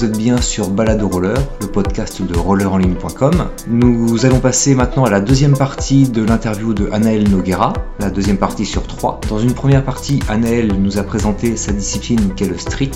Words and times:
vous 0.00 0.06
êtes 0.06 0.16
bien 0.16 0.40
sur 0.40 0.70
Balade 0.70 1.02
Roller, 1.02 1.36
le 1.60 1.66
podcast 1.66 2.22
de 2.22 2.34
rollerenligne.com. 2.34 3.50
Nous 3.68 4.24
allons 4.24 4.40
passer 4.40 4.74
maintenant 4.74 5.04
à 5.04 5.10
la 5.10 5.20
deuxième 5.20 5.54
partie 5.54 6.08
de 6.08 6.24
l'interview 6.24 6.72
de 6.72 6.88
Anaël 6.90 7.28
Noguera, 7.28 7.74
la 7.98 8.08
deuxième 8.08 8.38
partie 8.38 8.64
sur 8.64 8.86
trois. 8.86 9.20
Dans 9.28 9.38
une 9.38 9.52
première 9.52 9.84
partie, 9.84 10.18
Anaël 10.30 10.72
nous 10.78 10.96
a 10.96 11.02
présenté 11.02 11.54
sa 11.58 11.72
discipline 11.72 12.34
qu'est 12.34 12.48
le 12.48 12.56
street, 12.56 12.92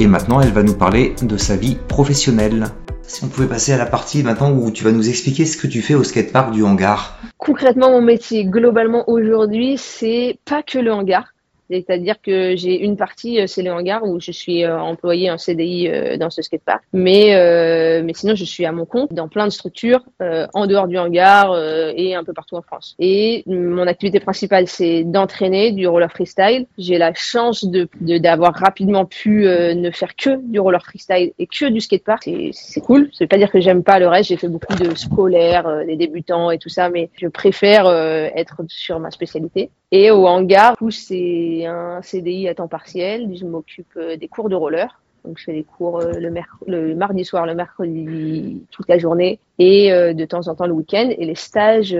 et 0.00 0.06
maintenant 0.06 0.42
elle 0.42 0.52
va 0.52 0.62
nous 0.62 0.74
parler 0.74 1.14
de 1.22 1.38
sa 1.38 1.56
vie 1.56 1.78
professionnelle. 1.88 2.66
Si 3.00 3.24
on 3.24 3.28
pouvait 3.28 3.48
passer 3.48 3.72
à 3.72 3.78
la 3.78 3.86
partie 3.86 4.22
maintenant 4.22 4.52
où 4.52 4.70
tu 4.70 4.84
vas 4.84 4.92
nous 4.92 5.08
expliquer 5.08 5.46
ce 5.46 5.56
que 5.56 5.66
tu 5.66 5.80
fais 5.80 5.94
au 5.94 6.04
skatepark 6.04 6.52
du 6.52 6.62
hangar. 6.62 7.18
Concrètement, 7.38 7.90
mon 7.90 8.02
métier 8.02 8.44
globalement 8.44 9.08
aujourd'hui, 9.08 9.78
c'est 9.78 10.38
pas 10.44 10.62
que 10.62 10.78
le 10.78 10.92
hangar. 10.92 11.32
C'est-à-dire 11.70 12.20
que 12.22 12.56
j'ai 12.56 12.80
une 12.80 12.96
partie, 12.96 13.40
euh, 13.40 13.46
c'est 13.46 13.62
le 13.62 13.72
hangar 13.72 14.02
où 14.04 14.20
je 14.20 14.32
suis 14.32 14.64
euh, 14.64 14.78
employé 14.78 15.30
en 15.30 15.38
CDI 15.38 15.88
euh, 15.88 16.16
dans 16.16 16.30
ce 16.30 16.42
skatepark. 16.42 16.82
Mais, 16.92 18.02
mais 18.02 18.14
sinon, 18.14 18.34
je 18.34 18.44
suis 18.44 18.64
à 18.64 18.72
mon 18.72 18.84
compte 18.84 19.12
dans 19.12 19.28
plein 19.28 19.46
de 19.46 19.52
structures 19.52 20.02
en 20.20 20.66
dehors 20.66 20.88
du 20.88 20.98
hangar 20.98 21.56
et 21.96 22.14
un 22.14 22.24
peu 22.24 22.32
partout 22.32 22.56
en 22.56 22.62
France. 22.62 22.94
Et 22.98 23.42
mon 23.46 23.86
activité 23.86 24.20
principale, 24.20 24.66
c'est 24.66 25.04
d'entraîner 25.04 25.72
du 25.72 25.86
roller 25.86 26.10
freestyle. 26.10 26.66
J'ai 26.78 26.98
la 26.98 27.12
chance 27.14 27.64
de 27.64 27.88
d'avoir 28.18 28.54
rapidement 28.54 29.04
pu 29.04 29.44
ne 29.44 29.90
faire 29.90 30.14
que 30.16 30.36
du 30.42 30.60
roller 30.60 30.82
freestyle 30.82 31.32
et 31.38 31.46
que 31.46 31.66
du 31.66 31.80
skatepark. 31.80 32.28
C'est 32.52 32.80
cool. 32.80 33.08
Ça 33.12 33.24
veut 33.24 33.28
pas 33.28 33.38
dire 33.38 33.50
que 33.50 33.60
j'aime 33.60 33.82
pas 33.82 33.98
le 33.98 34.08
reste. 34.08 34.28
J'ai 34.28 34.36
fait 34.36 34.48
beaucoup 34.48 34.74
de 34.74 34.94
scolaires, 34.96 35.84
des 35.86 35.96
débutants 35.96 36.50
et 36.50 36.58
tout 36.58 36.68
ça, 36.68 36.88
mais 36.90 37.10
je 37.20 37.28
préfère 37.28 37.88
être 38.34 38.62
sur 38.68 38.98
ma 39.00 39.10
spécialité. 39.10 39.70
Et 39.90 40.10
au 40.10 40.26
hangar, 40.26 40.76
c'est 40.90 41.57
un 41.66 42.02
CDI 42.02 42.48
à 42.48 42.54
temps 42.54 42.68
partiel. 42.68 43.36
Je 43.36 43.44
m'occupe 43.44 43.96
euh, 43.96 44.16
des 44.16 44.28
cours 44.28 44.48
de 44.48 44.54
roller. 44.54 45.00
Donc, 45.24 45.38
je 45.38 45.44
fais 45.44 45.52
des 45.52 45.64
cours 45.64 46.00
euh, 46.00 46.12
le, 46.12 46.32
le, 46.66 46.94
mardi 46.94 47.24
soir, 47.24 47.46
le 47.46 47.54
mercredi, 47.54 48.62
toute 48.70 48.88
la 48.88 48.98
journée 48.98 49.40
et 49.58 49.92
euh, 49.92 50.14
de 50.14 50.24
temps 50.24 50.48
en 50.48 50.54
temps 50.54 50.66
le 50.66 50.72
week-end 50.72 51.10
et 51.10 51.26
les 51.26 51.34
stages 51.34 51.96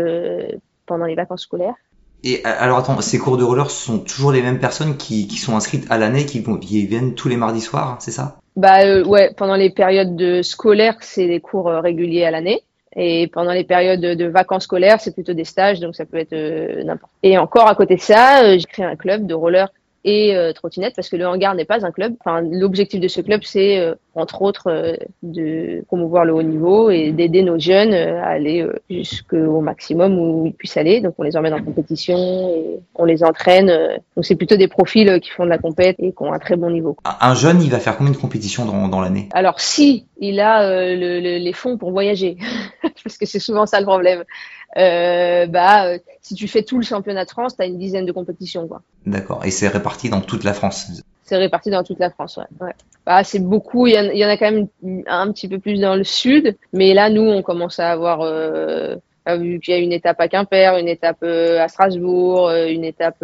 pendant 0.86 1.04
les 1.04 1.14
vacances 1.14 1.42
scolaires. 1.42 1.74
Et 2.24 2.42
alors 2.44 2.78
attends, 2.78 3.00
ces 3.00 3.18
cours 3.18 3.36
de 3.36 3.44
roller 3.44 3.70
sont 3.70 4.00
toujours 4.00 4.32
les 4.32 4.42
mêmes 4.42 4.58
personnes 4.58 4.96
qui, 4.96 5.28
qui 5.28 5.36
sont 5.36 5.54
inscrites 5.54 5.86
à 5.88 5.98
l'année, 5.98 6.26
qui, 6.26 6.42
qui, 6.42 6.86
viennent 6.86 7.14
tous 7.14 7.28
les 7.28 7.36
mardis 7.36 7.60
soirs, 7.60 7.96
c'est 8.00 8.10
ça? 8.10 8.38
Bah 8.56 9.02
ouais, 9.02 9.32
pendant 9.36 9.54
les 9.54 9.70
périodes 9.70 10.16
de 10.16 10.42
scolaires, 10.42 10.96
c'est 11.00 11.28
des 11.28 11.38
cours 11.38 11.66
réguliers 11.66 12.24
à 12.24 12.32
l'année. 12.32 12.64
Et 13.00 13.28
pendant 13.28 13.52
les 13.52 13.62
périodes 13.62 14.00
de, 14.00 14.24
vacances 14.26 14.64
scolaires, 14.64 15.00
c'est 15.00 15.14
plutôt 15.14 15.32
des 15.32 15.44
stages, 15.44 15.78
donc 15.78 15.94
ça 15.94 16.04
peut 16.04 16.16
être 16.18 16.32
euh, 16.32 16.82
n'importe. 16.82 17.12
Et 17.22 17.38
encore 17.38 17.68
à 17.68 17.76
côté 17.76 17.94
de 17.94 18.00
ça, 18.00 18.42
euh, 18.42 18.58
j'ai 18.58 18.64
créé 18.64 18.84
un 18.84 18.96
club 18.96 19.24
de 19.24 19.34
roller 19.34 19.68
et 20.04 20.34
euh, 20.34 20.52
trottinette 20.52 20.94
parce 20.94 21.08
que 21.08 21.16
le 21.16 21.26
hangar 21.26 21.54
n'est 21.54 21.64
pas 21.64 21.84
un 21.84 21.90
club. 21.90 22.14
Enfin, 22.20 22.40
l'objectif 22.40 23.00
de 23.00 23.08
ce 23.08 23.20
club, 23.20 23.42
c'est 23.44 23.78
euh, 23.78 23.94
entre 24.14 24.42
autres 24.42 24.68
euh, 24.68 24.96
de 25.22 25.84
promouvoir 25.86 26.24
le 26.24 26.32
haut 26.32 26.42
niveau 26.42 26.90
et 26.90 27.10
d'aider 27.10 27.42
nos 27.42 27.58
jeunes 27.58 27.92
à 27.92 28.28
aller 28.28 28.66
jusqu'au 28.88 29.60
maximum 29.60 30.18
où 30.18 30.46
ils 30.46 30.54
puissent 30.54 30.76
aller. 30.76 31.00
Donc, 31.00 31.14
on 31.18 31.24
les 31.24 31.36
emmène 31.36 31.54
en 31.54 31.62
compétition 31.62 32.16
et 32.16 32.80
on 32.94 33.04
les 33.04 33.24
entraîne. 33.24 33.66
Donc, 34.16 34.24
c'est 34.24 34.36
plutôt 34.36 34.56
des 34.56 34.68
profils 34.68 35.20
qui 35.20 35.30
font 35.30 35.44
de 35.44 35.50
la 35.50 35.58
compète 35.58 35.96
et 35.98 36.12
qui 36.12 36.22
ont 36.22 36.32
un 36.32 36.38
très 36.38 36.56
bon 36.56 36.70
niveau. 36.70 36.96
Un 37.04 37.34
jeune, 37.34 37.60
il 37.62 37.70
va 37.70 37.78
faire 37.78 37.96
combien 37.96 38.12
de 38.12 38.18
compétitions 38.18 38.64
dans, 38.64 38.88
dans 38.88 39.00
l'année? 39.00 39.28
Alors, 39.32 39.60
si 39.60 40.06
il 40.20 40.40
a 40.40 40.94
les 40.94 41.52
fonds 41.52 41.76
pour 41.76 41.90
voyager, 41.90 42.38
parce 43.04 43.18
que 43.18 43.26
c'est 43.26 43.38
souvent 43.38 43.66
ça 43.66 43.80
le 43.80 43.86
problème 43.86 44.24
euh, 44.76 45.46
bah, 45.46 45.86
euh, 45.86 45.98
si 46.20 46.34
tu 46.34 46.46
fais 46.46 46.62
tout 46.62 46.76
le 46.76 46.84
championnat 46.84 47.24
de 47.24 47.30
France, 47.30 47.56
tu 47.56 47.62
as 47.62 47.66
une 47.66 47.78
dizaine 47.78 48.04
de 48.04 48.12
compétitions. 48.12 48.68
Quoi. 48.68 48.82
D'accord. 49.06 49.44
Et 49.44 49.50
c'est 49.50 49.68
réparti 49.68 50.10
dans 50.10 50.20
toute 50.20 50.44
la 50.44 50.52
France 50.52 51.02
C'est 51.24 51.36
réparti 51.36 51.70
dans 51.70 51.82
toute 51.82 51.98
la 51.98 52.10
France, 52.10 52.36
ouais. 52.36 52.66
ouais. 52.66 52.74
Bah, 53.06 53.24
c'est 53.24 53.38
beaucoup. 53.38 53.86
Il 53.86 53.94
y, 53.94 54.24
en, 54.24 54.28
a 54.28 54.36
quand 54.36 54.50
même 54.50 54.68
un 55.06 55.32
petit 55.32 55.48
peu 55.48 55.58
plus 55.58 55.80
dans 55.80 55.96
le 55.96 56.04
sud. 56.04 56.56
Mais 56.72 56.92
là, 56.92 57.08
nous, 57.08 57.22
on 57.22 57.42
commence 57.42 57.78
à 57.80 57.90
avoir. 57.90 58.20
Euh, 58.20 58.96
vu 59.26 59.60
qu'il 59.60 59.74
y 59.74 59.76
a 59.76 59.80
une 59.80 59.92
étape 59.92 60.18
à 60.20 60.28
Quimper, 60.28 60.78
une 60.78 60.88
étape 60.88 61.22
à 61.22 61.68
Strasbourg, 61.68 62.50
une 62.50 62.82
étape 62.82 63.22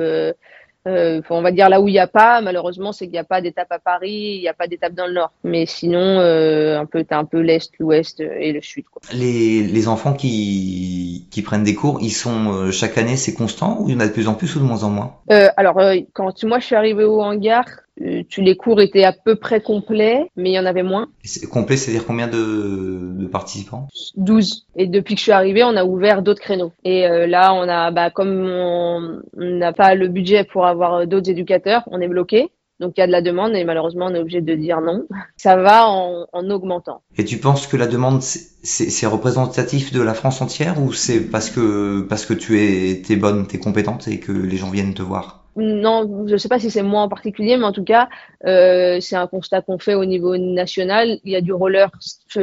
euh, 0.86 1.20
on 1.30 1.42
va 1.42 1.50
dire 1.50 1.68
là 1.68 1.80
où 1.80 1.88
il 1.88 1.92
n'y 1.92 1.98
a 1.98 2.06
pas, 2.06 2.40
malheureusement, 2.40 2.92
c'est 2.92 3.06
qu'il 3.06 3.12
n'y 3.12 3.18
a 3.18 3.24
pas 3.24 3.40
d'étape 3.40 3.70
à 3.70 3.78
Paris, 3.78 4.34
il 4.36 4.40
n'y 4.40 4.48
a 4.48 4.54
pas 4.54 4.66
d'étape 4.66 4.94
dans 4.94 5.06
le 5.06 5.12
nord. 5.14 5.32
Mais 5.42 5.66
sinon, 5.66 5.98
euh, 5.98 6.78
un 6.78 6.86
peu, 6.86 7.04
t'as 7.04 7.18
un 7.18 7.24
peu 7.24 7.40
l'est, 7.40 7.70
l'ouest 7.78 8.20
et 8.20 8.52
le 8.52 8.60
sud. 8.60 8.84
Quoi. 8.90 9.02
Les, 9.12 9.62
les 9.62 9.88
enfants 9.88 10.12
qui, 10.12 11.26
qui 11.30 11.42
prennent 11.42 11.64
des 11.64 11.74
cours, 11.74 11.98
ils 12.00 12.10
sont 12.10 12.52
euh, 12.52 12.70
chaque 12.70 12.98
année, 12.98 13.16
c'est 13.16 13.34
constant 13.34 13.78
ou 13.80 13.88
il 13.88 13.94
y 13.94 13.96
en 13.96 14.00
a 14.00 14.06
de 14.06 14.12
plus 14.12 14.28
en 14.28 14.34
plus 14.34 14.54
ou 14.56 14.60
de 14.60 14.64
moins 14.64 14.84
en 14.84 14.90
moins? 14.90 15.16
Euh, 15.30 15.48
Alors, 15.56 15.78
euh, 15.78 15.96
quand 16.12 16.42
moi 16.44 16.58
je 16.58 16.66
suis 16.66 16.76
arrivée 16.76 17.04
au 17.04 17.22
hangar, 17.22 17.64
euh, 18.02 18.22
les 18.38 18.56
cours 18.56 18.80
étaient 18.80 19.04
à 19.04 19.12
peu 19.12 19.36
près 19.36 19.60
complets, 19.60 20.30
mais 20.36 20.50
il 20.50 20.54
y 20.54 20.58
en 20.58 20.66
avait 20.66 20.82
moins. 20.82 21.08
Complet, 21.50 21.76
c'est-à-dire 21.76 22.06
combien 22.06 22.26
de, 22.26 23.12
de, 23.14 23.26
participants? 23.26 23.88
12. 24.16 24.66
Et 24.76 24.86
depuis 24.86 25.14
que 25.14 25.18
je 25.20 25.24
suis 25.24 25.32
arrivée, 25.32 25.62
on 25.62 25.76
a 25.76 25.84
ouvert 25.84 26.22
d'autres 26.22 26.40
créneaux. 26.40 26.72
Et 26.84 27.06
euh, 27.06 27.26
là, 27.26 27.54
on 27.54 27.68
a, 27.68 27.90
bah, 27.90 28.10
comme 28.10 28.46
on 28.46 29.20
n'a 29.36 29.72
pas 29.72 29.94
le 29.94 30.08
budget 30.08 30.44
pour 30.44 30.66
avoir 30.66 31.06
d'autres 31.06 31.30
éducateurs, 31.30 31.82
on 31.86 32.00
est 32.00 32.08
bloqué. 32.08 32.50
Donc 32.80 32.94
il 32.96 33.00
y 33.00 33.04
a 33.04 33.06
de 33.06 33.12
la 33.12 33.22
demande 33.22 33.54
et 33.54 33.62
malheureusement 33.62 34.06
on 34.06 34.14
est 34.14 34.18
obligé 34.18 34.40
de 34.40 34.54
dire 34.54 34.80
non. 34.80 35.06
Ça 35.36 35.56
va 35.56 35.86
en, 35.86 36.26
en 36.32 36.50
augmentant. 36.50 37.02
Et 37.16 37.24
tu 37.24 37.38
penses 37.38 37.66
que 37.66 37.76
la 37.76 37.86
demande 37.86 38.20
c'est 38.20 39.06
représentatif 39.06 39.92
de 39.92 40.02
la 40.02 40.14
France 40.14 40.40
entière 40.40 40.82
ou 40.82 40.92
c'est 40.92 41.20
parce 41.20 41.50
que 41.50 42.00
parce 42.08 42.26
que 42.26 42.34
tu 42.34 42.58
es, 42.58 43.02
es 43.08 43.16
bonne, 43.16 43.46
tu 43.46 43.56
es 43.56 43.58
compétente 43.60 44.08
et 44.08 44.18
que 44.18 44.32
les 44.32 44.56
gens 44.56 44.70
viennent 44.70 44.94
te 44.94 45.02
voir? 45.02 45.43
Non, 45.56 46.26
je 46.26 46.32
ne 46.32 46.36
sais 46.36 46.48
pas 46.48 46.58
si 46.58 46.70
c'est 46.70 46.82
moi 46.82 47.02
en 47.02 47.08
particulier, 47.08 47.56
mais 47.56 47.64
en 47.64 47.72
tout 47.72 47.84
cas, 47.84 48.08
euh, 48.44 48.98
c'est 49.00 49.16
un 49.16 49.26
constat 49.26 49.62
qu'on 49.62 49.78
fait 49.78 49.94
au 49.94 50.04
niveau 50.04 50.36
national. 50.36 51.20
Il 51.24 51.32
y 51.32 51.36
a 51.36 51.40
du 51.40 51.52
roller 51.52 51.90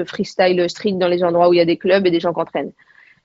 freestyle 0.05 0.69
street 0.69 0.93
dans 0.93 1.07
les 1.07 1.23
endroits 1.23 1.49
où 1.49 1.53
il 1.53 1.57
y 1.57 1.61
a 1.61 1.65
des 1.65 1.77
clubs 1.77 2.05
et 2.05 2.11
des 2.11 2.19
gens 2.19 2.33
qui 2.33 2.39
entraînent. 2.39 2.71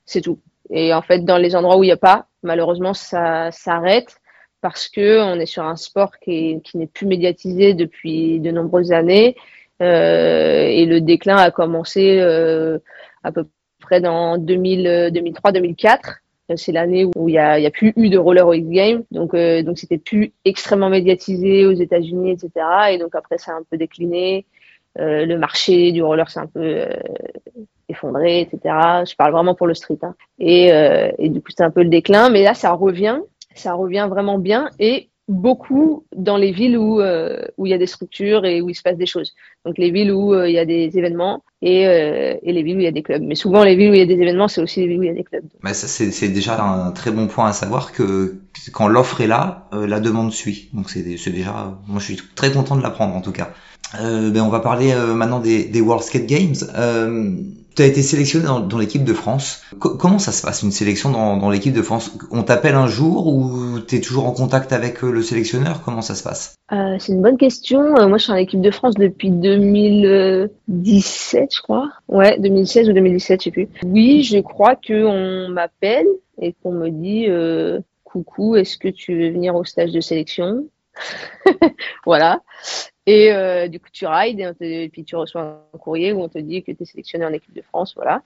C'est 0.04 0.22
tout. 0.22 0.40
Et 0.70 0.92
en 0.92 1.02
fait, 1.02 1.24
dans 1.24 1.38
les 1.38 1.54
endroits 1.54 1.76
où 1.76 1.84
il 1.84 1.88
n'y 1.88 1.92
a 1.92 1.96
pas, 1.96 2.26
malheureusement, 2.42 2.94
ça 2.94 3.50
s'arrête 3.52 4.16
parce 4.60 4.88
que 4.88 5.20
on 5.20 5.38
est 5.38 5.46
sur 5.46 5.62
un 5.62 5.76
sport 5.76 6.18
qui, 6.18 6.60
n'est 6.74 6.88
plus 6.88 7.06
médiatisé 7.06 7.74
depuis 7.74 8.40
de 8.40 8.50
nombreuses 8.50 8.90
années. 8.92 9.36
Euh, 9.82 10.64
et 10.66 10.86
le 10.86 11.00
déclin 11.00 11.36
a 11.36 11.50
commencé 11.50 12.18
euh, 12.18 12.78
à 13.22 13.30
peu 13.30 13.46
près 13.80 14.00
dans 14.00 14.38
2003-2004 14.38 16.16
c'est 16.54 16.72
l'année 16.72 17.04
où 17.16 17.28
il 17.28 17.32
y 17.32 17.38
a, 17.38 17.58
y 17.58 17.66
a, 17.66 17.70
plus 17.70 17.92
eu 17.96 18.08
de 18.08 18.18
roller 18.18 18.46
au 18.46 18.52
X-Games, 18.52 19.02
donc 19.10 19.34
euh, 19.34 19.62
donc 19.62 19.78
c'était 19.78 19.98
plus 19.98 20.32
extrêmement 20.44 20.88
médiatisé 20.88 21.66
aux 21.66 21.72
États-Unis, 21.72 22.30
etc. 22.30 22.50
Et 22.92 22.98
donc 22.98 23.14
après 23.14 23.38
ça 23.38 23.52
a 23.52 23.54
un 23.56 23.64
peu 23.68 23.76
décliné. 23.76 24.46
Euh, 24.98 25.26
le 25.26 25.38
marché 25.38 25.92
du 25.92 26.02
roller 26.02 26.30
s'est 26.30 26.40
un 26.40 26.46
peu 26.46 26.60
euh, 26.62 26.88
effondré, 27.88 28.40
etc. 28.40 28.74
Je 29.04 29.14
parle 29.16 29.32
vraiment 29.32 29.54
pour 29.54 29.66
le 29.66 29.74
street. 29.74 29.98
Hein. 30.02 30.14
Et, 30.38 30.72
euh, 30.72 31.10
et 31.18 31.28
du 31.28 31.40
coup 31.40 31.50
c'est 31.54 31.64
un 31.64 31.70
peu 31.70 31.82
le 31.82 31.88
déclin, 31.88 32.30
mais 32.30 32.42
là 32.42 32.54
ça 32.54 32.72
revient, 32.72 33.20
ça 33.54 33.74
revient 33.74 34.06
vraiment 34.08 34.38
bien. 34.38 34.70
Et 34.78 35.10
beaucoup 35.28 36.06
dans 36.14 36.36
les 36.36 36.52
villes 36.52 36.78
où 36.78 37.00
euh, 37.00 37.44
où 37.56 37.66
il 37.66 37.70
y 37.70 37.74
a 37.74 37.78
des 37.78 37.86
structures 37.86 38.44
et 38.44 38.60
où 38.60 38.68
il 38.70 38.74
se 38.74 38.82
passe 38.82 38.96
des 38.96 39.06
choses. 39.06 39.34
Donc 39.64 39.76
les 39.78 39.90
villes 39.90 40.12
où 40.12 40.34
euh, 40.34 40.48
il 40.48 40.54
y 40.54 40.58
a 40.58 40.64
des 40.64 40.96
événements 40.96 41.42
et, 41.62 41.86
euh, 41.86 42.34
et 42.42 42.52
les 42.52 42.62
villes 42.62 42.76
où 42.76 42.80
il 42.80 42.84
y 42.84 42.88
a 42.88 42.92
des 42.92 43.02
clubs. 43.02 43.22
Mais 43.22 43.34
souvent 43.34 43.64
les 43.64 43.74
villes 43.74 43.90
où 43.90 43.94
il 43.94 43.98
y 43.98 44.02
a 44.02 44.06
des 44.06 44.20
événements, 44.20 44.46
c'est 44.46 44.60
aussi 44.60 44.80
les 44.80 44.86
villes 44.86 45.00
où 45.00 45.02
il 45.02 45.08
y 45.08 45.10
a 45.10 45.14
des 45.14 45.24
clubs. 45.24 45.44
Mais 45.62 45.74
ça 45.74 45.88
c'est 45.88 46.28
déjà 46.28 46.62
un 46.62 46.92
très 46.92 47.10
bon 47.10 47.26
point 47.26 47.48
à 47.48 47.52
savoir 47.52 47.92
que 47.92 48.40
quand 48.72 48.88
l'offre 48.88 49.20
est 49.20 49.26
là, 49.26 49.68
la 49.72 50.00
demande 50.00 50.32
suit. 50.32 50.70
Donc 50.72 50.90
c'est 50.90 51.02
déjà, 51.02 51.78
moi 51.88 51.98
je 51.98 52.04
suis 52.04 52.16
très 52.34 52.52
content 52.52 52.76
de 52.76 52.82
l'apprendre 52.82 53.14
en 53.14 53.20
tout 53.20 53.32
cas. 53.32 53.50
Ben 53.94 54.40
on 54.40 54.48
va 54.48 54.60
parler 54.60 54.94
maintenant 54.94 55.40
des, 55.40 55.80
World 55.80 56.04
Skate 56.04 56.26
Games. 56.26 56.54
Tu 57.76 57.82
as 57.82 57.86
été 57.86 58.02
sélectionné 58.02 58.46
dans, 58.46 58.78
l'équipe 58.78 59.04
de 59.04 59.12
France. 59.12 59.62
comment 59.78 60.18
ça 60.18 60.32
se 60.32 60.40
passe 60.40 60.62
une 60.62 60.70
sélection 60.70 61.10
dans, 61.10 61.50
l'équipe 61.50 61.74
de 61.74 61.82
France? 61.82 62.10
On 62.30 62.42
t'appelle 62.42 62.74
un 62.74 62.86
jour 62.86 63.26
ou 63.26 63.80
tu 63.80 63.96
es 63.96 64.00
toujours 64.00 64.26
en 64.26 64.32
contact 64.32 64.72
avec 64.72 65.04
euh, 65.04 65.10
le 65.10 65.20
sélectionneur? 65.20 65.82
Comment 65.84 66.00
ça 66.00 66.14
se 66.14 66.22
passe? 66.22 66.54
Euh, 66.72 66.96
C'est 66.98 67.12
une 67.12 67.20
bonne 67.20 67.36
question. 67.36 67.82
Euh, 67.98 68.08
moi, 68.08 68.16
je 68.16 68.24
suis 68.24 68.32
en 68.32 68.36
équipe 68.36 68.62
de 68.62 68.70
France 68.70 68.94
depuis 68.94 69.30
2017, 69.30 71.54
je 71.54 71.60
crois. 71.60 71.90
Ouais, 72.08 72.38
2016 72.38 72.88
ou 72.88 72.94
2017, 72.94 73.40
je 73.40 73.44
sais 73.44 73.50
plus. 73.50 73.68
Oui, 73.84 74.22
je 74.22 74.38
crois 74.38 74.76
qu'on 74.76 75.50
m'appelle 75.50 76.06
et 76.40 76.54
qu'on 76.62 76.72
me 76.72 76.88
dit 76.88 77.26
euh, 77.28 77.80
coucou, 78.04 78.56
est-ce 78.56 78.78
que 78.78 78.88
tu 78.88 79.18
veux 79.18 79.32
venir 79.32 79.54
au 79.54 79.64
stage 79.64 79.92
de 79.92 80.00
sélection 80.00 80.64
voilà. 82.06 82.40
Et 83.06 83.32
euh, 83.32 83.68
du 83.68 83.78
coup, 83.78 83.88
tu 83.92 84.06
rides 84.06 84.56
et, 84.60 84.88
puis 84.88 85.04
tu 85.04 85.14
reçois 85.14 85.64
un 85.72 85.78
courrier 85.78 86.12
où 86.12 86.22
on 86.22 86.28
te 86.28 86.38
dit 86.38 86.62
que 86.64 86.72
tu 86.72 86.82
es 86.82 86.84
sélectionné 86.84 87.24
en 87.24 87.32
équipe 87.32 87.54
de 87.54 87.62
France. 87.62 87.94
Voilà. 87.94 88.22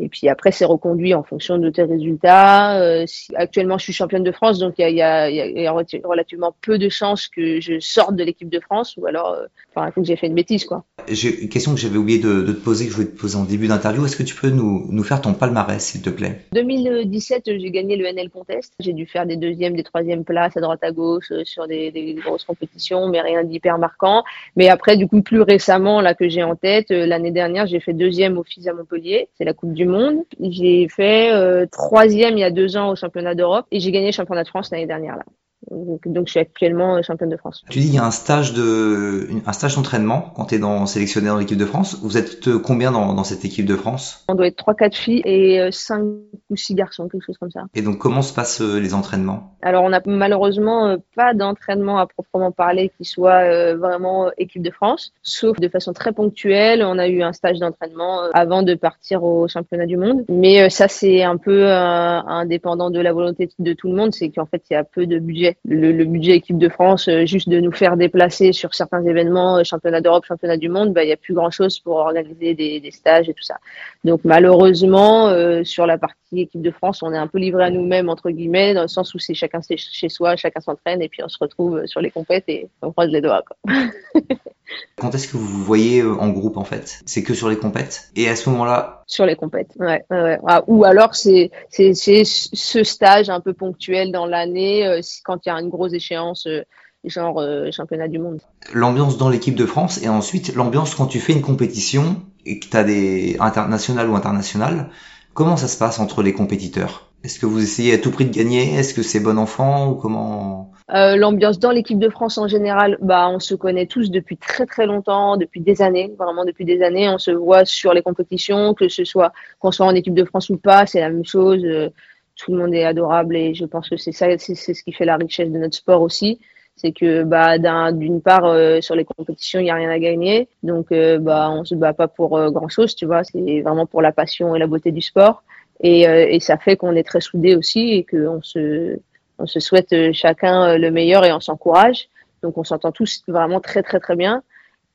Et 0.00 0.08
puis 0.08 0.28
après, 0.28 0.50
c'est 0.50 0.64
reconduit 0.64 1.14
en 1.14 1.22
fonction 1.22 1.58
de 1.58 1.70
tes 1.70 1.84
résultats. 1.84 2.80
Euh, 2.80 3.04
actuellement, 3.34 3.78
je 3.78 3.84
suis 3.84 3.92
championne 3.92 4.24
de 4.24 4.32
France, 4.32 4.58
donc 4.58 4.74
il 4.78 4.94
y 4.94 5.02
a, 5.02 5.72
relativement 6.04 6.54
peu 6.62 6.78
de 6.78 6.88
chances 6.88 7.28
que 7.28 7.60
je 7.60 7.78
sorte 7.80 8.16
de 8.16 8.24
l'équipe 8.24 8.48
de 8.48 8.60
France, 8.60 8.96
ou 8.96 9.06
alors, 9.06 9.32
euh, 9.32 9.46
enfin, 9.74 9.88
il 9.88 9.92
faut 9.92 10.00
que 10.00 10.06
j'ai 10.06 10.16
fait 10.16 10.26
une 10.26 10.34
bêtise, 10.34 10.64
quoi. 10.64 10.84
J'ai 11.08 11.42
une 11.42 11.48
question 11.48 11.74
que 11.74 11.80
j'avais 11.80 11.96
oublié 11.96 12.18
de, 12.18 12.42
te 12.42 12.52
poser, 12.52 12.86
que 12.86 12.90
je 12.90 12.96
voulais 12.96 13.08
te 13.08 13.18
poser 13.18 13.36
en 13.36 13.44
début 13.44 13.68
d'interview. 13.68 14.04
Est-ce 14.04 14.16
que 14.16 14.22
tu 14.22 14.34
peux 14.34 14.50
nous, 14.50 14.86
nous 14.90 15.02
faire 15.04 15.20
ton 15.20 15.34
palmarès, 15.34 15.82
s'il 15.82 16.02
te 16.02 16.10
plaît? 16.10 16.40
2017, 16.52 17.42
j'ai 17.46 17.70
gagné 17.70 17.96
le 17.96 18.06
NL 18.06 18.30
Contest. 18.30 18.72
J'ai 18.80 18.92
dû 18.92 19.06
faire 19.06 19.26
des 19.26 19.36
deuxièmes, 19.36 19.76
des 19.76 19.82
troisièmes 19.82 20.24
places 20.24 20.56
à 20.56 20.60
droite 20.60 20.82
à 20.82 20.90
gauche 20.90 21.30
euh, 21.30 21.44
sur 21.44 21.68
des, 21.68 21.90
des 21.90 22.14
grosses 22.14 22.44
compétitions, 22.44 23.08
mais 23.08 23.20
rien 23.20 23.44
d'hyper 23.44 23.78
marquant. 23.78 24.24
Mais 24.56 24.68
après, 24.68 24.96
du 24.96 25.06
coup, 25.06 25.22
plus 25.22 25.42
récemment, 25.42 26.00
là 26.00 26.14
que 26.14 26.28
j'ai 26.28 26.42
en 26.42 26.56
tête, 26.56 26.90
l'année 26.90 27.30
dernière, 27.30 27.66
j'ai 27.66 27.80
fait 27.80 27.92
deuxième 27.92 28.38
au 28.38 28.44
FIS 28.44 28.68
à 28.68 28.72
Montpellier. 28.72 29.28
C'est 29.36 29.44
la 29.44 29.52
Coupe 29.52 29.72
du 29.72 29.83
Monde. 29.86 30.24
J'ai 30.40 30.88
fait 30.88 31.32
euh, 31.32 31.66
troisième 31.70 32.36
il 32.36 32.40
y 32.40 32.44
a 32.44 32.50
deux 32.50 32.76
ans 32.76 32.90
au 32.90 32.96
championnat 32.96 33.34
d'Europe 33.34 33.66
et 33.70 33.80
j'ai 33.80 33.92
gagné 33.92 34.06
le 34.06 34.12
championnat 34.12 34.44
de 34.44 34.48
France 34.48 34.70
l'année 34.70 34.86
dernière 34.86 35.16
là. 35.16 35.24
Donc, 35.70 36.26
je 36.26 36.30
suis 36.30 36.40
actuellement 36.40 37.02
championne 37.02 37.30
de 37.30 37.36
France. 37.36 37.64
Tu 37.70 37.80
dis 37.80 37.86
qu'il 37.86 37.94
y 37.94 37.98
a 37.98 38.04
un 38.04 38.10
stage 38.10 38.52
de 38.52 39.28
un 39.46 39.52
stage 39.52 39.76
d'entraînement 39.76 40.32
quand 40.34 40.46
tu 40.46 40.56
es 40.56 40.58
dans 40.58 40.86
sélectionné 40.86 41.28
dans 41.28 41.38
l'équipe 41.38 41.58
de 41.58 41.64
France. 41.64 41.98
Vous 42.02 42.16
êtes 42.16 42.56
combien 42.58 42.92
dans, 42.92 43.14
dans 43.14 43.24
cette 43.24 43.44
équipe 43.44 43.66
de 43.66 43.76
France? 43.76 44.24
On 44.28 44.34
doit 44.34 44.46
être 44.46 44.56
3 44.56 44.74
4 44.74 44.96
filles 44.96 45.22
et 45.24 45.68
5 45.70 46.00
euh, 46.00 46.20
ou 46.50 46.56
6 46.56 46.74
garçons, 46.74 47.08
quelque 47.08 47.24
chose 47.24 47.38
comme 47.38 47.50
ça. 47.50 47.64
Et 47.74 47.82
donc 47.82 47.98
comment 47.98 48.22
se 48.22 48.34
passent 48.34 48.60
euh, 48.60 48.78
les 48.78 48.94
entraînements? 48.94 49.56
Alors 49.62 49.84
on 49.84 49.90
n'a 49.90 50.00
malheureusement 50.06 50.88
euh, 50.88 50.96
pas 51.16 51.34
d'entraînement 51.34 51.98
à 51.98 52.06
proprement 52.06 52.52
parler 52.52 52.90
qui 52.96 53.04
soit 53.04 53.74
vraiment 53.74 54.30
équipe 54.38 54.62
de 54.62 54.70
France, 54.70 55.12
sauf 55.22 55.58
de 55.58 55.68
façon 55.68 55.92
très 55.92 56.12
ponctuelle. 56.12 56.82
On 56.82 56.98
a 56.98 57.08
eu 57.08 57.22
un 57.22 57.32
stage 57.32 57.58
d'entraînement 57.58 58.22
avant 58.32 58.62
de 58.62 58.74
partir 58.74 59.24
au 59.24 59.48
championnat 59.48 59.86
du 59.86 59.96
monde, 59.96 60.24
mais 60.28 60.68
ça 60.70 60.88
c'est 60.88 61.22
un 61.22 61.36
peu 61.36 61.66
indépendant 61.68 62.90
de 62.90 63.00
la 63.00 63.12
volonté 63.12 63.48
de 63.58 63.72
tout 63.72 63.88
le 63.88 63.94
monde, 63.94 64.14
c'est 64.14 64.30
qu'en 64.30 64.46
fait 64.46 64.62
il 64.70 64.74
y 64.74 64.76
a 64.76 64.84
peu 64.84 65.06
de 65.06 65.18
budget 65.18 65.53
le, 65.64 66.04
budget 66.04 66.32
équipe 66.32 66.58
de 66.58 66.68
France, 66.68 67.08
euh, 67.08 67.24
juste 67.26 67.48
de 67.48 67.60
nous 67.60 67.72
faire 67.72 67.96
déplacer 67.96 68.52
sur 68.52 68.74
certains 68.74 69.04
événements, 69.04 69.58
euh, 69.58 69.64
championnat 69.64 70.00
d'Europe, 70.00 70.24
championnat 70.26 70.56
du 70.56 70.68
monde, 70.68 70.92
bah, 70.92 71.02
il 71.02 71.06
n'y 71.06 71.12
a 71.12 71.16
plus 71.16 71.34
grand-chose 71.34 71.78
pour 71.80 71.96
organiser 71.96 72.54
des, 72.54 72.90
stages 72.90 73.28
et 73.28 73.34
tout 73.34 73.42
ça. 73.42 73.58
Donc 74.04 74.20
malheureusement, 74.24 75.28
euh, 75.28 75.64
sur 75.64 75.86
la 75.86 75.98
partie 75.98 76.40
équipe 76.40 76.62
de 76.62 76.70
France, 76.70 77.02
on 77.02 77.12
est 77.12 77.18
un 77.18 77.26
peu 77.26 77.38
livré 77.38 77.64
à 77.64 77.70
nous-mêmes, 77.70 78.08
entre 78.08 78.30
guillemets, 78.30 78.74
dans 78.74 78.82
le 78.82 78.88
sens 78.88 79.14
où 79.14 79.18
c'est 79.18 79.34
chacun 79.34 79.60
chez 79.76 80.08
soi, 80.08 80.36
chacun 80.36 80.60
s'entraîne 80.60 81.02
et 81.02 81.08
puis 81.08 81.22
on 81.22 81.28
se 81.28 81.38
retrouve 81.40 81.86
sur 81.86 82.00
les 82.00 82.10
compètes 82.10 82.44
et 82.48 82.68
on 82.82 82.92
croise 82.92 83.10
les 83.10 83.20
doigts. 83.20 83.42
Quand 84.96 85.14
est-ce 85.14 85.28
que 85.28 85.36
vous 85.36 85.46
vous 85.46 85.64
voyez 85.64 86.02
en 86.02 86.28
groupe 86.30 86.56
en 86.56 86.64
fait? 86.64 87.00
C'est 87.06 87.22
que 87.22 87.34
sur 87.34 87.48
les 87.48 87.56
compètes? 87.56 88.10
Et 88.16 88.28
à 88.28 88.36
ce 88.36 88.48
moment-là 88.50 89.02
Sur 89.06 89.26
les 89.26 89.36
compètes, 89.36 89.70
ouais. 89.78 90.04
ouais, 90.10 90.38
ah, 90.46 90.62
ou 90.66 90.84
alors 90.84 91.14
c'est 91.14 91.50
ce 91.70 92.84
stage 92.84 93.28
un 93.28 93.40
peu 93.40 93.52
ponctuel 93.52 94.12
dans 94.12 94.26
l'année, 94.26 95.00
quand 95.24 95.38
il 95.44 95.48
y 95.48 95.52
a 95.52 95.60
une 95.60 95.70
grosse 95.70 95.92
échéance 95.92 96.46
euh, 96.46 96.62
genre 97.04 97.40
euh, 97.40 97.70
championnat 97.70 98.08
du 98.08 98.18
monde. 98.18 98.40
L'ambiance 98.72 99.18
dans 99.18 99.28
l'équipe 99.28 99.54
de 99.54 99.66
France 99.66 100.02
et 100.02 100.08
ensuite 100.08 100.54
l'ambiance 100.54 100.94
quand 100.94 101.06
tu 101.06 101.20
fais 101.20 101.32
une 101.32 101.42
compétition 101.42 102.22
et 102.46 102.58
que 102.58 102.68
tu 102.68 102.76
as 102.76 102.84
des 102.84 103.36
internationales 103.40 104.08
ou 104.08 104.16
internationales, 104.16 104.88
comment 105.34 105.56
ça 105.56 105.68
se 105.68 105.78
passe 105.78 105.98
entre 105.98 106.22
les 106.22 106.32
compétiteurs? 106.32 107.10
Est-ce 107.24 107.40
que 107.40 107.46
vous 107.46 107.62
essayez 107.62 107.94
à 107.94 107.98
tout 107.98 108.10
prix 108.10 108.26
de 108.26 108.34
gagner? 108.34 108.74
Est-ce 108.74 108.94
que 108.94 109.02
c'est 109.02 109.20
bon 109.20 109.38
enfant 109.38 109.90
ou 109.90 109.94
comment? 109.94 110.70
Euh, 110.90 111.16
L'ambiance 111.16 111.58
dans 111.58 111.70
l'équipe 111.70 111.98
de 111.98 112.10
France 112.10 112.36
en 112.38 112.46
général, 112.46 112.98
bah 113.00 113.28
on 113.30 113.40
se 113.40 113.54
connaît 113.54 113.86
tous 113.86 114.10
depuis 114.10 114.36
très 114.36 114.66
très 114.66 114.86
longtemps, 114.86 115.36
depuis 115.36 115.62
des 115.62 115.80
années, 115.80 116.12
vraiment 116.18 116.44
depuis 116.44 116.66
des 116.66 116.82
années. 116.82 117.08
On 117.08 117.18
se 117.18 117.30
voit 117.30 117.64
sur 117.64 117.94
les 117.94 118.02
compétitions, 118.02 118.74
que 118.74 118.88
ce 118.88 119.04
soit 119.04 119.32
qu'on 119.58 119.72
soit 119.72 119.86
en 119.86 119.94
équipe 119.94 120.14
de 120.14 120.24
France 120.24 120.50
ou 120.50 120.58
pas, 120.58 120.86
c'est 120.86 121.00
la 121.00 121.08
même 121.08 121.24
chose 121.24 121.90
tout 122.36 122.52
le 122.52 122.58
monde 122.58 122.74
est 122.74 122.84
adorable 122.84 123.36
et 123.36 123.54
je 123.54 123.64
pense 123.64 123.88
que 123.88 123.96
c'est 123.96 124.12
ça, 124.12 124.26
c'est 124.38 124.54
ce 124.54 124.82
qui 124.82 124.92
fait 124.92 125.04
la 125.04 125.16
richesse 125.16 125.50
de 125.50 125.58
notre 125.58 125.76
sport 125.76 126.02
aussi. 126.02 126.40
C'est 126.76 126.90
que 126.90 127.22
bah 127.22 127.56
d'une 127.92 128.20
part 128.20 128.46
euh, 128.46 128.80
sur 128.80 128.96
les 128.96 129.04
compétitions 129.04 129.60
il 129.60 129.66
y 129.66 129.70
a 129.70 129.74
rien 129.76 129.90
à 129.90 129.98
gagner, 130.00 130.48
donc 130.64 130.90
euh, 130.90 131.18
bah 131.20 131.48
on 131.50 131.64
se 131.64 131.76
bat 131.76 131.92
pas 131.92 132.08
pour 132.08 132.36
euh, 132.36 132.50
grand 132.50 132.68
chose, 132.68 132.96
tu 132.96 133.06
vois. 133.06 133.22
C'est 133.22 133.60
vraiment 133.60 133.86
pour 133.86 134.02
la 134.02 134.10
passion 134.10 134.56
et 134.56 134.58
la 134.58 134.66
beauté 134.66 134.90
du 134.90 135.00
sport 135.00 135.44
et, 135.84 136.02
et 136.34 136.40
ça 136.40 136.56
fait 136.56 136.76
qu'on 136.76 136.96
est 136.96 137.06
très 137.06 137.20
soudés 137.20 137.54
aussi 137.54 137.92
et 137.92 138.04
qu'on 138.04 138.42
se 138.42 138.98
on 139.38 139.46
se 139.46 139.60
souhaite 139.60 140.12
chacun 140.12 140.78
le 140.78 140.90
meilleur 140.90 141.24
et 141.24 141.32
on 141.32 141.40
s'encourage. 141.40 142.08
Donc 142.42 142.58
on 142.58 142.64
s'entend 142.64 142.90
tous 142.90 143.22
vraiment 143.28 143.60
très 143.60 143.82
très 143.82 144.00
très 144.00 144.16
bien. 144.16 144.42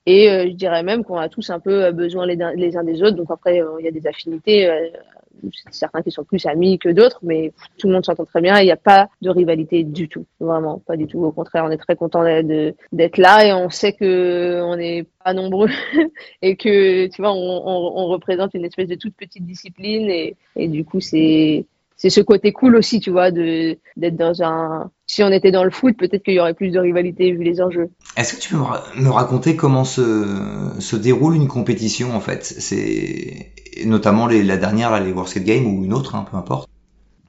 Et 0.06 0.28
je 0.28 0.54
dirais 0.54 0.82
même 0.84 1.04
qu'on 1.04 1.18
a 1.18 1.30
tous 1.30 1.50
un 1.52 1.60
peu 1.60 1.92
besoin 1.92 2.26
les 2.26 2.78
uns 2.78 2.84
des 2.84 3.04
autres. 3.04 3.18
Donc 3.18 3.30
après, 3.30 3.62
il 3.80 3.86
y 3.86 3.88
a 3.88 3.92
des 3.92 4.08
affinités 4.08 4.68
certains 5.72 6.02
qui 6.02 6.12
sont 6.12 6.24
plus 6.24 6.46
amis 6.46 6.80
que 6.80 6.90
d'autres, 6.90 7.20
mais 7.24 7.52
tout 7.78 7.88
le 7.88 7.94
monde 7.94 8.06
s'entend 8.06 8.26
très 8.26 8.42
bien. 8.42 8.60
Il 8.60 8.66
n'y 8.66 8.72
a 8.72 8.78
pas 8.78 9.10
de 9.22 9.30
rivalité 9.30 9.84
du 9.84 10.08
tout, 10.08 10.26
vraiment 10.40 10.80
pas 10.80 10.98
du 10.98 11.08
tout. 11.08 11.24
Au 11.24 11.32
contraire, 11.32 11.66
on 11.66 11.72
est 11.72 11.78
très 11.78 11.96
content 11.96 12.24
d'être 12.24 13.18
là 13.18 13.46
et 13.46 13.54
on 13.54 13.70
sait 13.70 13.94
que 13.94 14.62
on 14.64 14.76
n'est 14.76 15.06
pas 15.24 15.34
nombreux 15.34 15.70
et 16.42 16.56
que 16.56 17.08
tu 17.08 17.22
vois, 17.22 17.34
on, 17.34 18.08
représente 18.10 18.54
une 18.56 18.66
espèce 18.66 18.88
de 18.88 18.96
toute 18.96 19.16
petite 19.16 19.46
discipline 19.46 20.10
et, 20.10 20.36
et 20.56 20.68
du 20.68 20.84
coup 20.84 21.00
c'est 21.00 21.66
c'est 22.00 22.10
ce 22.10 22.22
côté 22.22 22.54
cool 22.54 22.78
aussi, 22.78 23.02
tu 23.02 23.12
vois, 23.12 23.30
de 23.30 23.78
d'être 23.98 24.16
dans 24.16 24.42
un. 24.42 24.90
Si 25.06 25.22
on 25.22 25.32
était 25.32 25.52
dans 25.52 25.66
le 25.66 25.70
foot, 25.70 25.98
peut-être 25.98 26.24
qu'il 26.24 26.34
y 26.34 26.40
aurait 26.40 26.54
plus 26.54 26.72
de 26.72 26.80
rivalité 26.80 27.32
vu 27.34 27.44
les 27.44 27.62
enjeux. 27.62 27.90
Est-ce 28.16 28.36
que 28.36 28.40
tu 28.40 28.50
peux 28.54 28.58
me 28.58 29.10
raconter 29.10 29.58
comment 29.58 29.84
se, 29.84 30.26
se 30.80 30.96
déroule 30.96 31.36
une 31.36 31.50
compétition 31.50 32.16
en 32.16 32.22
fait? 32.22 32.46
C'est 32.46 33.52
notamment 33.86 34.28
les, 34.28 34.44
la 34.44 34.56
dernière, 34.56 34.98
les 35.04 35.12
World 35.12 35.30
Skate 35.30 35.44
Games 35.44 35.66
ou 35.66 35.84
une 35.84 35.94
autre, 35.94 36.16
hein, 36.16 36.26
peu 36.30 36.38
importe 36.38 36.69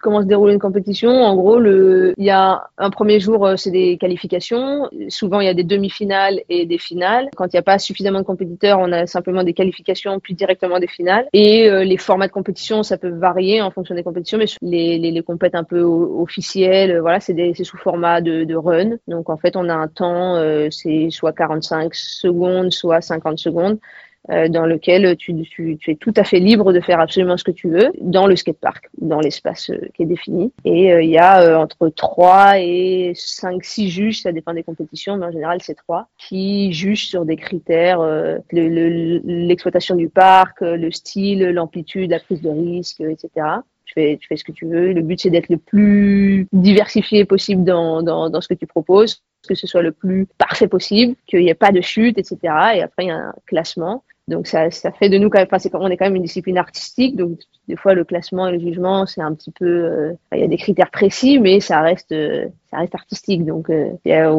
comment 0.01 0.23
se 0.23 0.27
déroule 0.27 0.51
une 0.51 0.59
compétition. 0.59 1.11
En 1.11 1.37
gros, 1.37 1.59
le, 1.59 2.15
il 2.17 2.25
y 2.25 2.31
a 2.31 2.69
un 2.79 2.91
premier 2.91 3.21
jour, 3.21 3.47
euh, 3.47 3.57
c'est 3.57 3.71
des 3.71 3.99
qualifications. 3.99 4.89
Souvent, 5.09 5.41
il 5.41 5.47
y 5.47 5.49
a 5.49 5.55
des 5.55 5.65
demi-finales 5.65 6.41
et 6.49 6.67
des 6.67 6.79
finales. 6.79 7.29
Quand 7.37 7.47
il 7.47 7.55
n'y 7.55 7.59
a 7.59 7.63
pas 7.63 7.79
suffisamment 7.79 8.21
de 8.21 8.25
compétiteurs, 8.25 8.79
on 8.81 8.93
a 8.93 9.07
simplement 9.07 9.45
des 9.45 9.55
qualifications 9.55 10.19
puis 10.21 10.35
directement 10.35 10.79
des 10.79 10.87
finales. 10.87 11.27
Et 11.33 11.69
euh, 11.69 11.85
les 11.85 11.97
formats 11.97 12.27
de 12.27 12.33
compétition, 12.33 12.83
ça 12.83 12.97
peut 12.97 13.11
varier 13.11 13.63
en 13.63 13.71
fonction 13.71 13.95
des 13.95 14.03
compétitions, 14.03 14.39
mais 14.39 14.47
les, 14.63 14.99
les, 14.99 15.11
les 15.11 15.23
compètes 15.23 15.55
un 15.55 15.65
peu 15.65 15.83
officielles, 15.83 16.99
voilà, 17.01 17.21
c'est 17.21 17.35
sous 17.65 17.77
format 17.77 18.21
de, 18.21 18.45
de, 18.45 18.55
run. 18.55 18.97
Donc, 19.09 19.31
en 19.31 19.37
fait, 19.37 19.57
on 19.57 19.69
a 19.69 19.75
un 19.75 19.89
temps, 19.89 20.37
euh, 20.37 20.69
c'est 20.71 21.09
soit 21.11 21.33
45 21.33 21.95
secondes, 21.95 22.73
soit 22.73 23.01
50 23.01 23.39
secondes. 23.39 23.79
Euh, 24.29 24.49
dans 24.49 24.67
lequel 24.67 25.17
tu, 25.17 25.35
tu, 25.45 25.79
tu, 25.79 25.91
es 25.91 25.95
tout 25.95 26.13
à 26.15 26.25
fait 26.25 26.41
libre 26.41 26.75
de 26.75 26.81
faire 26.81 27.01
absolument 27.01 27.39
ce 27.39 27.45
que 27.45 27.51
tu 27.51 27.71
veux 27.71 27.91
dans 28.03 28.27
le 28.27 28.37
skatepark, 28.37 28.91
dans 29.01 29.19
l'espace 29.19 29.71
euh, 29.71 29.89
qui 29.95 30.03
est 30.03 30.07
défini. 30.07 30.53
Et 30.67 30.93
euh, 30.93 31.03
il 31.03 31.09
y 31.09 31.17
a 31.17 31.59
entre 31.59 31.89
3 31.89 32.59
et 32.59 33.13
5, 33.15 33.65
6 33.65 33.89
juges, 33.89 34.21
ça 34.21 34.33
dépend 34.33 34.53
des 34.53 34.63
compétitions, 34.63 35.17
mais 35.17 35.25
en 35.25 35.33
général 35.33 35.61
c'est 35.63 35.75
3, 35.75 36.07
qui 36.19 36.71
jugent 36.75 37.07
sur 37.07 37.25
des 37.25 37.37
critères, 37.37 38.01
l'exploitation 38.53 39.97
du 39.97 40.11
parc, 40.11 40.61
le 40.61 40.91
style, 40.91 41.49
l'amplitude, 41.49 42.11
la 42.11 42.21
prise 42.21 42.43
de 42.43 42.51
risque, 42.51 43.01
etc. 43.01 43.31
Tu 43.87 43.95
fais, 43.95 44.19
tu 44.21 44.29
fais 44.29 44.37
ce 44.37 44.45
que 44.45 44.53
tu 44.53 44.67
veux. 44.67 44.93
Le 44.93 45.01
but, 45.01 45.19
c'est 45.19 45.31
d'être 45.31 45.49
le 45.49 45.57
plus 45.57 46.47
diversifié 46.53 47.25
possible 47.25 47.65
dans, 47.65 48.03
dans, 48.03 48.29
dans 48.29 48.41
ce 48.43 48.49
que 48.49 48.55
tu 48.55 48.67
proposes 48.67 49.23
que 49.49 49.55
ce 49.55 49.67
soit 49.67 49.83
le 49.83 49.93
plus 49.93 50.27
parfait 50.39 50.69
possible, 50.69 51.17
qu'il 51.27 51.41
n'y 51.41 51.49
ait 51.49 51.55
pas 51.55 51.73
de 51.73 51.81
chute, 51.81 52.19
etc. 52.19 52.37
Et 52.75 52.83
après, 52.83 53.05
il 53.05 53.09
y 53.09 53.11
a 53.11 53.17
un 53.17 53.35
classement. 53.47 54.05
Donc 54.31 54.47
ça, 54.47 54.71
fait 54.71 55.09
de 55.09 55.19
nous 55.19 55.29
quand 55.29 55.41
même, 55.41 55.49
on 55.75 55.89
est 55.89 55.97
quand 55.97 56.05
même 56.05 56.15
une 56.15 56.23
discipline 56.23 56.57
artistique, 56.57 57.17
donc 57.17 57.41
des 57.67 57.75
fois 57.75 57.95
le 57.95 58.05
classement 58.05 58.47
et 58.47 58.53
le 58.53 58.61
jugement 58.61 59.05
c'est 59.05 59.21
un 59.21 59.35
petit 59.35 59.51
peu, 59.51 59.67
euh, 59.67 60.13
il 60.33 60.39
y 60.39 60.45
a 60.45 60.47
des 60.47 60.57
critères 60.57 60.93
précis, 60.93 61.41
mais 61.41 61.59
ça 61.59 61.81
reste, 61.81 62.13
euh, 62.13 62.47
ça 62.71 62.79
reste 62.79 62.95
artistique, 62.95 63.45
donc 63.45 63.69
euh, 63.71 63.91
il 64.05 64.13
y 64.13 64.15
a 64.15 64.31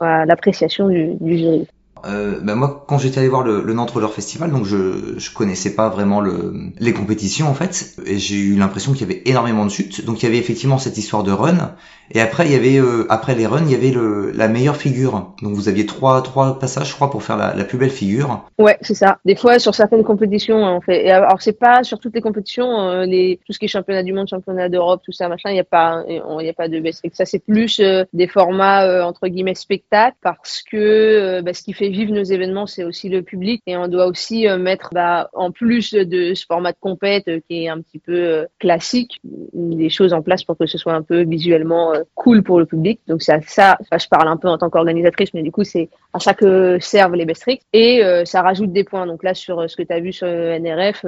à 0.00 0.26
l'appréciation 0.26 0.88
du, 0.88 1.16
jury. 1.20 1.68
Euh, 2.06 2.40
bah 2.42 2.54
moi, 2.54 2.84
quand 2.86 2.98
j'étais 2.98 3.20
allé 3.20 3.28
voir 3.28 3.44
le, 3.44 3.62
le 3.62 3.72
Nantes 3.72 3.92
Roller 3.92 4.12
Festival, 4.12 4.50
donc 4.50 4.64
je 4.64 5.14
je 5.16 5.32
connaissais 5.32 5.74
pas 5.74 5.88
vraiment 5.88 6.20
le, 6.20 6.52
les 6.78 6.92
compétitions 6.92 7.48
en 7.48 7.54
fait, 7.54 7.96
et 8.04 8.18
j'ai 8.18 8.36
eu 8.36 8.56
l'impression 8.56 8.92
qu'il 8.92 9.08
y 9.08 9.10
avait 9.10 9.22
énormément 9.24 9.64
de 9.64 9.70
chutes. 9.70 10.04
Donc 10.04 10.22
il 10.22 10.26
y 10.26 10.28
avait 10.28 10.38
effectivement 10.38 10.76
cette 10.76 10.98
histoire 10.98 11.22
de 11.22 11.32
run, 11.32 11.76
et 12.10 12.20
après 12.20 12.46
il 12.46 12.52
y 12.52 12.54
avait 12.54 12.78
euh, 12.78 13.06
après 13.10 13.34
les 13.34 13.46
runs, 13.46 13.62
il 13.64 13.72
y 13.72 13.74
avait 13.74 13.90
le, 13.90 14.30
la 14.32 14.48
meilleure 14.48 14.76
figure. 14.76 15.32
Donc 15.42 15.54
vous 15.54 15.68
aviez 15.68 15.86
trois 15.86 16.22
trois 16.22 16.58
passages, 16.58 16.90
je 16.90 16.94
crois, 16.94 17.10
pour 17.10 17.22
faire 17.22 17.36
la, 17.36 17.54
la 17.54 17.64
plus 17.64 17.78
belle 17.78 17.90
figure. 17.90 18.44
Ouais, 18.58 18.76
c'est 18.80 18.94
ça. 18.94 19.18
Des 19.24 19.36
fois 19.36 19.58
sur 19.58 19.74
certaines 19.74 20.04
compétitions, 20.04 20.56
on 20.56 20.80
fait. 20.80 21.06
Et 21.06 21.10
alors 21.10 21.40
c'est 21.40 21.58
pas 21.58 21.82
sur 21.84 21.98
toutes 21.98 22.14
les 22.14 22.20
compétitions, 22.20 22.80
euh, 22.80 23.04
les 23.04 23.40
tout 23.46 23.52
ce 23.52 23.58
qui 23.58 23.66
est 23.66 23.68
championnat 23.68 24.02
du 24.02 24.12
monde, 24.12 24.28
championnat 24.28 24.68
d'Europe, 24.68 25.02
tout 25.04 25.12
ça, 25.12 25.28
machin. 25.28 25.50
Il 25.50 25.56
y 25.56 25.60
a 25.60 25.64
pas 25.64 26.04
il 26.08 26.46
y 26.46 26.48
a 26.48 26.54
pas 26.54 26.68
de 26.68 26.80
best 26.80 27.04
Ça 27.12 27.24
c'est 27.24 27.38
plus 27.38 27.80
euh, 27.80 28.04
des 28.12 28.26
formats 28.26 29.06
entre 29.06 29.28
guillemets 29.28 29.54
spectacle 29.54 30.16
parce 30.22 30.62
que 30.62 31.40
bah, 31.40 31.52
ce 31.52 31.62
qui 31.62 31.72
fait 31.72 31.88
vivre 31.88 32.12
nos 32.12 32.22
événements, 32.22 32.66
c'est 32.66 32.84
aussi 32.84 33.08
le 33.08 33.22
public 33.22 33.62
et 33.66 33.76
on 33.76 33.88
doit 33.88 34.06
aussi 34.06 34.48
euh, 34.48 34.58
mettre, 34.58 34.90
bah, 34.92 35.30
en 35.32 35.50
plus 35.50 35.92
de 35.94 36.34
ce 36.34 36.44
format 36.46 36.72
de 36.72 36.78
compète 36.80 37.28
euh, 37.28 37.40
qui 37.48 37.64
est 37.64 37.68
un 37.68 37.80
petit 37.80 37.98
peu 37.98 38.12
euh, 38.12 38.46
classique, 38.58 39.20
des 39.52 39.90
choses 39.90 40.12
en 40.12 40.22
place 40.22 40.44
pour 40.44 40.56
que 40.56 40.66
ce 40.66 40.78
soit 40.78 40.94
un 40.94 41.02
peu 41.02 41.22
visuellement 41.24 41.93
cool 42.14 42.42
pour 42.42 42.58
le 42.58 42.66
public. 42.66 43.00
Donc 43.06 43.22
ça, 43.22 43.38
je 43.40 44.08
parle 44.08 44.28
un 44.28 44.36
peu 44.36 44.48
en 44.48 44.58
tant 44.58 44.70
qu'organisatrice, 44.70 45.34
mais 45.34 45.42
du 45.42 45.52
coup 45.52 45.64
c'est 45.64 45.88
à 46.12 46.20
ça 46.20 46.34
que 46.34 46.78
servent 46.80 47.14
les 47.14 47.24
best 47.24 47.42
tricks 47.42 47.62
et 47.72 48.02
ça 48.24 48.42
rajoute 48.42 48.72
des 48.72 48.84
points. 48.84 49.06
Donc 49.06 49.22
là 49.22 49.34
sur 49.34 49.68
ce 49.68 49.76
que 49.76 49.82
tu 49.82 49.92
as 49.92 50.00
vu 50.00 50.12
sur 50.12 50.26
NRF 50.26 51.04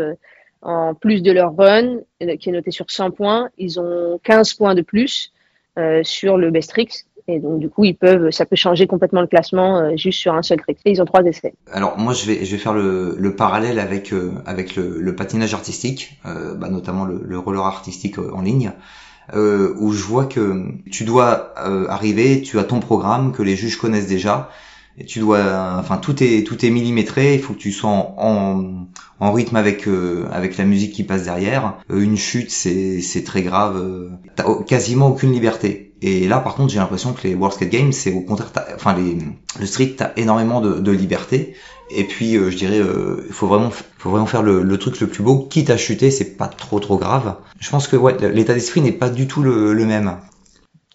en 0.63 0.95
plus 0.95 1.23
de 1.23 1.33
leur 1.33 1.55
run, 1.57 1.99
qui 2.41 2.49
est 2.49 2.53
noté 2.53 2.71
sur 2.71 2.91
100 2.91 3.13
points, 3.13 3.51
ils 3.59 3.79
ont 3.79 4.19
15 4.23 4.55
points 4.55 4.75
de 4.75 4.83
plus 4.83 5.33
sur 6.03 6.37
le 6.37 6.51
best 6.51 6.71
tricks. 6.71 7.05
Et 7.29 7.41
donc, 7.41 7.59
du 7.59 7.69
coup, 7.69 7.85
ils 7.85 7.97
peuvent, 7.97 8.31
ça 8.31 8.47
peut 8.47 8.55
changer 8.55 8.87
complètement 8.87 9.21
le 9.21 9.27
classement 9.27 9.97
juste 9.97 10.21
sur 10.21 10.35
un 10.35 10.43
seul 10.43 10.61
trick. 10.61 10.79
Et 10.85 10.93
ils 10.93 11.03
ont 11.03 11.05
trois 11.05 11.23
essais. 11.23 11.55
Alors, 11.73 11.99
moi, 11.99 12.13
je 12.13 12.27
vais, 12.27 12.45
faire 12.45 12.73
le, 12.73 13.17
le 13.19 13.35
parallèle 13.35 13.81
avec, 13.81 14.15
avec 14.47 14.77
le, 14.77 15.15
patinage 15.17 15.53
artistique, 15.53 16.21
bah, 16.25 16.69
notamment 16.69 17.05
le, 17.05 17.39
roller 17.39 17.65
artistique 17.65 18.19
en 18.19 18.43
ligne. 18.43 18.73
Euh, 19.35 19.75
où 19.79 19.93
je 19.93 20.05
vois 20.05 20.27
que 20.27 20.67
tu 20.91 21.05
dois 21.05 21.53
euh, 21.59 21.87
arriver, 21.89 22.43
tu 22.43 22.61
as 22.61 22.65
ton 22.65 22.79
programme 22.79 23.33
que 23.33 23.43
les 23.43 23.57
juges 23.57 23.77
connaissent 23.77 24.07
déjà, 24.07 24.51
et 24.99 25.05
tu 25.05 25.19
dois, 25.19 25.77
enfin 25.79 25.97
tout 25.97 26.23
est 26.23 26.47
tout 26.47 26.65
est 26.65 26.71
millimétré. 26.71 27.35
Il 27.35 27.41
faut 27.41 27.53
que 27.55 27.59
tu 27.59 27.73
sois 27.73 27.91
en, 27.91 28.87
en, 29.19 29.33
rythme 29.33 29.57
avec 29.57 29.89
euh, 29.89 30.27
avec 30.31 30.57
la 30.57 30.65
musique 30.65 30.93
qui 30.93 31.03
passe 31.03 31.25
derrière. 31.25 31.77
une 31.91 32.17
chute, 32.17 32.51
c'est 32.51 33.01
c'est 33.01 33.25
très 33.25 33.43
grave. 33.43 33.85
T'as 34.37 34.45
quasiment 34.63 35.09
aucune 35.09 35.33
liberté. 35.33 35.93
Et 36.03 36.29
là, 36.29 36.39
par 36.39 36.55
contre, 36.55 36.73
j'ai 36.73 36.79
l'impression 36.79 37.13
que 37.13 37.27
les 37.27 37.35
World 37.35 37.55
Skate 37.55 37.71
Games, 37.71 37.93
c'est 37.93 38.13
au 38.13 38.21
contraire, 38.21 38.53
enfin 38.75 38.95
les 38.95 39.19
le 39.59 39.67
street, 39.67 39.95
t'as 39.97 40.13
énormément 40.17 40.61
de, 40.61 40.79
de 40.79 40.93
liberté. 40.93 41.55
Et 41.91 42.05
puis, 42.05 42.37
euh, 42.37 42.51
je 42.51 42.57
dirais, 42.57 42.81
euh, 42.81 43.25
il 43.27 43.33
faut 43.33 43.47
vraiment, 43.47 43.71
faut 43.71 44.11
vraiment 44.11 44.27
faire 44.27 44.43
le, 44.43 44.79
truc 44.79 45.01
le 45.01 45.07
plus 45.07 45.23
beau. 45.23 45.39
Quitte 45.39 45.71
à 45.71 45.77
chuter, 45.77 46.11
c'est 46.11 46.37
pas 46.37 46.49
trop 46.49 46.81
trop 46.81 46.97
grave. 46.97 47.37
Je 47.61 47.71
pense 47.71 47.89
que 47.89 47.97
ouais, 47.97 48.17
l'état 48.33 48.55
d'esprit 48.55 48.81
n'est 48.81 48.93
pas 48.93 49.09
du 49.09 49.27
tout 49.27 49.43
le, 49.43 49.75
même. 49.87 50.17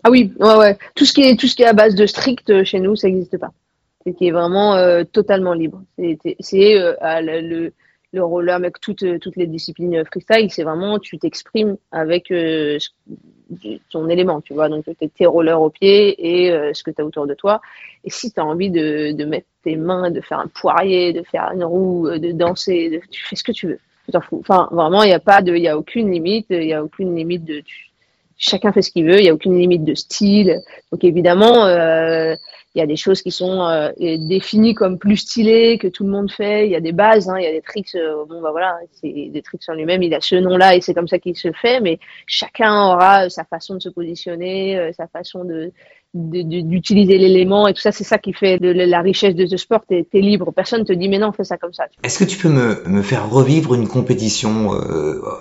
Ah 0.03 0.09
oui, 0.09 0.33
ouais, 0.39 0.55
ouais. 0.55 0.77
Tout 0.95 1.05
ce 1.05 1.13
qui 1.13 1.21
est, 1.21 1.39
tout 1.39 1.47
ce 1.47 1.55
qui 1.55 1.63
est 1.63 1.67
à 1.67 1.73
base 1.73 1.95
de 1.95 2.05
strict 2.05 2.49
euh, 2.49 2.63
chez 2.63 2.79
nous, 2.79 2.95
ça 2.95 3.07
n'existe 3.07 3.37
pas. 3.37 3.51
C'est 4.05 4.13
qui 4.13 4.27
est 4.27 4.31
vraiment 4.31 4.75
euh, 4.75 5.03
totalement 5.03 5.53
libre. 5.53 5.83
C'est 6.39 6.77
euh, 6.77 6.95
le, 7.21 7.71
le 8.11 8.23
roller 8.23 8.55
avec 8.55 8.79
toutes, 8.81 9.05
toutes 9.19 9.35
les 9.35 9.47
disciplines 9.47 10.03
freestyle, 10.05 10.51
c'est 10.51 10.63
vraiment 10.63 10.97
tu 10.99 11.19
t'exprimes 11.19 11.77
avec 11.91 12.33
ton 13.89 14.09
élément, 14.09 14.41
tu 14.41 14.53
vois. 14.53 14.69
Donc, 14.69 14.85
tes 15.15 15.25
rollers 15.25 15.61
au 15.61 15.69
pied 15.69 16.15
et 16.17 16.73
ce 16.73 16.83
que 16.83 16.91
tu 16.91 17.01
as 17.01 17.05
autour 17.05 17.27
de 17.27 17.33
toi. 17.33 17.61
Et 18.03 18.09
si 18.09 18.31
tu 18.31 18.39
as 18.39 18.45
envie 18.45 18.69
de, 18.69 19.11
de, 19.11 19.25
mettre 19.25 19.47
tes 19.63 19.75
mains, 19.75 20.09
de 20.09 20.21
faire 20.21 20.39
un 20.39 20.47
poirier, 20.47 21.13
de 21.13 21.23
faire 21.23 21.51
une 21.53 21.63
roue, 21.63 22.07
euh, 22.07 22.17
de 22.17 22.31
danser, 22.31 23.01
tu 23.11 23.23
fais 23.23 23.35
ce 23.35 23.43
que 23.43 23.51
tu 23.51 23.67
veux. 23.67 23.79
Tu 24.05 24.11
t'en 24.11 24.21
fous. 24.21 24.39
Enfin, 24.39 24.67
vraiment, 24.71 25.03
il 25.03 25.07
n'y 25.07 25.13
a 25.13 25.19
pas 25.19 25.41
de, 25.41 25.55
il 25.55 25.67
a 25.67 25.77
aucune 25.77 26.11
limite, 26.11 26.47
il 26.49 26.59
n'y 26.59 26.73
a 26.73 26.83
aucune 26.83 27.15
limite 27.15 27.45
de, 27.45 27.63
chacun 28.41 28.73
fait 28.73 28.81
ce 28.81 28.91
qu'il 28.91 29.05
veut, 29.05 29.19
il 29.19 29.23
n'y 29.23 29.29
a 29.29 29.33
aucune 29.33 29.57
limite 29.57 29.85
de 29.85 29.95
style. 29.95 30.61
Donc 30.91 31.03
évidemment, 31.03 31.65
euh, 31.65 32.35
il 32.73 32.79
y 32.79 32.81
a 32.81 32.87
des 32.87 32.95
choses 32.95 33.21
qui 33.21 33.31
sont 33.31 33.61
euh, 33.61 33.91
définies 33.99 34.73
comme 34.73 34.97
plus 34.97 35.17
stylées 35.17 35.77
que 35.77 35.87
tout 35.87 36.03
le 36.03 36.09
monde 36.09 36.31
fait. 36.31 36.65
Il 36.65 36.71
y 36.71 36.75
a 36.75 36.79
des 36.79 36.91
bases, 36.91 37.29
hein, 37.29 37.35
il 37.37 37.43
y 37.43 37.47
a 37.47 37.51
des 37.51 37.61
tricks. 37.61 37.95
Euh, 37.95 38.25
bon 38.27 38.41
bah 38.41 38.51
voilà, 38.51 38.77
c'est 38.99 39.29
des 39.29 39.41
tricks 39.41 39.61
en 39.69 39.73
lui-même. 39.73 40.01
Il 40.01 40.13
a 40.13 40.21
ce 40.21 40.35
nom-là 40.35 40.75
et 40.75 40.81
c'est 40.81 40.93
comme 40.93 41.07
ça 41.07 41.19
qu'il 41.19 41.37
se 41.37 41.51
fait. 41.51 41.79
Mais 41.81 41.99
chacun 42.25 42.73
aura 42.73 43.29
sa 43.29 43.43
façon 43.43 43.75
de 43.75 43.79
se 43.79 43.89
positionner, 43.89 44.91
sa 44.97 45.07
façon 45.07 45.45
de 45.45 45.71
d'utiliser 46.13 47.17
l'élément 47.17 47.69
et 47.69 47.73
tout 47.73 47.79
ça, 47.79 47.93
c'est 47.93 48.03
ça 48.03 48.17
qui 48.17 48.33
fait 48.33 48.59
de, 48.59 48.67
la 48.69 48.99
richesse 48.99 49.33
de 49.33 49.45
ce 49.45 49.55
sport. 49.55 49.79
T'es 49.87 50.05
es 50.13 50.19
libre, 50.19 50.51
personne 50.51 50.83
te 50.83 50.91
dit 50.91 51.07
mais 51.07 51.19
non, 51.19 51.31
fais 51.31 51.45
ça 51.45 51.55
comme 51.55 51.71
ça. 51.71 51.85
Est-ce 52.03 52.19
que 52.19 52.25
tu 52.25 52.37
peux 52.37 52.49
me, 52.49 52.83
me, 52.85 53.01
faire 53.01 53.29
revivre 53.29 53.75
une 53.75 53.87
compétition 53.87 54.71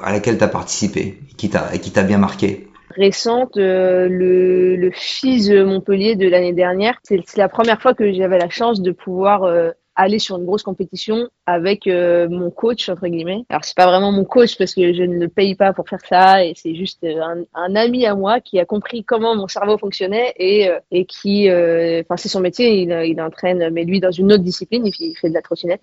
à 0.00 0.12
laquelle 0.12 0.38
tu 0.38 0.44
as 0.44 0.48
participé 0.48 1.18
t'a 1.50 1.76
qui 1.76 1.90
t'a 1.90 2.04
bien 2.04 2.18
marqué? 2.18 2.69
Récente, 3.00 3.56
euh, 3.56 4.08
le, 4.08 4.76
le 4.76 4.90
FIS 4.92 5.50
Montpellier 5.64 6.14
de 6.16 6.28
l'année 6.28 6.52
dernière. 6.52 6.98
C'est 7.02 7.36
la 7.36 7.48
première 7.48 7.80
fois 7.80 7.94
que 7.94 8.12
j'avais 8.12 8.38
la 8.38 8.50
chance 8.50 8.82
de 8.82 8.92
pouvoir 8.92 9.44
euh, 9.44 9.70
aller 9.96 10.18
sur 10.18 10.36
une 10.36 10.44
grosse 10.44 10.62
compétition 10.62 11.28
avec 11.46 11.86
euh, 11.86 12.28
mon 12.28 12.50
coach 12.50 12.88
entre 12.90 13.08
guillemets. 13.08 13.44
Alors 13.48 13.64
c'est 13.64 13.76
pas 13.76 13.86
vraiment 13.86 14.12
mon 14.12 14.24
coach 14.24 14.56
parce 14.58 14.74
que 14.74 14.92
je 14.92 15.02
ne 15.02 15.18
le 15.18 15.28
paye 15.28 15.54
pas 15.54 15.72
pour 15.72 15.88
faire 15.88 16.04
ça 16.08 16.44
et 16.44 16.52
c'est 16.54 16.74
juste 16.74 17.04
un, 17.04 17.74
ami 17.74 18.06
à 18.06 18.14
moi 18.14 18.40
qui 18.40 18.60
a 18.60 18.64
compris 18.66 19.02
comment 19.02 19.34
mon 19.34 19.48
cerveau 19.48 19.78
fonctionnait 19.78 20.34
et, 20.36 21.04
qui, 21.06 21.50
enfin 21.50 22.16
c'est 22.16 22.28
son 22.28 22.40
métier, 22.40 22.82
il, 22.82 23.20
entraîne 23.20 23.70
mais 23.72 23.84
lui 23.84 23.98
dans 24.00 24.12
une 24.12 24.32
autre 24.32 24.44
discipline, 24.44 24.86
il, 24.86 24.94
il 25.00 25.16
fait 25.16 25.30
de 25.30 25.34
la 25.34 25.42
trottinette. 25.42 25.82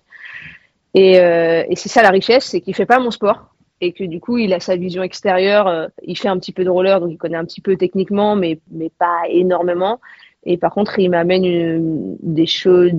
Et, 0.94 1.16
et 1.16 1.76
c'est 1.76 1.90
ça 1.90 2.02
la 2.02 2.10
richesse, 2.10 2.46
c'est 2.46 2.60
qu'il 2.60 2.74
fait 2.74 2.86
pas 2.86 2.98
mon 2.98 3.10
sport 3.10 3.54
et 3.80 3.92
que 3.92 4.04
du 4.04 4.20
coup 4.20 4.38
il 4.38 4.52
a 4.52 4.60
sa 4.60 4.76
vision 4.76 5.02
extérieure. 5.02 5.66
Euh, 5.66 5.86
il 6.02 6.16
fait 6.16 6.28
un 6.28 6.38
petit 6.38 6.52
peu 6.52 6.64
de 6.64 6.70
roller, 6.70 7.00
donc 7.00 7.10
il 7.10 7.18
connaît 7.18 7.36
un 7.36 7.44
petit 7.44 7.60
peu 7.60 7.76
techniquement, 7.76 8.36
mais 8.36 8.60
mais 8.70 8.90
pas 8.90 9.22
énormément. 9.28 10.00
Et 10.44 10.56
par 10.56 10.72
contre, 10.72 10.98
il 10.98 11.10
m'amène 11.10 12.16
des 12.22 12.46
choses. 12.46 12.92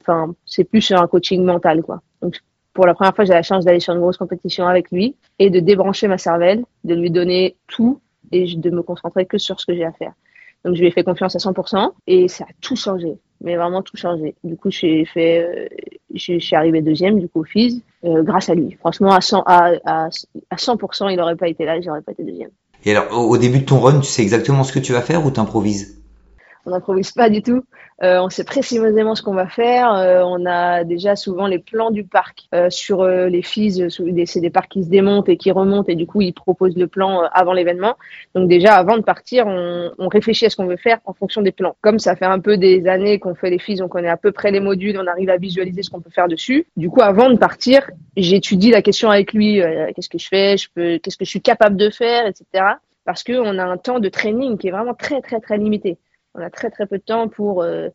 Enfin, 0.00 0.34
c'est 0.44 0.64
plus 0.64 0.82
sur 0.82 1.00
un 1.00 1.06
coaching 1.06 1.44
mental, 1.44 1.82
quoi. 1.82 2.02
Donc 2.20 2.40
pour 2.74 2.86
la 2.86 2.94
première 2.94 3.14
fois, 3.14 3.24
j'ai 3.24 3.32
la 3.32 3.42
chance 3.42 3.64
d'aller 3.64 3.80
sur 3.80 3.94
une 3.94 4.00
grosse 4.00 4.16
compétition 4.16 4.66
avec 4.66 4.90
lui 4.90 5.16
et 5.38 5.50
de 5.50 5.60
débrancher 5.60 6.08
ma 6.08 6.18
cervelle, 6.18 6.64
de 6.84 6.94
lui 6.94 7.10
donner 7.10 7.56
tout 7.66 8.00
et 8.32 8.54
de 8.54 8.70
me 8.70 8.82
concentrer 8.82 9.26
que 9.26 9.38
sur 9.38 9.60
ce 9.60 9.66
que 9.66 9.74
j'ai 9.74 9.84
à 9.84 9.92
faire. 9.92 10.12
Donc 10.64 10.74
je 10.74 10.80
lui 10.80 10.88
ai 10.88 10.90
fait 10.90 11.04
confiance 11.04 11.34
à 11.34 11.38
100% 11.38 11.90
et 12.06 12.28
ça 12.28 12.44
a 12.44 12.52
tout 12.60 12.76
changé, 12.76 13.14
mais 13.40 13.56
vraiment 13.56 13.82
tout 13.82 13.96
changé. 13.96 14.34
Du 14.44 14.56
coup, 14.56 14.70
j'ai 14.70 15.04
fait, 15.04 15.42
euh, 15.42 15.68
je 16.14 16.38
suis 16.38 16.54
arrivé 16.56 16.82
deuxième 16.82 17.18
du 17.18 17.28
coup 17.28 17.40
au 17.40 17.44
FIS 17.44 17.82
euh, 18.04 18.22
grâce 18.22 18.48
à 18.48 18.54
lui. 18.54 18.76
Franchement, 18.80 19.10
à 19.10 19.20
100, 19.20 19.42
à, 19.46 19.72
à, 19.84 20.08
à 20.50 20.56
100%, 20.56 21.10
il 21.10 21.16
n'aurait 21.16 21.36
pas 21.36 21.48
été 21.48 21.64
là, 21.64 21.80
j'aurais 21.80 22.02
pas 22.02 22.12
été 22.12 22.24
deuxième. 22.24 22.50
Et 22.84 22.96
alors, 22.96 23.28
au 23.28 23.36
début 23.36 23.60
de 23.60 23.64
ton 23.66 23.80
run, 23.80 24.00
tu 24.00 24.08
sais 24.08 24.22
exactement 24.22 24.64
ce 24.64 24.72
que 24.72 24.78
tu 24.78 24.92
vas 24.92 25.02
faire 25.02 25.24
ou 25.24 25.30
t'improvises 25.30 25.99
on 26.66 26.70
n'improvise 26.70 27.12
pas 27.12 27.30
du 27.30 27.42
tout. 27.42 27.64
Euh, 28.02 28.18
on 28.20 28.30
sait 28.30 28.44
précisément 28.44 29.14
ce 29.14 29.22
qu'on 29.22 29.34
va 29.34 29.46
faire. 29.46 29.92
Euh, 29.94 30.22
on 30.24 30.46
a 30.46 30.84
déjà 30.84 31.16
souvent 31.16 31.46
les 31.46 31.58
plans 31.58 31.90
du 31.90 32.04
parc 32.04 32.48
euh, 32.54 32.70
sur 32.70 33.02
euh, 33.02 33.28
les 33.28 33.42
FIS. 33.42 33.88
C'est 34.24 34.40
des 34.40 34.50
parcs 34.50 34.70
qui 34.70 34.84
se 34.84 34.88
démontent 34.88 35.28
et 35.28 35.36
qui 35.36 35.50
remontent 35.50 35.88
et 35.88 35.96
du 35.96 36.06
coup 36.06 36.22
ils 36.22 36.32
proposent 36.32 36.76
le 36.76 36.86
plan 36.86 37.22
euh, 37.22 37.26
avant 37.32 37.52
l'événement. 37.52 37.96
Donc 38.34 38.48
déjà 38.48 38.74
avant 38.76 38.96
de 38.96 39.02
partir, 39.02 39.46
on, 39.46 39.90
on 39.98 40.08
réfléchit 40.08 40.46
à 40.46 40.50
ce 40.50 40.56
qu'on 40.56 40.66
veut 40.66 40.78
faire 40.78 40.98
en 41.04 41.12
fonction 41.12 41.42
des 41.42 41.52
plans. 41.52 41.76
Comme 41.82 41.98
ça 41.98 42.16
fait 42.16 42.24
un 42.24 42.40
peu 42.40 42.56
des 42.56 42.86
années 42.86 43.18
qu'on 43.18 43.34
fait 43.34 43.50
les 43.50 43.58
FIS, 43.58 43.82
on 43.82 43.88
connaît 43.88 44.08
à 44.08 44.16
peu 44.16 44.32
près 44.32 44.50
les 44.50 44.60
modules, 44.60 44.98
on 44.98 45.06
arrive 45.06 45.28
à 45.28 45.36
visualiser 45.36 45.82
ce 45.82 45.90
qu'on 45.90 46.00
peut 46.00 46.10
faire 46.10 46.28
dessus. 46.28 46.66
Du 46.76 46.88
coup 46.88 47.02
avant 47.02 47.28
de 47.28 47.36
partir, 47.36 47.90
j'étudie 48.16 48.70
la 48.70 48.80
question 48.80 49.10
avec 49.10 49.34
lui. 49.34 49.60
qu'est-ce 49.94 50.08
que 50.08 50.18
je 50.18 50.28
fais 50.28 50.56
Je 50.56 50.68
peux 50.74 50.98
Qu'est-ce 50.98 51.18
que 51.18 51.24
je 51.24 51.30
suis 51.30 51.42
capable 51.42 51.76
de 51.76 51.90
faire, 51.90 52.26
etc. 52.26 52.64
Parce 53.04 53.24
qu'on 53.24 53.58
a 53.58 53.64
un 53.64 53.76
temps 53.76 53.98
de 53.98 54.08
training 54.08 54.56
qui 54.56 54.68
est 54.68 54.70
vraiment 54.70 54.94
très 54.94 55.20
très 55.20 55.40
très 55.40 55.58
limité. 55.58 55.98
On 56.34 56.40
a 56.40 56.50
très 56.50 56.70
très 56.70 56.86
peu 56.86 56.98
de 56.98 57.02
temps 57.02 57.28
pour 57.28 57.62
euh, 57.62 57.88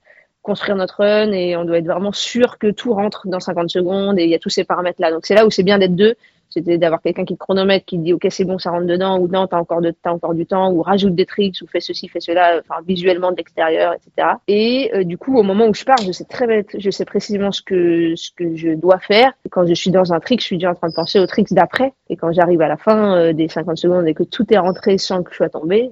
construire 0.45 0.77
notre 0.77 1.03
run 1.03 1.31
et 1.31 1.57
on 1.57 1.65
doit 1.65 1.79
être 1.79 1.87
vraiment 1.87 2.11
sûr 2.11 2.57
que 2.59 2.71
tout 2.71 2.93
rentre 2.93 3.27
dans 3.27 3.39
50 3.39 3.69
secondes 3.69 4.19
et 4.19 4.23
il 4.23 4.29
y 4.29 4.35
a 4.35 4.39
tous 4.39 4.49
ces 4.49 4.63
paramètres 4.63 5.01
là. 5.01 5.11
Donc 5.11 5.25
c'est 5.25 5.35
là 5.35 5.45
où 5.45 5.49
c'est 5.49 5.63
bien 5.63 5.79
d'être 5.79 5.95
deux, 5.95 6.15
c'était 6.49 6.77
d'avoir 6.77 7.01
quelqu'un 7.01 7.25
qui 7.25 7.33
te 7.33 7.39
chronomètre, 7.39 7.85
qui 7.85 7.97
te 7.97 8.03
dit 8.03 8.13
ok 8.13 8.27
c'est 8.29 8.45
bon 8.45 8.59
ça 8.59 8.69
rentre 8.69 8.85
dedans 8.85 9.19
ou 9.19 9.27
non 9.27 9.47
t'as 9.47 9.57
encore 9.57 9.81
de 9.81 9.93
encore 10.05 10.35
du 10.35 10.45
temps 10.45 10.71
ou 10.71 10.83
rajoute 10.83 11.15
des 11.15 11.25
tricks 11.25 11.57
ou 11.63 11.67
fais 11.67 11.79
ceci 11.79 12.07
fais 12.07 12.19
cela, 12.19 12.59
enfin 12.59 12.81
visuellement 12.87 13.31
de 13.31 13.37
l'extérieur 13.37 13.93
etc. 13.93 14.35
Et 14.47 14.91
euh, 14.93 15.03
du 15.03 15.17
coup 15.17 15.37
au 15.37 15.43
moment 15.43 15.65
où 15.67 15.73
je 15.73 15.83
pars 15.83 15.97
je 15.97 16.11
sais 16.11 16.25
très 16.25 16.45
bête, 16.45 16.75
je 16.77 16.91
sais 16.91 17.05
précisément 17.05 17.51
ce 17.51 17.63
que 17.63 18.15
ce 18.15 18.29
que 18.31 18.55
je 18.55 18.69
dois 18.69 18.99
faire. 18.99 19.33
Quand 19.49 19.65
je 19.65 19.73
suis 19.73 19.91
dans 19.91 20.13
un 20.13 20.19
trick 20.19 20.41
je 20.41 20.45
suis 20.45 20.57
déjà 20.57 20.71
en 20.71 20.75
train 20.75 20.89
de 20.89 20.95
penser 20.95 21.19
aux 21.19 21.27
tricks 21.27 21.51
d'après 21.53 21.93
et 22.09 22.15
quand 22.15 22.31
j'arrive 22.31 22.61
à 22.61 22.67
la 22.67 22.77
fin 22.77 23.17
euh, 23.17 23.33
des 23.33 23.47
50 23.47 23.77
secondes 23.77 24.07
et 24.07 24.13
que 24.13 24.23
tout 24.23 24.45
est 24.53 24.59
rentré 24.59 24.99
sans 24.99 25.23
que 25.23 25.31
je 25.31 25.37
sois 25.37 25.49
tombé, 25.49 25.89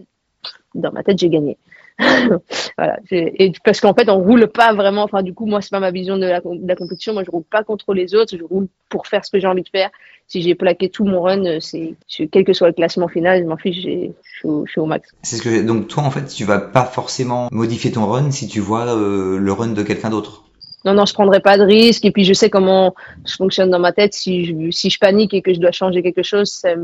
dans 0.76 0.92
ma 0.92 1.02
tête 1.04 1.18
j'ai 1.18 1.30
gagné. 1.30 1.58
voilà. 2.78 2.98
Et 3.12 3.52
parce 3.64 3.80
qu'en 3.80 3.94
fait, 3.94 4.10
on 4.10 4.18
roule 4.18 4.48
pas 4.48 4.74
vraiment. 4.74 5.04
Enfin, 5.04 5.22
du 5.22 5.34
coup, 5.34 5.46
moi, 5.46 5.62
c'est 5.62 5.70
pas 5.70 5.80
ma 5.80 5.92
vision 5.92 6.18
de 6.18 6.26
la, 6.26 6.40
de 6.40 6.68
la, 6.68 6.76
compétition. 6.76 7.14
Moi, 7.14 7.24
je 7.26 7.32
roule 7.32 7.44
pas 7.44 7.64
contre 7.64 7.94
les 7.94 8.16
autres. 8.16 8.36
Je 8.38 8.44
roule 8.44 8.68
pour 8.90 9.08
faire 9.08 9.26
ce 9.26 9.32
que 9.32 9.40
j'ai 9.40 9.48
envie 9.48 9.64
de 9.64 9.70
faire. 9.70 9.90
Si 10.28 10.42
j'ai 10.42 10.56
plaqué 10.56 10.90
tout 10.90 11.04
mon 11.04 11.22
run, 11.22 11.60
c'est 11.60 11.96
quel 12.32 12.44
que 12.44 12.54
soit 12.54 12.68
le 12.68 12.74
classement 12.74 13.08
final, 13.08 13.42
je 13.42 13.48
m'en 13.48 13.58
fiche. 13.58 13.82
Je 13.84 14.66
suis 14.68 14.80
au 14.80 14.86
max. 14.86 15.10
C'est 15.22 15.38
ce 15.38 15.42
que 15.44 15.62
donc 15.62 15.88
toi, 15.88 16.04
en 16.04 16.12
fait, 16.12 16.26
tu 16.26 16.46
vas 16.46 16.60
pas 16.60 16.86
forcément 16.86 17.50
modifier 17.52 17.92
ton 17.92 18.06
run 18.06 18.32
si 18.32 18.48
tu 18.48 18.60
vois 18.60 18.96
euh, 18.96 19.38
le 19.38 19.52
run 19.52 19.70
de 19.70 19.84
quelqu'un 19.84 20.10
d'autre. 20.10 20.44
Non, 20.86 20.94
non, 20.94 21.06
je 21.06 21.14
prendrai 21.14 21.40
pas 21.40 21.58
de 21.58 21.64
risque. 21.64 22.04
Et 22.06 22.12
puis, 22.12 22.26
je 22.26 22.34
sais 22.34 22.50
comment 22.50 22.94
je 23.26 23.36
fonctionne 23.36 23.70
dans 23.70 23.80
ma 23.80 23.94
tête. 23.94 24.14
Si 24.14 24.46
je, 24.46 24.72
si 24.72 24.90
je 24.90 25.00
panique 25.00 25.34
et 25.34 25.42
que 25.42 25.54
je 25.54 25.60
dois 25.60 25.72
changer 25.72 26.02
quelque 26.04 26.24
chose, 26.24 26.50
ça 26.50 26.76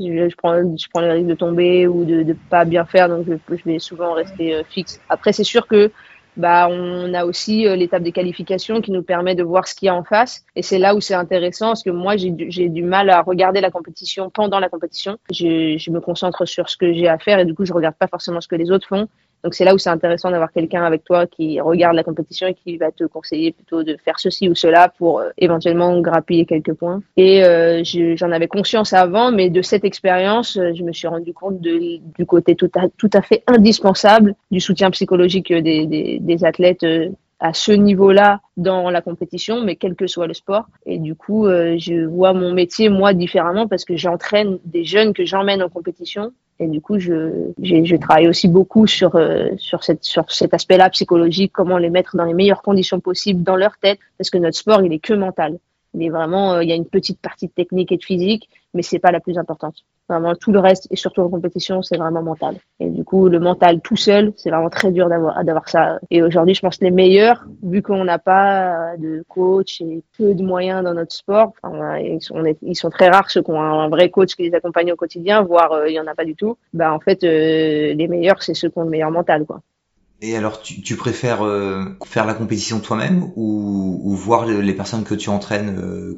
je, 0.00 0.36
prends, 0.36 0.54
je 0.76 0.88
prends 0.92 1.00
le 1.00 1.12
risque 1.12 1.26
de 1.26 1.34
tomber 1.34 1.86
ou 1.86 2.04
de 2.04 2.22
ne 2.22 2.32
pas 2.32 2.64
bien 2.64 2.84
faire, 2.84 3.08
donc 3.08 3.26
je, 3.26 3.64
vais 3.64 3.78
souvent 3.78 4.14
rester 4.14 4.54
euh, 4.54 4.62
fixe. 4.64 5.00
Après, 5.08 5.32
c'est 5.32 5.44
sûr 5.44 5.66
que 5.66 5.90
bah, 6.36 6.68
on 6.70 7.12
a 7.12 7.24
aussi 7.24 7.66
euh, 7.66 7.76
l'étape 7.76 8.02
des 8.02 8.12
qualifications 8.12 8.80
qui 8.80 8.92
nous 8.92 9.02
permet 9.02 9.34
de 9.34 9.42
voir 9.42 9.66
ce 9.68 9.74
qu'il 9.74 9.86
y 9.86 9.88
a 9.88 9.94
en 9.94 10.04
face. 10.04 10.44
Et 10.56 10.62
c'est 10.62 10.78
là 10.78 10.94
où 10.94 11.00
c'est 11.00 11.14
intéressant 11.14 11.68
parce 11.68 11.82
que 11.82 11.90
moi, 11.90 12.16
j'ai 12.16 12.30
du, 12.30 12.68
du 12.68 12.82
mal 12.82 13.10
à 13.10 13.22
regarder 13.22 13.60
la 13.60 13.70
compétition 13.70 14.30
pendant 14.30 14.58
la 14.58 14.68
compétition. 14.68 15.18
Je, 15.30 15.76
je 15.76 15.90
me 15.90 16.00
concentre 16.00 16.46
sur 16.46 16.70
ce 16.70 16.76
que 16.76 16.92
j'ai 16.92 17.08
à 17.08 17.18
faire 17.18 17.38
et 17.38 17.44
du 17.44 17.54
coup, 17.54 17.64
je 17.64 17.72
regarde 17.72 17.96
pas 17.96 18.08
forcément 18.08 18.40
ce 18.40 18.48
que 18.48 18.56
les 18.56 18.70
autres 18.70 18.86
font. 18.86 19.08
Donc 19.44 19.54
c'est 19.54 19.64
là 19.64 19.74
où 19.74 19.78
c'est 19.78 19.90
intéressant 19.90 20.30
d'avoir 20.30 20.52
quelqu'un 20.52 20.84
avec 20.84 21.04
toi 21.04 21.26
qui 21.26 21.60
regarde 21.60 21.96
la 21.96 22.04
compétition 22.04 22.46
et 22.46 22.54
qui 22.54 22.76
va 22.76 22.90
te 22.90 23.04
conseiller 23.04 23.52
plutôt 23.52 23.82
de 23.82 23.96
faire 24.04 24.18
ceci 24.18 24.48
ou 24.48 24.54
cela 24.54 24.88
pour 24.88 25.20
euh, 25.20 25.30
éventuellement 25.38 26.00
grappiller 26.00 26.44
quelques 26.46 26.74
points. 26.74 27.02
Et 27.16 27.44
euh, 27.44 27.82
j'en 27.84 28.30
avais 28.32 28.48
conscience 28.48 28.92
avant, 28.92 29.32
mais 29.32 29.50
de 29.50 29.62
cette 29.62 29.84
expérience, 29.84 30.56
euh, 30.56 30.72
je 30.74 30.82
me 30.82 30.92
suis 30.92 31.08
rendu 31.08 31.32
compte 31.32 31.60
du 31.60 32.26
côté 32.26 32.54
tout 32.54 32.70
à, 32.76 32.88
tout 32.96 33.10
à 33.12 33.22
fait 33.22 33.42
indispensable 33.46 34.34
du 34.50 34.60
soutien 34.60 34.90
psychologique 34.90 35.52
des, 35.52 35.86
des, 36.20 36.44
athlètes 36.44 36.84
à 37.40 37.54
ce 37.54 37.72
niveau-là 37.72 38.40
dans 38.56 38.90
la 38.90 39.00
compétition, 39.00 39.64
mais 39.64 39.76
quel 39.76 39.96
que 39.96 40.06
soit 40.06 40.26
le 40.26 40.34
sport. 40.34 40.66
Et 40.84 40.98
du 40.98 41.14
coup, 41.14 41.46
euh, 41.46 41.76
je 41.78 42.04
vois 42.04 42.34
mon 42.34 42.52
métier, 42.52 42.90
moi, 42.90 43.14
différemment 43.14 43.66
parce 43.66 43.86
que 43.86 43.96
j'entraîne 43.96 44.58
des 44.66 44.84
jeunes 44.84 45.14
que 45.14 45.24
j'emmène 45.24 45.62
en 45.62 45.70
compétition. 45.70 46.32
Et 46.60 46.66
du 46.66 46.82
coup, 46.82 46.98
je, 46.98 47.96
travaille 47.96 48.28
aussi 48.28 48.46
beaucoup 48.46 48.86
sur, 48.86 49.16
euh, 49.16 49.48
sur, 49.56 49.82
cette, 49.82 50.04
sur 50.04 50.30
cet 50.30 50.52
aspect-là 50.52 50.90
psychologique, 50.90 51.52
comment 51.52 51.78
les 51.78 51.88
mettre 51.88 52.16
dans 52.16 52.24
les 52.24 52.34
meilleures 52.34 52.60
conditions 52.60 53.00
possibles 53.00 53.42
dans 53.42 53.56
leur 53.56 53.78
tête, 53.78 53.98
parce 54.18 54.28
que 54.28 54.36
notre 54.36 54.58
sport, 54.58 54.82
il 54.82 54.92
est 54.92 54.98
que 54.98 55.14
mental. 55.14 55.58
Mais 55.94 56.08
vraiment, 56.08 56.54
euh, 56.54 56.62
il 56.62 56.68
y 56.68 56.72
a 56.72 56.76
une 56.76 56.86
petite 56.86 57.20
partie 57.20 57.48
de 57.48 57.52
technique 57.52 57.92
et 57.92 57.96
de 57.96 58.04
physique, 58.04 58.48
mais 58.74 58.82
c'est 58.82 58.98
pas 58.98 59.10
la 59.10 59.20
plus 59.20 59.38
importante. 59.38 59.74
Vraiment, 60.08 60.34
tout 60.34 60.50
le 60.50 60.58
reste, 60.58 60.88
et 60.90 60.96
surtout 60.96 61.20
en 61.20 61.28
compétition, 61.28 61.82
c'est 61.82 61.96
vraiment 61.96 62.22
mental. 62.22 62.56
Et 62.80 62.88
du 62.88 63.04
coup, 63.04 63.28
le 63.28 63.38
mental 63.38 63.80
tout 63.80 63.96
seul, 63.96 64.32
c'est 64.36 64.50
vraiment 64.50 64.70
très 64.70 64.90
dur 64.90 65.08
d'avoir, 65.08 65.44
d'avoir 65.44 65.68
ça. 65.68 66.00
Et 66.10 66.22
aujourd'hui, 66.22 66.54
je 66.54 66.60
pense 66.60 66.80
les 66.80 66.90
meilleurs, 66.90 67.44
vu 67.62 67.80
qu'on 67.80 68.04
n'a 68.04 68.18
pas 68.18 68.96
de 68.98 69.24
coach 69.28 69.80
et 69.80 70.02
peu 70.18 70.34
de 70.34 70.42
moyens 70.42 70.82
dans 70.82 70.94
notre 70.94 71.12
sport, 71.12 71.52
enfin, 71.62 71.98
ils, 71.98 72.20
sont, 72.20 72.42
ils 72.62 72.76
sont 72.76 72.90
très 72.90 73.08
rares 73.08 73.30
ceux 73.30 73.42
qui 73.42 73.50
ont 73.52 73.62
un 73.62 73.88
vrai 73.88 74.10
coach 74.10 74.34
qui 74.34 74.42
les 74.42 74.54
accompagne 74.54 74.92
au 74.92 74.96
quotidien, 74.96 75.42
voire 75.42 75.72
euh, 75.72 75.88
il 75.88 75.94
y 75.94 76.00
en 76.00 76.06
a 76.08 76.14
pas 76.14 76.24
du 76.24 76.34
tout. 76.34 76.56
Bah, 76.72 76.92
en 76.92 76.98
fait, 76.98 77.22
euh, 77.22 77.94
les 77.94 78.08
meilleurs, 78.08 78.42
c'est 78.42 78.54
ceux 78.54 78.68
qui 78.68 78.78
ont 78.78 78.84
le 78.84 78.90
meilleur 78.90 79.12
mental, 79.12 79.44
quoi. 79.44 79.60
Et 80.22 80.36
alors, 80.36 80.60
tu, 80.60 80.96
préfères 80.96 81.42
euh, 81.44 81.96
faire 82.04 82.26
la 82.26 82.34
compétition 82.34 82.80
toi-même 82.80 83.30
ou, 83.36 84.14
voir 84.14 84.44
les 84.46 84.74
personnes 84.74 85.04
que 85.04 85.14
tu 85.14 85.30
entraînes 85.30 85.78
euh, 85.78 86.16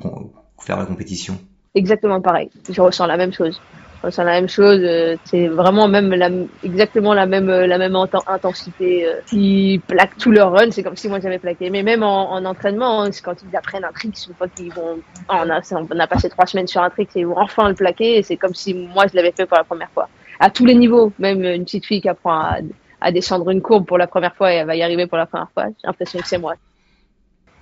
faire 0.58 0.78
la 0.78 0.86
compétition? 0.86 1.38
Exactement 1.74 2.20
pareil. 2.20 2.50
Je 2.68 2.80
ressens 2.80 3.06
la 3.06 3.16
même 3.16 3.32
chose. 3.32 3.60
Je 4.00 4.06
ressens 4.08 4.24
la 4.24 4.32
même 4.32 4.48
chose. 4.48 4.80
Euh, 4.82 5.16
c'est 5.24 5.46
vraiment 5.46 5.86
même 5.86 6.48
exactement 6.64 7.14
la 7.14 7.26
même 7.26 7.48
la 7.48 7.78
même 7.78 7.94
intensité. 7.94 9.06
Ils 9.30 9.80
plaquent 9.80 10.18
tout 10.18 10.32
leur 10.32 10.50
run. 10.50 10.72
C'est 10.72 10.82
comme 10.82 10.96
si 10.96 11.08
moi 11.08 11.20
j'avais 11.20 11.38
plaqué. 11.38 11.70
Mais 11.70 11.84
même 11.84 12.02
en, 12.02 12.32
en 12.32 12.44
entraînement, 12.44 13.04
hein, 13.04 13.10
quand 13.22 13.36
ils 13.48 13.56
apprennent 13.56 13.84
un 13.84 13.92
trick, 13.92 14.16
une 14.28 14.34
fois 14.34 14.48
qu'ils 14.48 14.72
vont, 14.72 14.98
on 15.28 15.48
a, 15.48 15.60
on 15.72 15.98
a 16.00 16.06
passé 16.08 16.28
trois 16.28 16.46
semaines 16.46 16.66
sur 16.66 16.82
un 16.82 16.90
trick 16.90 17.10
et 17.14 17.20
ils 17.20 17.26
vont 17.26 17.38
enfin 17.38 17.68
le 17.68 17.76
plaquer. 17.76 18.24
C'est 18.24 18.36
comme 18.36 18.54
si 18.54 18.74
moi 18.74 19.06
je 19.06 19.14
l'avais 19.14 19.32
fait 19.32 19.46
pour 19.46 19.58
la 19.58 19.64
première 19.64 19.90
fois. 19.90 20.08
À 20.40 20.50
tous 20.50 20.64
les 20.64 20.74
niveaux, 20.74 21.12
même 21.20 21.44
une 21.44 21.64
petite 21.64 21.86
fille 21.86 22.00
qui 22.00 22.08
apprend 22.08 22.32
à 22.32 22.56
à 23.02 23.12
descendre 23.12 23.50
une 23.50 23.60
courbe 23.60 23.84
pour 23.84 23.98
la 23.98 24.06
première 24.06 24.34
fois 24.34 24.52
et 24.52 24.56
elle 24.56 24.66
va 24.66 24.76
y 24.76 24.82
arriver 24.82 25.06
pour 25.06 25.18
la 25.18 25.26
première 25.26 25.50
fois. 25.52 25.66
J'ai 25.66 25.86
l'impression 25.86 26.18
que 26.20 26.28
c'est 26.28 26.38
moi. 26.38 26.54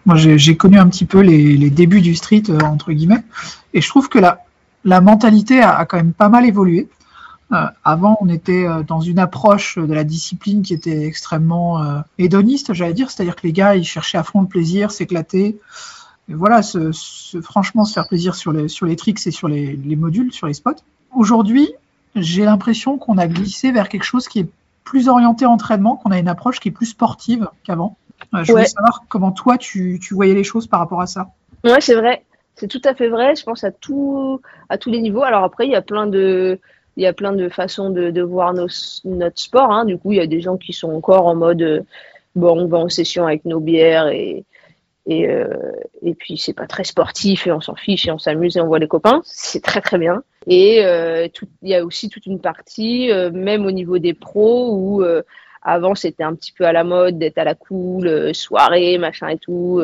Moi, 0.07 0.17
j'ai 0.17 0.57
connu 0.57 0.79
un 0.79 0.89
petit 0.89 1.05
peu 1.05 1.21
les, 1.21 1.71
débuts 1.71 2.01
du 2.01 2.15
street, 2.15 2.45
euh, 2.49 2.59
entre 2.61 2.93
guillemets, 2.93 3.23
et 3.75 3.81
je 3.81 3.89
trouve 3.89 4.09
que 4.09 4.19
la, 4.19 4.45
la 4.85 5.01
mentalité 5.01 5.61
a, 5.61 5.85
quand 5.85 5.99
même 5.99 6.13
pas 6.13 6.29
mal 6.29 6.47
évolué. 6.47 6.89
Euh, 7.53 7.67
avant, 7.85 8.17
on 8.21 8.29
était 8.29 8.67
euh, 8.67 8.83
dans 8.83 9.01
une 9.01 9.19
approche 9.19 9.77
de 9.77 9.93
la 9.93 10.05
discipline 10.05 10.63
qui 10.63 10.73
était 10.73 11.05
extrêmement 11.05 12.03
hédoniste, 12.19 12.73
j'allais 12.73 12.95
dire, 12.95 13.11
c'est-à-dire 13.11 13.37
que 13.37 13.47
les 13.47 13.53
gars, 13.53 13.77
ils 13.77 13.85
cherchaient 13.85 14.19
à 14.19 14.23
fond 14.23 14.41
le 14.41 14.47
plaisir, 14.47 14.91
s'éclater, 14.91 15.59
voilà, 16.29 16.61
franchement, 17.43 17.85
se 17.85 17.93
faire 17.93 18.07
plaisir 18.07 18.37
sur 18.37 18.53
les, 18.53 18.69
sur 18.69 18.87
les 18.87 18.97
tricks 18.97 19.27
et 19.27 19.33
sur 19.33 19.49
les, 19.49 19.77
les 19.77 19.97
modules, 19.97 20.33
sur 20.33 20.47
les 20.47 20.55
spots. 20.55 20.77
Aujourd'hui, 21.13 21.69
j'ai 22.15 22.45
l'impression 22.45 22.99
qu'on 22.99 23.19
a 23.19 23.27
glissé 23.27 23.73
vers 23.73 23.89
quelque 23.89 24.05
chose 24.05 24.29
qui 24.29 24.41
est 24.41 24.49
plus 24.91 25.07
orienté 25.07 25.47
entraînement, 25.47 25.95
qu'on 25.95 26.11
a 26.11 26.19
une 26.19 26.27
approche 26.27 26.59
qui 26.59 26.69
est 26.69 26.73
plus 26.73 26.87
sportive 26.87 27.49
qu'avant. 27.63 27.97
Euh, 28.35 28.43
je 28.43 28.51
voulais 28.51 28.65
savoir 28.65 29.05
comment 29.09 29.31
toi 29.31 29.57
tu, 29.57 30.01
voyais 30.11 30.35
les 30.35 30.43
choses 30.43 30.67
par 30.67 30.81
rapport 30.81 31.01
à 31.01 31.07
ça. 31.07 31.29
Ouais, 31.63 31.81
c'est 31.81 31.95
vrai. 31.95 32.25
C'est 32.57 32.67
tout 32.67 32.81
à 32.83 32.93
fait 32.97 33.09
vrai. 33.09 33.37
Je 33.37 33.45
pense 33.45 33.63
à 33.63 33.71
tout, 33.71 34.41
à 34.69 34.79
tous 34.79 34.91
les 34.91 35.01
niveaux. 35.01 35.23
Alors 35.23 35.45
après, 35.45 35.67
il 35.67 35.71
y 35.71 35.77
a 35.77 35.81
plein 35.81 36.09
de, 36.09 36.59
il 36.97 37.05
y 37.05 37.07
a 37.07 37.13
plein 37.13 37.33
de 37.33 37.49
façons 37.49 37.91
de, 37.91 38.21
voir 38.21 38.53
notre 38.53 39.41
sport. 39.41 39.71
Hein. 39.71 39.85
Du 39.85 39.97
coup, 39.97 40.11
il 40.11 40.19
y 40.19 40.21
a 40.21 40.27
des 40.27 40.41
gens 40.41 40.57
qui 40.57 40.73
sont 40.73 40.91
encore 40.91 41.27
en 41.27 41.37
mode, 41.37 41.63
euh, 41.63 41.83
bon, 42.35 42.59
on 42.59 42.67
va 42.67 42.79
en 42.79 42.89
session 42.89 43.25
avec 43.27 43.45
nos 43.45 43.61
bières 43.61 44.09
et, 44.09 44.45
et, 45.11 45.29
euh, 45.29 45.49
et 46.03 46.15
puis 46.15 46.39
c'est 46.39 46.53
pas 46.53 46.69
très 46.69 46.85
sportif 46.85 47.49
et 47.49 47.53
on 47.53 47.61
s'en 47.61 47.75
fiche 47.75 48.07
et 48.07 48.13
on 48.13 48.19
s'amuse 48.19 48.57
et 48.57 48.61
on 48.61 48.69
voit 48.69 48.79
les 48.79 48.87
copains. 48.87 49.23
C'est 49.25 49.63
très 49.63 49.81
très 49.81 49.99
bien. 49.99 50.23
Et 50.47 50.85
euh, 50.85 51.27
il 51.63 51.69
y 51.69 51.75
a 51.75 51.85
aussi 51.85 52.09
toute 52.09 52.27
une 52.27 52.41
partie, 52.41 53.11
euh, 53.11 53.33
même 53.33 53.67
au 53.67 53.73
niveau 53.73 53.99
des 53.99 54.15
pros, 54.15 54.73
où 54.73 55.03
euh, 55.03 55.23
avant 55.63 55.97
c'était 55.97 56.23
un 56.23 56.37
petit 56.37 56.53
peu 56.53 56.65
à 56.65 56.73
la 56.73 56.85
mode 56.85 57.19
d'être 57.19 57.39
à 57.39 57.45
la 57.45 57.57
cool, 57.57 58.33
soirée, 58.33 58.99
machin 58.99 59.29
et 59.29 59.39
tout. 59.39 59.83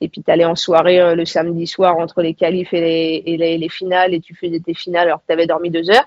et 0.00 0.08
puis 0.08 0.22
t'allais 0.22 0.44
en 0.44 0.56
soirée 0.56 1.14
le 1.14 1.24
samedi 1.24 1.66
soir 1.66 1.96
entre 1.96 2.20
les 2.20 2.34
qualifs 2.34 2.74
et 2.74 3.22
les, 3.24 3.58
les 3.58 3.68
finales 3.68 4.12
et 4.12 4.20
tu 4.20 4.34
faisais 4.34 4.60
tes 4.60 4.74
finales 4.74 5.06
alors 5.06 5.20
que 5.20 5.26
t'avais 5.28 5.46
dormi 5.46 5.70
deux 5.70 5.88
heures. 5.88 6.06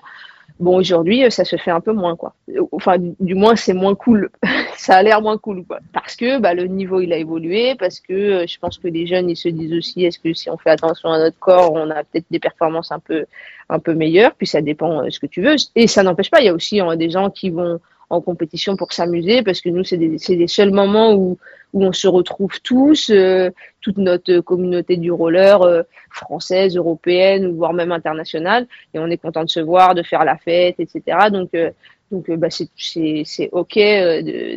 Bon, 0.62 0.76
aujourd'hui, 0.76 1.28
ça 1.28 1.44
se 1.44 1.56
fait 1.56 1.72
un 1.72 1.80
peu 1.80 1.92
moins, 1.92 2.14
quoi. 2.14 2.34
Enfin, 2.70 2.94
du, 3.18 3.34
moins, 3.34 3.56
c'est 3.56 3.72
moins 3.72 3.96
cool. 3.96 4.30
ça 4.76 4.94
a 4.94 5.02
l'air 5.02 5.20
moins 5.20 5.36
cool, 5.36 5.64
quoi. 5.64 5.80
Parce 5.92 6.14
que 6.14 6.38
bah, 6.38 6.54
le 6.54 6.66
niveau, 6.66 7.00
il 7.00 7.12
a 7.12 7.16
évolué, 7.16 7.74
parce 7.74 7.98
que 7.98 8.12
euh, 8.12 8.46
je 8.46 8.60
pense 8.60 8.78
que 8.78 8.86
les 8.86 9.04
jeunes, 9.08 9.28
ils 9.28 9.36
se 9.36 9.48
disent 9.48 9.72
aussi, 9.72 10.04
est-ce 10.04 10.20
que 10.20 10.32
si 10.32 10.48
on 10.50 10.56
fait 10.56 10.70
attention 10.70 11.08
à 11.10 11.18
notre 11.18 11.36
corps, 11.40 11.72
on 11.72 11.90
a 11.90 12.04
peut-être 12.04 12.26
des 12.30 12.38
performances 12.38 12.92
un 12.92 13.00
peu, 13.00 13.24
un 13.68 13.80
peu 13.80 13.92
meilleures, 13.94 14.36
puis 14.36 14.46
ça 14.46 14.60
dépend 14.60 15.02
euh, 15.02 15.10
ce 15.10 15.18
que 15.18 15.26
tu 15.26 15.42
veux. 15.42 15.56
Et 15.74 15.88
ça 15.88 16.04
n'empêche 16.04 16.30
pas, 16.30 16.40
il 16.40 16.46
y 16.46 16.48
a 16.48 16.54
aussi 16.54 16.78
hein, 16.78 16.94
des 16.94 17.10
gens 17.10 17.28
qui 17.28 17.50
vont 17.50 17.80
en 18.12 18.20
compétition 18.20 18.76
pour 18.76 18.92
s'amuser, 18.92 19.42
parce 19.42 19.60
que 19.60 19.68
nous, 19.68 19.84
c'est 19.84 19.96
des, 19.96 20.16
des 20.16 20.46
seuls 20.46 20.70
moments 20.70 21.14
où 21.14 21.38
où 21.72 21.84
on 21.84 21.92
se 21.92 22.06
retrouve 22.06 22.60
tous, 22.62 23.10
euh, 23.10 23.50
toute 23.80 23.96
notre 23.96 24.40
communauté 24.40 24.96
du 24.96 25.10
roller 25.10 25.62
euh, 25.62 25.82
française, 26.10 26.76
européenne, 26.76 27.54
voire 27.54 27.72
même 27.72 27.92
internationale, 27.92 28.66
et 28.92 28.98
on 28.98 29.06
est 29.08 29.16
content 29.16 29.44
de 29.44 29.48
se 29.48 29.60
voir, 29.60 29.94
de 29.94 30.02
faire 30.02 30.24
la 30.24 30.36
fête, 30.36 30.76
etc. 30.78 31.30
Donc, 31.30 31.50
euh, 31.54 31.70
donc 32.10 32.30
bah, 32.30 32.48
c'est 32.50 33.48
ok 33.52 33.74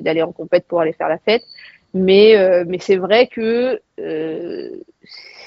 d'aller 0.01 0.21
en 0.21 0.33
compète 0.33 0.65
pour 0.67 0.81
aller 0.81 0.91
faire 0.91 1.07
la 1.07 1.19
fête, 1.19 1.43
mais 1.93 2.35
mais 2.65 2.79
c'est 2.79 2.97
vrai 2.97 3.27
que 3.27 3.79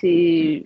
c'est 0.01 0.65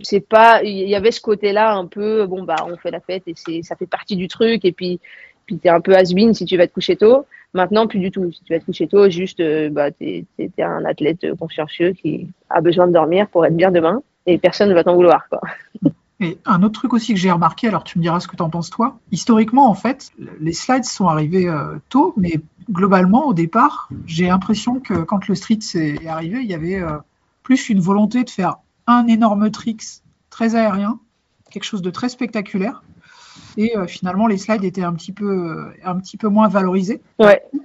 c'est 0.00 0.26
pas 0.26 0.62
il 0.62 0.88
y 0.88 0.94
avait 0.94 1.10
ce 1.10 1.20
côté 1.20 1.52
là 1.52 1.74
un 1.74 1.84
peu 1.84 2.24
bon 2.24 2.42
bah 2.42 2.56
on 2.66 2.78
fait 2.78 2.90
la 2.90 3.00
fête 3.00 3.24
et 3.26 3.34
c'est 3.36 3.62
ça 3.62 3.76
fait 3.76 3.86
partie 3.86 4.16
du 4.16 4.28
truc 4.28 4.64
et 4.64 4.72
puis 4.72 4.98
puis 5.46 5.58
t'es 5.58 5.68
un 5.68 5.80
peu 5.80 5.94
has 5.94 6.06
si 6.32 6.44
tu 6.44 6.56
vas 6.56 6.66
te 6.66 6.72
coucher 6.72 6.96
tôt 6.96 7.26
Maintenant, 7.54 7.86
plus 7.86 7.98
du 7.98 8.10
tout. 8.10 8.32
Si 8.32 8.42
tu 8.44 8.54
vas 8.54 8.60
te 8.60 8.64
coucher 8.64 8.88
tôt, 8.88 9.10
juste, 9.10 9.40
euh, 9.40 9.68
bah, 9.68 9.90
tu 9.90 10.24
es, 10.38 10.62
un 10.62 10.84
athlète 10.86 11.26
consciencieux 11.38 11.92
qui 11.92 12.28
a 12.48 12.62
besoin 12.62 12.86
de 12.86 12.92
dormir 12.92 13.28
pour 13.28 13.44
être 13.44 13.56
bien 13.56 13.70
demain 13.70 14.02
et 14.24 14.38
personne 14.38 14.70
ne 14.70 14.74
va 14.74 14.84
t'en 14.84 14.94
vouloir. 14.94 15.26
Et 16.20 16.38
un 16.46 16.62
autre 16.62 16.80
truc 16.80 16.94
aussi 16.94 17.12
que 17.12 17.20
j'ai 17.20 17.32
remarqué, 17.32 17.68
alors 17.68 17.82
tu 17.82 17.98
me 17.98 18.02
diras 18.02 18.20
ce 18.20 18.28
que 18.28 18.36
tu 18.36 18.42
en 18.42 18.48
penses 18.48 18.70
toi. 18.70 18.98
Historiquement, 19.10 19.68
en 19.68 19.74
fait, 19.74 20.12
les 20.40 20.52
slides 20.52 20.84
sont 20.84 21.08
arrivés 21.08 21.48
euh, 21.48 21.76
tôt, 21.88 22.14
mais 22.16 22.40
globalement, 22.70 23.26
au 23.26 23.34
départ, 23.34 23.88
j'ai 24.06 24.28
l'impression 24.28 24.78
que 24.78 25.02
quand 25.02 25.26
le 25.26 25.34
street 25.34 25.58
est 25.74 26.06
arrivé, 26.06 26.38
il 26.40 26.48
y 26.48 26.54
avait 26.54 26.80
euh, 26.80 26.98
plus 27.42 27.68
une 27.68 27.80
volonté 27.80 28.22
de 28.22 28.30
faire 28.30 28.58
un 28.86 29.06
énorme 29.08 29.50
tricks 29.50 30.02
très 30.30 30.54
aérien, 30.54 31.00
quelque 31.50 31.64
chose 31.64 31.82
de 31.82 31.90
très 31.90 32.08
spectaculaire, 32.08 32.82
et 33.56 33.76
euh, 33.76 33.86
finalement 33.86 34.26
les 34.26 34.38
slides 34.38 34.64
étaient 34.64 34.82
un 34.82 34.94
petit 34.94 35.12
peu, 35.12 35.26
euh, 35.26 35.74
un 35.84 35.98
petit 35.98 36.16
peu 36.16 36.28
moins 36.28 36.48
valorisés. 36.48 37.00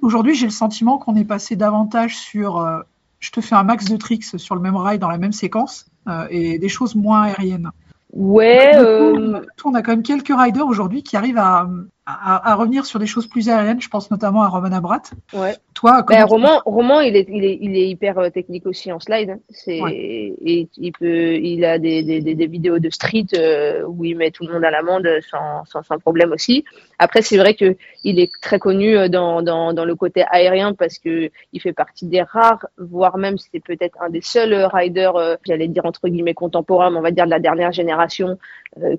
Aujourd'hui, 0.01 0.35
j'ai 0.35 0.45
le 0.45 0.51
sentiment 0.51 0.97
qu'on 0.97 1.15
est 1.15 1.25
passé 1.25 1.55
davantage 1.55 2.17
sur 2.17 2.57
euh, 2.57 2.79
je 3.19 3.31
te 3.31 3.41
fais 3.41 3.55
un 3.55 3.63
max 3.63 3.85
de 3.85 3.97
tricks 3.97 4.37
sur 4.37 4.55
le 4.55 4.61
même 4.61 4.75
rail 4.75 4.99
dans 4.99 5.09
la 5.09 5.17
même 5.17 5.31
séquence 5.31 5.87
et 6.29 6.57
des 6.57 6.69
choses 6.69 6.95
moins 6.95 7.23
aériennes. 7.23 7.71
Ouais. 8.13 8.77
on 8.77 9.73
a 9.73 9.81
quand 9.81 9.91
même 9.91 10.03
quelques 10.03 10.33
riders 10.33 10.65
aujourd'hui 10.65 11.03
qui 11.03 11.17
arrivent 11.17 11.39
à, 11.39 11.67
à, 12.09 12.55
revenir 12.55 12.85
sur 12.85 12.99
des 12.99 13.05
choses 13.05 13.27
plus 13.27 13.49
aériennes. 13.49 13.81
Je 13.81 13.89
pense 13.89 14.09
notamment 14.09 14.41
à 14.41 14.47
Roman 14.47 14.71
Abrat. 14.71 15.01
Ouais. 15.33 15.55
Toi, 15.73 16.03
ben, 16.07 16.23
Roman, 16.23 16.61
Roman, 16.65 17.01
il 17.01 17.17
est, 17.17 17.27
il 17.29 17.43
est, 17.43 17.57
il 17.61 17.75
est 17.75 17.89
hyper 17.89 18.17
euh, 18.17 18.29
technique 18.29 18.65
aussi 18.65 18.93
en 18.93 18.99
slide. 18.99 19.31
Hein. 19.31 19.39
C'est, 19.49 19.81
et 19.91 20.69
il 20.77 20.91
peut, 20.93 21.35
il 21.35 21.65
a 21.65 21.77
des, 21.79 22.03
des, 22.03 22.21
des, 22.21 22.47
vidéos 22.47 22.79
de 22.79 22.89
street 22.89 23.27
euh, 23.35 23.83
où 23.85 24.05
il 24.05 24.15
met 24.15 24.31
tout 24.31 24.47
le 24.47 24.53
monde 24.53 24.63
à 24.63 24.71
l'amende 24.71 25.07
sans, 25.29 25.65
sans, 25.65 25.83
sans, 25.83 25.99
problème 25.99 26.31
aussi. 26.31 26.63
Après, 26.97 27.21
c'est 27.21 27.37
vrai 27.37 27.55
que 27.55 27.75
il 28.05 28.19
est 28.19 28.31
très 28.41 28.57
connu 28.57 28.97
euh, 28.97 29.09
dans, 29.09 29.41
dans, 29.41 29.73
dans 29.73 29.85
le 29.85 29.95
côté 29.95 30.23
aérien 30.31 30.73
parce 30.73 30.99
que 30.99 31.29
il 31.51 31.61
fait 31.61 31.73
partie 31.73 32.05
des 32.05 32.21
rares, 32.21 32.65
voire 32.77 33.17
même 33.17 33.37
c'est 33.37 33.59
peut-être 33.59 33.97
un 34.01 34.09
des 34.09 34.21
seuls 34.21 34.55
riders, 34.71 35.37
j'allais 35.45 35.67
dire 35.67 35.85
entre 35.85 36.07
guillemets 36.07 36.33
contemporains, 36.33 36.89
mais 36.89 36.97
on 36.97 37.01
va 37.01 37.11
dire 37.11 37.25
de 37.25 37.31
la 37.31 37.39
dernière 37.39 37.73
génération, 37.73 38.37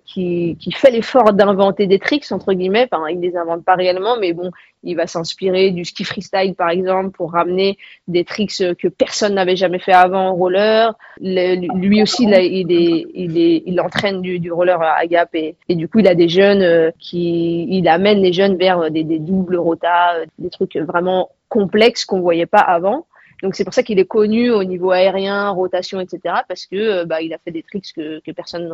qui, 0.04 0.56
qui 0.60 0.72
fait 0.72 0.90
l'effort 0.90 1.32
d'inventer 1.32 1.86
des 1.86 1.98
tricks 1.98 2.30
entre 2.32 2.52
guillemets 2.52 2.88
il 3.10 3.18
il 3.18 3.20
les 3.20 3.36
invente 3.36 3.64
pas 3.64 3.74
réellement, 3.74 4.16
mais 4.18 4.32
bon, 4.32 4.50
il 4.84 4.96
va 4.96 5.06
s'inspirer 5.06 5.70
du 5.70 5.84
ski 5.84 6.04
freestyle 6.04 6.54
par 6.54 6.70
exemple 6.70 7.10
pour 7.10 7.32
ramener 7.32 7.78
des 8.06 8.24
tricks 8.24 8.76
que 8.76 8.88
personne 8.88 9.34
n'avait 9.34 9.56
jamais 9.56 9.78
fait 9.78 9.92
avant 9.92 10.30
au 10.30 10.34
roller. 10.34 10.94
lui 11.20 12.02
aussi, 12.02 12.24
il, 12.24 12.70
il, 12.70 13.36
il, 13.66 13.80
entraîne 13.80 14.20
du, 14.20 14.52
roller 14.52 14.80
à 14.80 15.06
Gap 15.06 15.34
et, 15.34 15.56
du 15.68 15.88
coup, 15.88 15.98
il 15.98 16.08
a 16.08 16.14
des 16.14 16.28
jeunes 16.28 16.62
euh, 16.62 16.90
qui, 16.98 17.66
il 17.68 17.88
amène 17.88 18.20
les 18.20 18.32
jeunes 18.32 18.56
vers 18.56 18.90
des, 18.90 19.04
doubles 19.04 19.56
rotas, 19.56 20.16
euh, 20.16 20.26
des 20.38 20.50
trucs 20.50 20.76
vraiment 20.76 21.30
complexes 21.48 22.04
qu'on 22.04 22.20
voyait 22.20 22.46
pas 22.46 22.60
avant. 22.60 23.06
Donc 23.42 23.54
c'est 23.54 23.64
pour 23.64 23.74
ça 23.74 23.82
qu'il 23.82 23.98
est 23.98 24.06
connu 24.06 24.50
au 24.50 24.64
niveau 24.64 24.90
aérien, 24.90 25.50
rotation, 25.50 26.00
etc. 26.00 26.36
Parce 26.48 26.66
que 26.66 26.76
euh, 26.76 27.04
bah, 27.04 27.22
il 27.22 27.32
a 27.32 27.38
fait 27.38 27.50
des 27.50 27.62
tricks 27.62 27.92
que, 27.94 28.20
que 28.20 28.32
personne 28.32 28.68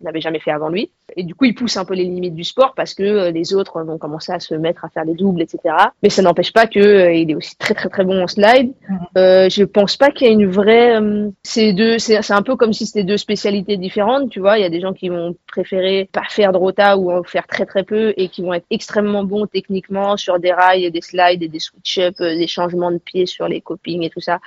n'avait 0.00 0.20
jamais 0.20 0.38
fait 0.38 0.52
avant 0.52 0.68
lui. 0.68 0.92
Et 1.16 1.24
du 1.24 1.34
coup, 1.34 1.46
il 1.46 1.54
pousse 1.54 1.76
un 1.76 1.84
peu 1.84 1.94
les 1.94 2.04
limites 2.04 2.34
du 2.34 2.44
sport 2.44 2.74
parce 2.74 2.94
que 2.94 3.02
euh, 3.02 3.30
les 3.30 3.54
autres 3.54 3.82
vont 3.82 3.96
commencer 3.96 4.32
à 4.32 4.38
se 4.38 4.54
mettre 4.54 4.84
à 4.84 4.90
faire 4.90 5.06
des 5.06 5.14
doubles, 5.14 5.40
etc. 5.40 5.74
Mais 6.02 6.10
ça 6.10 6.22
n'empêche 6.22 6.52
pas 6.52 6.66
que 6.66 6.78
euh, 6.78 7.12
il 7.12 7.30
est 7.30 7.34
aussi 7.34 7.56
très 7.56 7.74
très 7.74 7.88
très 7.88 8.04
bon 8.04 8.22
en 8.22 8.26
slide. 8.26 8.72
Euh, 9.16 9.48
je 9.48 9.64
pense 9.64 9.96
pas 9.96 10.10
qu'il 10.10 10.26
y 10.26 10.30
ait 10.30 10.34
une 10.34 10.46
vraie. 10.46 10.98
c'est 11.42 11.72
deux. 11.72 11.98
C'est 11.98 12.30
un 12.30 12.42
peu 12.42 12.56
comme 12.56 12.72
si 12.72 12.86
c'était 12.86 13.04
deux 13.04 13.16
spécialités 13.16 13.76
différentes. 13.76 14.30
Tu 14.30 14.40
vois, 14.40 14.58
il 14.58 14.62
y 14.62 14.64
a 14.64 14.70
des 14.70 14.80
gens 14.80 14.92
qui 14.92 15.08
vont 15.08 15.34
préférer 15.46 16.08
pas 16.12 16.24
faire 16.28 16.52
de 16.52 16.58
rota 16.58 16.98
ou 16.98 17.10
en 17.10 17.22
faire 17.22 17.46
très 17.46 17.64
très 17.64 17.82
peu 17.82 18.12
et 18.16 18.28
qui 18.28 18.42
vont 18.42 18.52
être 18.52 18.66
extrêmement 18.70 19.24
bons 19.24 19.46
techniquement 19.46 20.16
sur 20.16 20.38
des 20.38 20.52
rails 20.52 20.84
et 20.84 20.90
des 20.90 21.00
slides 21.00 21.42
et 21.42 21.48
des 21.48 21.60
switch-up, 21.60 22.14
des 22.18 22.46
changements 22.46 22.90
de 22.90 22.98
pied 22.98 23.24
sur 23.24 23.48
les 23.48 23.60
copings 23.60 24.02
et 24.02 24.10
tout 24.10 24.20
ça, 24.20 24.38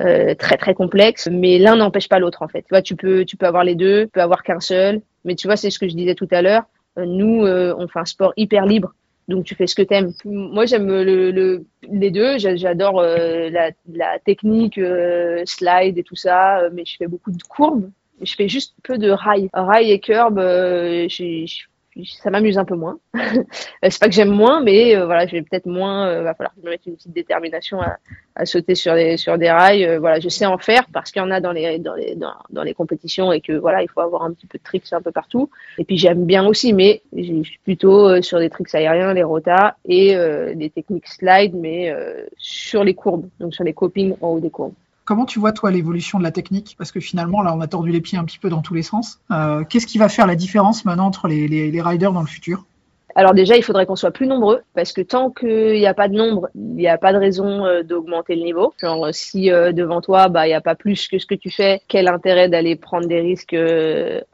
euh, 0.00 0.34
très 0.34 0.56
très 0.56 0.74
complexe. 0.74 1.28
Mais 1.30 1.58
l'un 1.58 1.76
n'empêche 1.76 2.08
pas 2.08 2.18
l'autre 2.18 2.42
en 2.42 2.48
fait. 2.48 2.62
Tu 2.62 2.70
vois, 2.70 2.82
tu 2.82 2.96
peux 2.96 3.24
tu 3.24 3.36
peux 3.36 3.46
avoir 3.46 3.64
les 3.64 3.74
deux, 3.74 4.04
tu 4.04 4.10
peux 4.10 4.22
avoir 4.22 4.42
qu'un 4.42 4.60
seul. 4.60 5.00
Mais 5.26 5.34
tu 5.34 5.46
vois, 5.46 5.56
c'est 5.56 5.68
ce 5.68 5.78
que 5.78 5.88
je 5.88 5.94
disais 5.94 6.14
tout 6.14 6.28
à 6.30 6.40
l'heure. 6.40 6.62
Euh, 6.98 7.04
nous, 7.04 7.44
euh, 7.44 7.74
on 7.78 7.86
fait 7.88 7.98
un 7.98 8.06
sport 8.06 8.32
hyper 8.38 8.64
libre. 8.64 8.94
Donc 9.28 9.44
tu 9.44 9.54
fais 9.54 9.66
ce 9.66 9.74
que 9.74 9.82
t'aimes. 9.82 10.12
Moi 10.24 10.66
j'aime 10.66 10.86
le, 10.86 11.64
les 11.82 12.10
deux. 12.12 12.38
J'adore 12.38 13.02
la, 13.02 13.72
la, 13.92 14.18
technique 14.24 14.80
slide 15.44 15.98
et 15.98 16.04
tout 16.04 16.14
ça, 16.14 16.62
mais 16.72 16.84
je 16.86 16.96
fais 16.96 17.08
beaucoup 17.08 17.32
de 17.32 17.42
courbes. 17.42 17.90
Je 18.22 18.32
fais 18.36 18.48
juste 18.48 18.76
peu 18.84 18.98
de 18.98 19.10
rails. 19.10 19.48
Rail 19.52 19.90
et 19.90 19.98
curb, 19.98 20.38
je 20.38 21.66
ça 22.04 22.30
m'amuse 22.30 22.58
un 22.58 22.64
peu 22.64 22.76
moins. 22.76 22.98
Euh, 23.84 23.88
c'est 23.90 24.00
pas 24.00 24.08
que 24.08 24.14
j'aime 24.14 24.30
moins, 24.30 24.62
mais 24.62 24.96
euh, 24.96 25.04
voilà, 25.04 25.26
je 25.26 25.32
vais 25.32 25.42
peut-être 25.42 25.66
moins. 25.66 26.08
Euh, 26.08 26.22
va 26.22 26.34
falloir 26.34 26.54
que 26.54 26.60
je 26.60 26.66
me 26.66 26.70
mette 26.70 26.86
une 26.86 26.96
petite 26.96 27.12
détermination 27.12 27.80
à, 27.80 27.98
à 28.34 28.46
sauter 28.46 28.74
sur 28.74 28.94
des 28.94 29.18
sur 29.18 29.36
des 29.36 29.50
rails. 29.50 29.98
voilà, 29.98 30.18
je 30.18 30.30
sais 30.30 30.46
en 30.46 30.56
faire 30.56 30.86
parce 30.92 31.10
qu'il 31.10 31.20
y 31.20 31.24
en 31.24 31.30
a 31.30 31.40
dans 31.40 31.52
les 31.52 31.78
dans 31.78 31.94
les 31.94 32.14
dans, 32.14 32.32
dans, 32.48 32.62
les 32.62 32.72
compétitions 32.72 33.32
et 33.32 33.42
que 33.42 33.52
voilà, 33.52 33.82
il 33.82 33.90
faut 33.90 34.00
avoir 34.00 34.22
un 34.22 34.32
petit 34.32 34.46
peu 34.46 34.56
de 34.56 34.62
tricks 34.62 34.92
un 34.92 35.02
peu 35.02 35.12
partout. 35.12 35.50
Et 35.76 35.84
puis 35.84 35.98
j'aime 35.98 36.24
bien 36.24 36.46
aussi, 36.46 36.72
mais 36.72 37.02
je 37.14 37.42
suis 37.42 37.58
plutôt 37.64 38.22
sur 38.22 38.38
des 38.38 38.48
tricks 38.48 38.74
aériens, 38.74 39.12
les 39.12 39.22
rotas 39.22 39.74
et 39.84 40.16
des 40.54 40.70
techniques 40.70 41.08
slide, 41.08 41.54
mais 41.54 41.94
sur 42.38 42.82
les 42.82 42.94
courbes, 42.94 43.28
donc 43.40 43.54
sur 43.54 43.64
les 43.64 43.74
copings 43.74 44.16
en 44.22 44.28
haut 44.28 44.40
des 44.40 44.50
courbes. 44.50 44.74
Comment 45.06 45.24
tu 45.24 45.38
vois, 45.38 45.52
toi, 45.52 45.70
l'évolution 45.70 46.18
de 46.18 46.24
la 46.24 46.32
technique? 46.32 46.74
Parce 46.76 46.90
que 46.90 46.98
finalement, 46.98 47.40
là, 47.40 47.54
on 47.54 47.60
a 47.60 47.68
tordu 47.68 47.92
les 47.92 48.00
pieds 48.00 48.18
un 48.18 48.24
petit 48.24 48.40
peu 48.40 48.48
dans 48.48 48.60
tous 48.60 48.74
les 48.74 48.82
sens. 48.82 49.20
Euh, 49.30 49.62
qu'est-ce 49.62 49.86
qui 49.86 49.98
va 49.98 50.08
faire 50.08 50.26
la 50.26 50.34
différence 50.34 50.84
maintenant 50.84 51.06
entre 51.06 51.28
les, 51.28 51.80
riders 51.80 52.12
dans 52.12 52.22
le 52.22 52.26
futur? 52.26 52.64
Alors 53.14 53.32
déjà, 53.32 53.56
il 53.56 53.62
faudrait 53.62 53.86
qu'on 53.86 53.94
soit 53.94 54.10
plus 54.10 54.26
nombreux 54.26 54.62
parce 54.74 54.92
que 54.92 55.00
tant 55.00 55.30
qu'il 55.30 55.78
n'y 55.78 55.86
a 55.86 55.94
pas 55.94 56.08
de 56.08 56.14
nombre, 56.14 56.48
il 56.56 56.74
n'y 56.74 56.88
a 56.88 56.98
pas 56.98 57.12
de 57.12 57.18
raison 57.18 57.64
euh, 57.64 57.84
d'augmenter 57.84 58.34
le 58.34 58.42
niveau. 58.42 58.74
Genre 58.78 59.08
si 59.12 59.50
euh, 59.50 59.70
devant 59.70 60.00
toi, 60.00 60.28
bah 60.28 60.46
il 60.46 60.50
n'y 60.50 60.54
a 60.54 60.60
pas 60.60 60.74
plus 60.74 61.06
que 61.06 61.20
ce 61.20 61.24
que 61.24 61.36
tu 61.36 61.50
fais, 61.50 61.80
quel 61.86 62.08
intérêt 62.08 62.48
d'aller 62.48 62.74
prendre 62.74 63.06
des 63.06 63.20
risques 63.20 63.56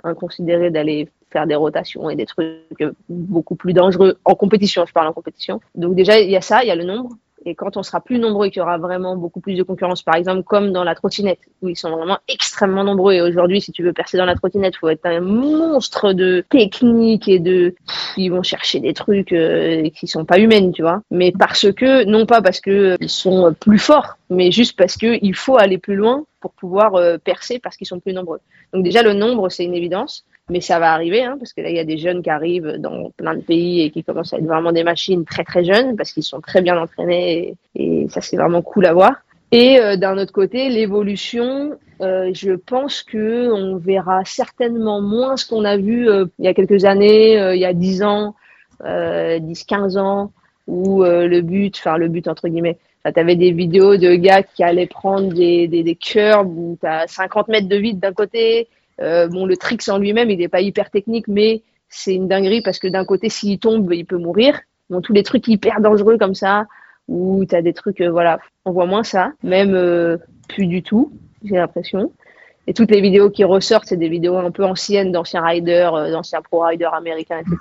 inconsidérés, 0.03 0.71
d'aller 0.71 1.11
faire 1.31 1.47
des 1.47 1.55
rotations 1.55 2.09
et 2.09 2.17
des 2.17 2.27
trucs 2.27 2.85
beaucoup 3.11 3.57
plus 3.57 3.75
dangereux 3.75 4.19
en 4.25 4.35
compétition. 4.35 4.87
Je 4.87 4.93
parle 4.93 5.09
en 5.09 5.13
compétition. 5.13 5.61
Donc 5.75 5.95
déjà, 5.95 6.19
il 6.19 6.31
y 6.31 6.37
a 6.37 6.41
ça, 6.41 6.65
il 6.65 6.69
y 6.69 6.71
a 6.71 6.77
le 6.77 6.85
nombre. 6.85 7.11
Et 7.45 7.55
quand 7.55 7.77
on 7.77 7.83
sera 7.83 8.01
plus 8.01 8.19
nombreux 8.19 8.47
et 8.47 8.51
qu'il 8.51 8.61
y 8.61 8.63
aura 8.63 8.79
vraiment 8.79 9.17
beaucoup 9.17 9.41
plus 9.41 9.55
de 9.55 9.63
concurrence, 9.63 10.03
par 10.03 10.15
exemple 10.15 10.43
comme 10.43 10.73
dans 10.73 10.85
la 10.85 10.95
trottinette, 10.95 11.41
où 11.61 11.69
ils 11.69 11.77
sont 11.77 11.91
vraiment 11.91 12.19
extrêmement 12.29 12.85
nombreux. 12.85 13.15
Et 13.15 13.23
aujourd'hui, 13.23 13.61
si 13.61 13.73
tu 13.73 13.83
veux 13.83 13.93
percer 13.93 14.17
dans 14.17 14.25
la 14.25 14.35
trottinette, 14.35 14.77
faut 14.77 14.89
être 14.89 15.07
un 15.07 15.21
monstre 15.21 16.13
de 16.13 16.45
technique 16.49 17.29
et 17.29 17.39
de... 17.39 17.75
Ils 18.17 18.31
vont 18.31 18.43
chercher 18.43 18.81
des 18.81 18.95
trucs 18.95 19.33
euh, 19.33 19.89
qui 19.91 20.07
sont 20.07 20.25
pas 20.25 20.39
humaines, 20.39 20.73
tu 20.73 20.83
vois. 20.83 21.03
Mais 21.11 21.33
parce 21.33 21.73
que, 21.73 22.05
non 22.05 22.27
pas 22.27 22.43
parce 22.43 22.61
que 22.61 22.97
ils 23.01 23.09
sont 23.09 23.55
plus 23.59 23.79
forts, 23.79 24.19
mais 24.31 24.51
juste 24.51 24.77
parce 24.77 24.97
que 24.97 25.19
il 25.23 25.35
faut 25.35 25.57
aller 25.57 25.79
plus 25.79 25.97
loin 25.97 26.25
pour 26.41 26.53
pouvoir 26.53 26.95
euh, 26.95 27.19
percer 27.19 27.59
parce 27.59 27.77
qu'ils 27.77 27.87
sont 27.87 28.01
plus 28.01 28.13
nombreux. 28.13 28.41
Donc 28.73 28.85
déjà, 28.85 29.03
le 29.03 29.13
nombre, 29.13 29.49
c'est 29.49 29.65
une 29.65 29.75
évidence 29.75 30.25
mais 30.53 30.61
ça 30.61 30.79
va 30.79 30.93
arriver, 30.93 31.25
hein, 31.25 31.37
parce 31.39 31.55
que 31.55 31.63
là, 31.63 31.71
il 31.71 31.77
y 31.77 31.81
a 31.81 31.85
des 31.85 31.97
jeunes 31.97 32.23
qui 32.23 32.29
arrivent 32.29 32.77
dans 32.79 33.11
plein 33.17 33.35
de 33.35 33.41
pays 33.41 33.81
et 33.81 33.91
qui 33.91 34.05
commencent 34.05 34.35
à 34.35 34.37
être 34.37 34.45
vraiment 34.45 34.71
des 34.71 34.85
machines 34.85 35.25
très 35.25 35.45
très 35.45 35.65
jeunes, 35.65 35.97
parce 35.97 36.13
qu'ils 36.13 36.23
sont 36.23 36.41
très 36.41 36.61
bien 36.61 36.79
entraînés, 36.79 37.55
et, 37.75 38.07
ça 38.11 38.21
c'est 38.21 38.37
vraiment 38.37 38.61
cool 38.61 38.85
à 38.87 38.93
voir. 38.93 39.15
Et 39.51 39.81
euh, 39.81 39.97
d'un 39.97 40.19
autre 40.19 40.33
côté, 40.33 40.69
l'évolution, 40.69 41.73
euh, 42.03 42.31
je 42.35 42.53
pense 42.53 43.03
que 43.03 43.51
on 43.51 43.79
verra 43.79 44.25
certainement 44.25 45.01
moins 45.01 45.37
ce 45.39 45.47
qu'on 45.49 45.65
a 45.65 45.79
vu 45.79 46.09
euh, 46.09 46.27
il 46.39 46.45
y 46.45 46.49
a 46.49 46.55
quelques 46.55 46.85
années, 46.85 47.33
il 47.55 47.61
y 47.61 47.65
a 47.65 47.73
10 47.73 48.03
ans, 48.03 48.35
10-15 48.83 49.99
ans, 49.99 50.33
où 50.67 51.03
le 51.03 51.41
but, 51.41 51.77
enfin 51.79 51.97
le 51.97 52.09
but 52.09 52.29
entre 52.29 52.49
guillemets, 52.49 52.79
tu 53.05 53.21
avais 53.21 53.37
des 53.37 53.53
vidéos 53.53 53.97
de 53.97 54.15
gars 54.17 54.43
qui 54.43 54.63
allaient 54.63 54.87
prendre 54.87 55.33
des, 55.33 55.67
des, 55.67 55.83
des 55.83 55.95
curbs 55.95 56.53
où 56.57 56.77
tu 56.81 56.87
as 56.87 57.07
50 57.07 57.49
mètres 57.49 57.69
de 57.69 57.77
vide 57.77 58.01
d'un 58.01 58.13
côté, 58.13 58.69
euh, 59.01 59.29
bon, 59.29 59.47
le 59.47 59.57
tricks 59.57 59.89
en 59.89 59.99
lui-même, 59.99 60.31
il 60.31 60.39
n'est 60.39 60.49
pas 60.49 60.61
hyper 60.61 60.91
technique, 60.91 61.29
mais 61.29 61.63
c'est 61.89 62.15
une 62.15 62.29
dinguerie 62.29 62.63
parce 62.63 62.79
que 62.79 62.89
d'un 62.89 63.05
côté, 63.05 63.29
s'il 63.29 63.59
tombe, 63.59 63.93
il 63.93 64.07
peut 64.07 64.19
mourir. 64.19 64.61
Bon, 64.91 65.01
tous 65.01 65.13
les 65.13 65.23
trucs 65.23 65.49
hyper 65.49 65.81
dangereux 65.81 66.19
comme 66.19 66.35
ça, 66.35 66.67
où 67.09 67.45
tu 67.45 67.55
as 67.55 67.63
des 67.63 67.73
trucs, 67.73 68.01
euh, 68.01 68.11
voilà, 68.11 68.39
on 68.65 68.73
voit 68.73 68.87
moins 68.87 69.05
ça, 69.05 69.33
même 69.43 69.75
euh, 69.75 70.17
plus 70.49 70.67
du 70.67 70.83
tout, 70.83 71.13
j'ai 71.45 71.57
l'impression. 71.57 72.13
Et 72.69 72.75
toutes 72.75 72.93
les 72.93 73.01
vidéos 73.01 73.29
qui 73.29 73.43
ressortent, 73.43 73.87
c'est 73.87 73.97
des 73.97 74.09
vidéos 74.09 74.37
un 74.37 74.53
peu 74.53 74.65
anciennes 74.65 75.11
d'anciens 75.11 75.43
riders, 75.43 76.11
d'anciens 76.11 76.43
pro-riders 76.43 76.95
américains, 76.95 77.41
etc. 77.41 77.57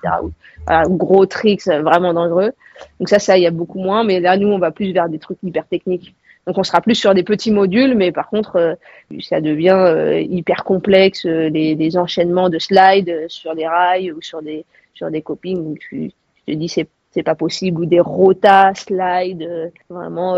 voilà, 0.68 0.84
gros 0.88 1.26
tricks 1.26 1.66
vraiment 1.66 2.14
dangereux. 2.14 2.52
Donc 3.00 3.10
ça, 3.10 3.18
ça, 3.18 3.36
il 3.36 3.44
y 3.44 3.48
a 3.48 3.52
beaucoup 3.52 3.80
moins. 3.80 4.04
Mais 4.04 4.20
là, 4.20 4.38
nous, 4.38 4.50
on 4.50 4.60
va 4.60 4.70
plus 4.70 4.94
vers 4.94 5.10
des 5.10 5.18
trucs 5.18 5.40
hyper 5.42 5.66
techniques. 5.66 6.16
Donc 6.48 6.58
on 6.58 6.64
sera 6.64 6.82
plus 6.82 6.96
sur 6.96 7.14
des 7.14 7.24
petits 7.24 7.52
modules, 7.52 7.96
mais 7.96 8.12
par 8.12 8.30
contre, 8.30 8.56
euh, 8.56 8.76
ça 9.20 9.42
devient 9.42 9.78
euh, 9.78 10.20
hyper 10.20 10.64
complexe, 10.64 11.26
euh, 11.26 11.50
les, 11.50 11.98
enchaînements 11.98 12.50
de 12.50 12.58
slides 12.58 13.26
sur 13.28 13.56
des 13.56 13.68
rails 13.68 14.12
ou 14.12 14.22
sur 14.22 14.42
des 14.42 14.66
sur 14.94 15.12
des 15.12 15.22
copings. 15.22 15.60
Où 15.60 15.78
tu, 15.78 16.12
te 16.48 16.52
dis 16.52 16.70
c'est 16.70 16.88
c'est 17.12 17.24
pas 17.24 17.36
possible. 17.36 17.82
Ou 17.82 17.86
des 17.86 18.00
rotas 18.00 18.74
slides 18.74 19.72
vraiment 19.90 20.36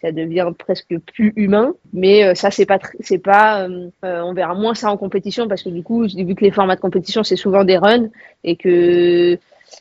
ça 0.00 0.12
devient 0.12 0.52
presque 0.56 0.96
plus 1.12 1.32
humain. 1.36 1.74
Mais 1.92 2.34
ça 2.34 2.50
c'est 2.50 2.66
pas 2.66 2.78
c'est 3.00 3.18
pas 3.18 3.68
on 4.02 4.32
verra 4.32 4.54
moins 4.54 4.74
ça 4.74 4.90
en 4.90 4.96
compétition 4.96 5.48
parce 5.48 5.62
que 5.62 5.70
du 5.70 5.82
coup 5.82 6.06
vu 6.06 6.34
que 6.34 6.44
les 6.44 6.52
formats 6.52 6.76
de 6.76 6.80
compétition 6.80 7.24
c'est 7.24 7.36
souvent 7.36 7.64
des 7.64 7.76
runs 7.76 8.08
et 8.44 8.56
que 8.56 9.38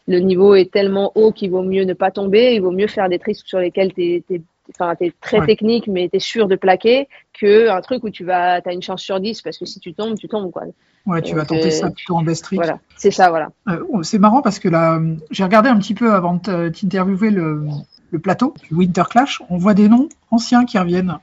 le 0.07 0.19
niveau 0.19 0.55
est 0.55 0.71
tellement 0.71 1.11
haut 1.15 1.31
qu'il 1.31 1.51
vaut 1.51 1.63
mieux 1.63 1.83
ne 1.83 1.93
pas 1.93 2.11
tomber. 2.11 2.55
Il 2.55 2.61
vaut 2.61 2.71
mieux 2.71 2.87
faire 2.87 3.09
des 3.09 3.19
tristes 3.19 3.45
sur 3.45 3.59
lesquels 3.59 3.93
tu 3.93 4.23
es, 4.29 4.41
enfin, 4.79 4.95
t'es 4.95 5.13
très 5.21 5.45
technique, 5.45 5.87
mais 5.87 6.09
t'es 6.09 6.19
sûr 6.19 6.47
de 6.47 6.55
plaquer, 6.55 7.07
que 7.39 7.69
un 7.69 7.81
truc 7.81 8.03
où 8.03 8.09
tu 8.09 8.23
vas, 8.23 8.61
t'as 8.61 8.73
une 8.73 8.81
chance 8.81 9.01
sur 9.01 9.19
10 9.19 9.41
parce 9.41 9.57
que 9.57 9.65
si 9.65 9.79
tu 9.79 9.93
tombes, 9.93 10.17
tu 10.17 10.27
tombes, 10.27 10.51
quoi. 10.51 10.63
Ouais, 11.05 11.21
tu 11.21 11.35
vas 11.35 11.45
tenter 11.45 11.71
ça 11.71 11.89
plutôt 11.89 12.15
en 12.15 12.23
best 12.23 12.43
trick. 12.43 12.59
Voilà, 12.59 12.79
c'est 12.97 13.11
ça, 13.11 13.29
voilà. 13.29 13.49
Euh, 13.69 13.81
oh, 13.89 14.03
c'est 14.03 14.19
marrant 14.19 14.41
parce 14.41 14.59
que 14.59 14.67
là, 14.67 14.99
j'ai 15.31 15.43
regardé 15.43 15.69
un 15.69 15.77
petit 15.77 15.93
peu 15.93 16.13
avant 16.13 16.33
de 16.33 16.69
t'interviewer 16.69 17.31
le, 17.31 17.65
le 18.11 18.19
plateau 18.19 18.53
du 18.67 18.75
Winter 18.75 19.03
Clash. 19.09 19.41
On 19.49 19.57
voit 19.57 19.73
des 19.73 19.87
noms 19.87 20.09
anciens 20.31 20.65
qui 20.65 20.77
reviennent. 20.77 21.17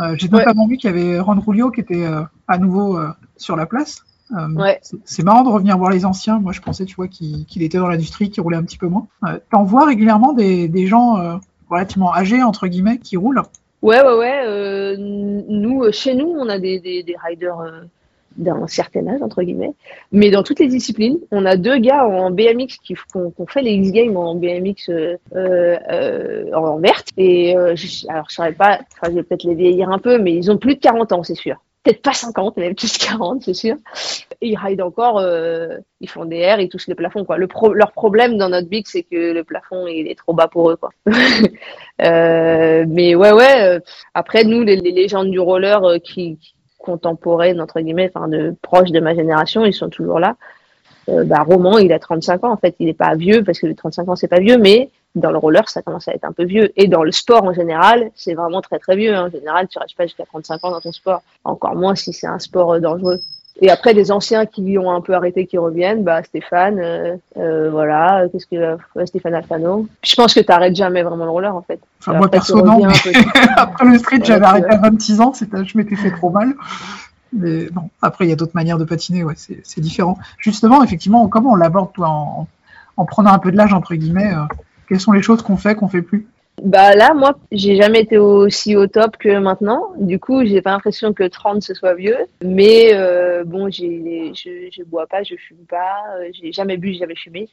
Euh, 0.00 0.14
j'ai 0.16 0.28
notamment 0.28 0.66
vu 0.66 0.78
qu'il 0.78 0.88
y 0.88 0.92
avait 0.92 1.20
Ron 1.20 1.42
Rulio 1.46 1.70
qui 1.70 1.80
était 1.80 2.06
euh, 2.06 2.22
à 2.46 2.56
nouveau 2.56 2.98
sur 3.36 3.54
la 3.54 3.66
place. 3.66 4.02
ouais. 4.56 4.80
C'est 5.04 5.22
marrant 5.22 5.42
de 5.44 5.50
revenir 5.50 5.76
voir 5.76 5.90
les 5.90 6.06
anciens. 6.06 6.38
Moi, 6.38 6.52
je 6.52 6.60
pensais, 6.62 6.86
tu 6.86 6.96
vois, 6.96 7.08
qu'il 7.08 7.62
était 7.62 7.78
dans 7.78 7.88
l'industrie, 7.88 8.30
qu'il 8.30 8.42
roulait 8.42 8.56
un 8.56 8.64
petit 8.64 8.78
peu 8.78 8.88
moins. 8.88 9.08
T'en 9.50 9.64
vois 9.64 9.84
régulièrement 9.84 10.32
des, 10.32 10.68
des 10.68 10.86
gens 10.86 11.38
relativement 11.70 12.14
âgés, 12.14 12.42
entre 12.42 12.66
guillemets, 12.66 12.98
qui 12.98 13.16
roulent. 13.16 13.42
Ouais, 13.82 14.02
ouais, 14.02 14.14
ouais. 14.14 14.42
Euh, 14.46 14.96
nous, 14.98 15.84
euh, 15.84 15.92
chez 15.92 16.14
nous, 16.14 16.26
on 16.26 16.48
a 16.48 16.58
des, 16.58 17.04
riders 17.24 17.60
euh, 17.60 17.82
d'un 18.36 18.66
certain 18.66 19.06
âge, 19.06 19.22
entre 19.22 19.42
guillemets. 19.42 19.72
Mais 20.10 20.30
dans 20.30 20.42
toutes 20.42 20.58
les 20.58 20.66
disciplines, 20.66 21.18
on 21.30 21.46
a 21.46 21.56
deux 21.56 21.78
gars 21.78 22.04
en 22.04 22.30
BMX 22.30 22.78
qui 22.82 22.96
ont 23.14 23.32
fait 23.46 23.62
les 23.62 23.72
X-Games 23.72 24.16
en 24.16 24.34
BMX 24.34 24.90
en 26.52 26.78
verte. 26.78 27.08
Et 27.16 27.54
je, 27.74 28.08
alors, 28.08 28.26
je 28.28 28.34
saurais 28.34 28.52
pas, 28.52 28.80
je 29.04 29.10
vais 29.10 29.22
peut-être 29.22 29.44
les 29.44 29.54
vieillir 29.54 29.90
un 29.90 29.98
peu, 29.98 30.18
mais 30.18 30.34
ils 30.34 30.50
ont 30.50 30.56
plus 30.56 30.74
de 30.74 30.80
40 30.80 31.12
ans, 31.12 31.22
c'est 31.22 31.36
sûr 31.36 31.56
peut-être 31.82 32.02
pas 32.02 32.12
50, 32.12 32.56
mais 32.56 32.74
plus 32.74 32.98
40, 32.98 33.42
c'est 33.42 33.54
sûr. 33.54 33.76
Et 34.40 34.48
ils 34.50 34.56
ride 34.56 34.82
encore, 34.82 35.18
euh, 35.18 35.78
ils 36.00 36.08
font 36.08 36.24
des 36.24 36.36
airs, 36.36 36.60
ils 36.60 36.68
touchent 36.68 36.88
les 36.88 36.94
plafonds, 36.94 37.24
quoi. 37.24 37.38
Le 37.38 37.46
pro 37.46 37.72
leur 37.72 37.92
problème 37.92 38.36
dans 38.36 38.48
notre 38.48 38.68
big, 38.68 38.86
c'est 38.86 39.02
que 39.02 39.32
le 39.32 39.44
plafond, 39.44 39.86
il 39.86 40.08
est 40.08 40.14
trop 40.14 40.32
bas 40.32 40.48
pour 40.48 40.70
eux, 40.70 40.76
quoi. 40.76 40.90
euh, 42.02 42.84
mais 42.88 43.14
ouais, 43.14 43.32
ouais. 43.32 43.62
Euh, 43.62 43.80
après, 44.14 44.44
nous, 44.44 44.62
les, 44.62 44.76
légendes 44.76 45.30
du 45.30 45.40
roller 45.40 45.84
euh, 45.84 45.98
qui, 45.98 46.38
contemporaines, 46.78 47.60
entre 47.60 47.80
guillemets, 47.80 48.10
enfin, 48.14 48.28
de 48.28 48.54
proches 48.62 48.90
de 48.90 49.00
ma 49.00 49.14
génération, 49.14 49.64
ils 49.64 49.74
sont 49.74 49.88
toujours 49.88 50.20
là. 50.20 50.36
Bah, 51.24 51.42
Roman, 51.42 51.78
il 51.78 51.90
a 51.94 51.98
35 51.98 52.44
ans, 52.44 52.52
en 52.52 52.58
fait. 52.58 52.74
Il 52.80 52.86
n'est 52.86 52.92
pas 52.92 53.14
vieux, 53.14 53.42
parce 53.42 53.58
que 53.58 53.66
les 53.66 53.74
35 53.74 54.10
ans, 54.10 54.16
c'est 54.16 54.28
pas 54.28 54.40
vieux, 54.40 54.58
mais 54.58 54.90
dans 55.14 55.30
le 55.30 55.38
roller, 55.38 55.68
ça 55.68 55.82
commence 55.82 56.08
à 56.08 56.12
être 56.12 56.24
un 56.24 56.32
peu 56.32 56.44
vieux. 56.44 56.72
Et 56.76 56.86
dans 56.86 57.02
le 57.02 57.12
sport 57.12 57.44
en 57.44 57.52
général, 57.52 58.10
c'est 58.14 58.34
vraiment 58.34 58.60
très 58.60 58.78
très 58.78 58.96
vieux. 58.96 59.14
Hein. 59.14 59.26
En 59.26 59.30
général, 59.30 59.68
tu 59.68 59.78
restes 59.78 59.96
pas 59.96 60.04
jusqu'à 60.04 60.24
35 60.24 60.64
ans 60.64 60.70
dans 60.70 60.80
ton 60.80 60.92
sport. 60.92 61.22
Encore 61.44 61.74
moins 61.74 61.94
si 61.94 62.12
c'est 62.12 62.26
un 62.26 62.38
sport 62.38 62.74
euh, 62.74 62.80
dangereux. 62.80 63.20
Et 63.60 63.70
après, 63.70 63.92
des 63.92 64.12
anciens 64.12 64.46
qui 64.46 64.78
ont 64.78 64.90
un 64.90 65.00
peu 65.00 65.14
arrêté, 65.14 65.46
qui 65.46 65.58
reviennent, 65.58 66.04
bah, 66.04 66.22
Stéphane, 66.22 66.78
euh, 66.78 67.16
euh, 67.36 67.70
voilà, 67.70 68.26
qu'est-ce 68.30 68.46
que, 68.46 69.04
Stéphane 69.04 69.34
Alfano. 69.34 69.88
Je 70.04 70.14
pense 70.14 70.32
que 70.32 70.40
tu 70.40 70.46
n'arrêtes 70.48 70.76
jamais 70.76 71.02
vraiment 71.02 71.24
le 71.24 71.30
roller, 71.30 71.56
en 71.56 71.62
fait. 71.62 71.80
Enfin, 72.00 72.14
moi, 72.14 72.28
perso, 72.30 72.62
non. 72.62 72.86
après 73.56 73.84
le 73.86 73.98
street, 73.98 74.20
j'avais 74.22 74.44
arrêté 74.44 74.68
à 74.68 74.76
26 74.76 75.20
ans, 75.20 75.32
je 75.32 75.76
m'étais 75.76 75.96
fait 75.96 76.12
trop 76.12 76.30
mal. 76.30 76.54
Mais 77.32 77.68
bon, 77.70 77.90
après, 78.00 78.26
il 78.26 78.28
y 78.28 78.32
a 78.32 78.36
d'autres 78.36 78.54
manières 78.54 78.78
de 78.78 78.84
patiner, 78.84 79.24
ouais, 79.24 79.34
c'est 79.36 79.80
différent. 79.80 80.18
Justement, 80.38 80.84
effectivement, 80.84 81.26
comment 81.26 81.50
on 81.50 81.56
l'aborde, 81.56 81.92
toi, 81.92 82.08
en, 82.08 82.46
en, 82.96 83.04
prenant 83.06 83.32
un 83.32 83.38
peu 83.40 83.50
de 83.50 83.56
l'âge, 83.56 83.72
entre 83.72 83.96
guillemets, 83.96 84.32
euh, 84.32 84.44
quelles 84.88 85.00
sont 85.00 85.12
les 85.12 85.22
choses 85.22 85.42
qu'on 85.42 85.56
fait, 85.56 85.74
qu'on 85.74 85.88
fait 85.88 86.02
plus? 86.02 86.26
Bah 86.62 86.94
là, 86.96 87.14
moi, 87.14 87.38
j'ai 87.52 87.76
jamais 87.76 88.00
été 88.00 88.18
aussi 88.18 88.74
au 88.74 88.86
top 88.86 89.16
que 89.16 89.38
maintenant. 89.38 89.92
Du 89.98 90.18
coup, 90.18 90.44
j'ai 90.44 90.60
pas 90.60 90.70
l'impression 90.70 91.12
que 91.12 91.22
30 91.22 91.62
ce 91.62 91.74
soit 91.74 91.94
vieux. 91.94 92.16
Mais 92.42 92.94
euh, 92.94 93.44
bon, 93.44 93.70
j'ai, 93.70 94.32
je, 94.34 94.68
je 94.72 94.82
bois 94.82 95.06
pas, 95.06 95.22
je 95.22 95.36
fume 95.36 95.64
pas. 95.68 96.02
Euh, 96.18 96.28
j'ai 96.32 96.52
jamais 96.52 96.76
bu, 96.76 96.92
j'ai 96.92 97.00
jamais 97.00 97.14
fumé. 97.14 97.48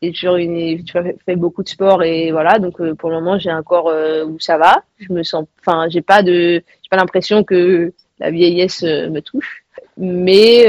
J'ai 0.00 0.12
toujours 0.12 0.36
tu 0.36 0.92
vois, 0.92 1.02
fait 1.26 1.36
beaucoup 1.36 1.62
de 1.62 1.68
sport 1.68 2.02
et 2.02 2.30
voilà. 2.30 2.58
Donc 2.58 2.80
euh, 2.80 2.94
pour 2.94 3.10
le 3.10 3.16
moment, 3.16 3.38
j'ai 3.38 3.50
un 3.50 3.62
corps 3.62 3.92
où 4.26 4.38
ça 4.38 4.56
va. 4.56 4.84
Je 4.98 5.12
me 5.12 5.22
sens, 5.24 5.46
enfin, 5.60 5.88
j'ai 5.88 6.02
pas 6.02 6.22
de, 6.22 6.62
j'ai 6.82 6.88
pas 6.90 6.96
l'impression 6.96 7.42
que 7.42 7.92
la 8.20 8.30
vieillesse 8.30 8.82
me 8.82 9.20
touche. 9.20 9.64
Mais 9.96 10.66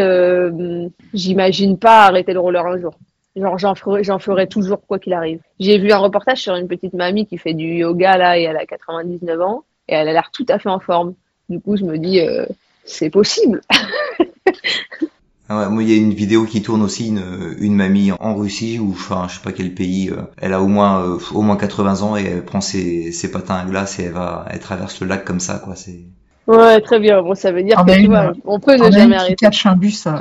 j'imagine 1.13 1.78
pas 1.78 2.06
arrêter 2.06 2.34
le 2.34 2.39
roller 2.39 2.65
un 2.65 2.80
jour. 2.80 2.96
Genre, 3.36 3.58
j'en 3.58 3.74
ferai, 3.76 4.04
j'en 4.04 4.19
ferai 4.19 4.48
toujours 4.48 4.86
quoi 4.86 5.00
qu'il 5.00 5.13
arrive. 5.13 5.39
J'ai 5.60 5.80
vu 5.80 5.91
un 5.91 5.98
reportage 5.98 6.41
sur 6.41 6.56
une 6.56 6.67
petite 6.67 6.93
mamie 6.93 7.26
qui 7.26 7.38
fait 7.38 7.54
du 7.54 7.65
yoga 7.65 8.17
là 8.17 8.38
et 8.38 8.43
elle 8.43 8.58
a 8.58 8.65
99 8.65 9.41
ans 9.41 9.63
et 9.88 9.96
elle 9.96 10.08
a 10.08 10.13
l'air 10.13 10.30
tout 10.32 10.46
à 10.50 10.60
fait 10.60 10.69
en 10.69 10.80
forme. 10.80 11.15
Du 11.50 11.60
coup, 11.60 11.76
je 11.76 11.84
me 11.84 11.98
dis, 11.98 12.22
euh, 12.22 12.46
c'est 12.86 13.10
possible. 13.10 13.62
Ah 15.50 15.60
ouais, 15.60 15.69
moi, 15.69 15.84
il 15.84 15.89
y 15.89 15.93
a 15.93 15.98
une 15.98 16.13
vidéo 16.13 16.46
qui 16.46 16.62
tourne 16.62 16.82
aussi, 16.82 17.10
une, 17.10 17.56
une 17.60 17.76
mamie 17.76 18.13
en 18.13 18.34
Russie 18.34 18.80
ou 18.80 18.91
enfin, 18.91 19.28
je 19.28 19.36
sais 19.36 19.41
pas 19.43 19.52
quel 19.52 19.74
pays. 19.74 20.10
Euh, 20.10 20.22
elle 20.38 20.54
a 20.54 20.62
au 20.62 20.67
moins 20.67 21.04
euh, 21.04 21.19
au 21.34 21.41
moins 21.41 21.58
80 21.58 22.02
ans 22.02 22.15
et 22.15 22.24
elle 22.24 22.46
prend 22.46 22.62
ses, 22.62 23.12
ses 23.12 23.30
patins 23.30 23.56
à 23.56 23.65
glace 23.65 24.00
et 24.00 24.04
elle 24.04 24.13
va, 24.13 24.46
elle 24.50 24.60
traverse 24.60 25.02
le 25.02 25.08
lac 25.08 25.26
comme 25.26 25.41
ça, 25.41 25.62
quoi. 25.63 25.76
C'est 25.76 26.00
Ouais, 26.48 26.82
très 26.82 27.00
bien. 27.00 27.22
Bon, 27.22 27.36
ça 27.36 27.52
veut 27.52 27.63
dire 27.63 27.78
que 27.78 27.91
tu 27.91 28.08
vois, 28.08 28.34
on 28.46 28.60
peut 28.60 28.76
ne 28.76 28.91
jamais 28.91 29.15
arrêter. 29.15 29.46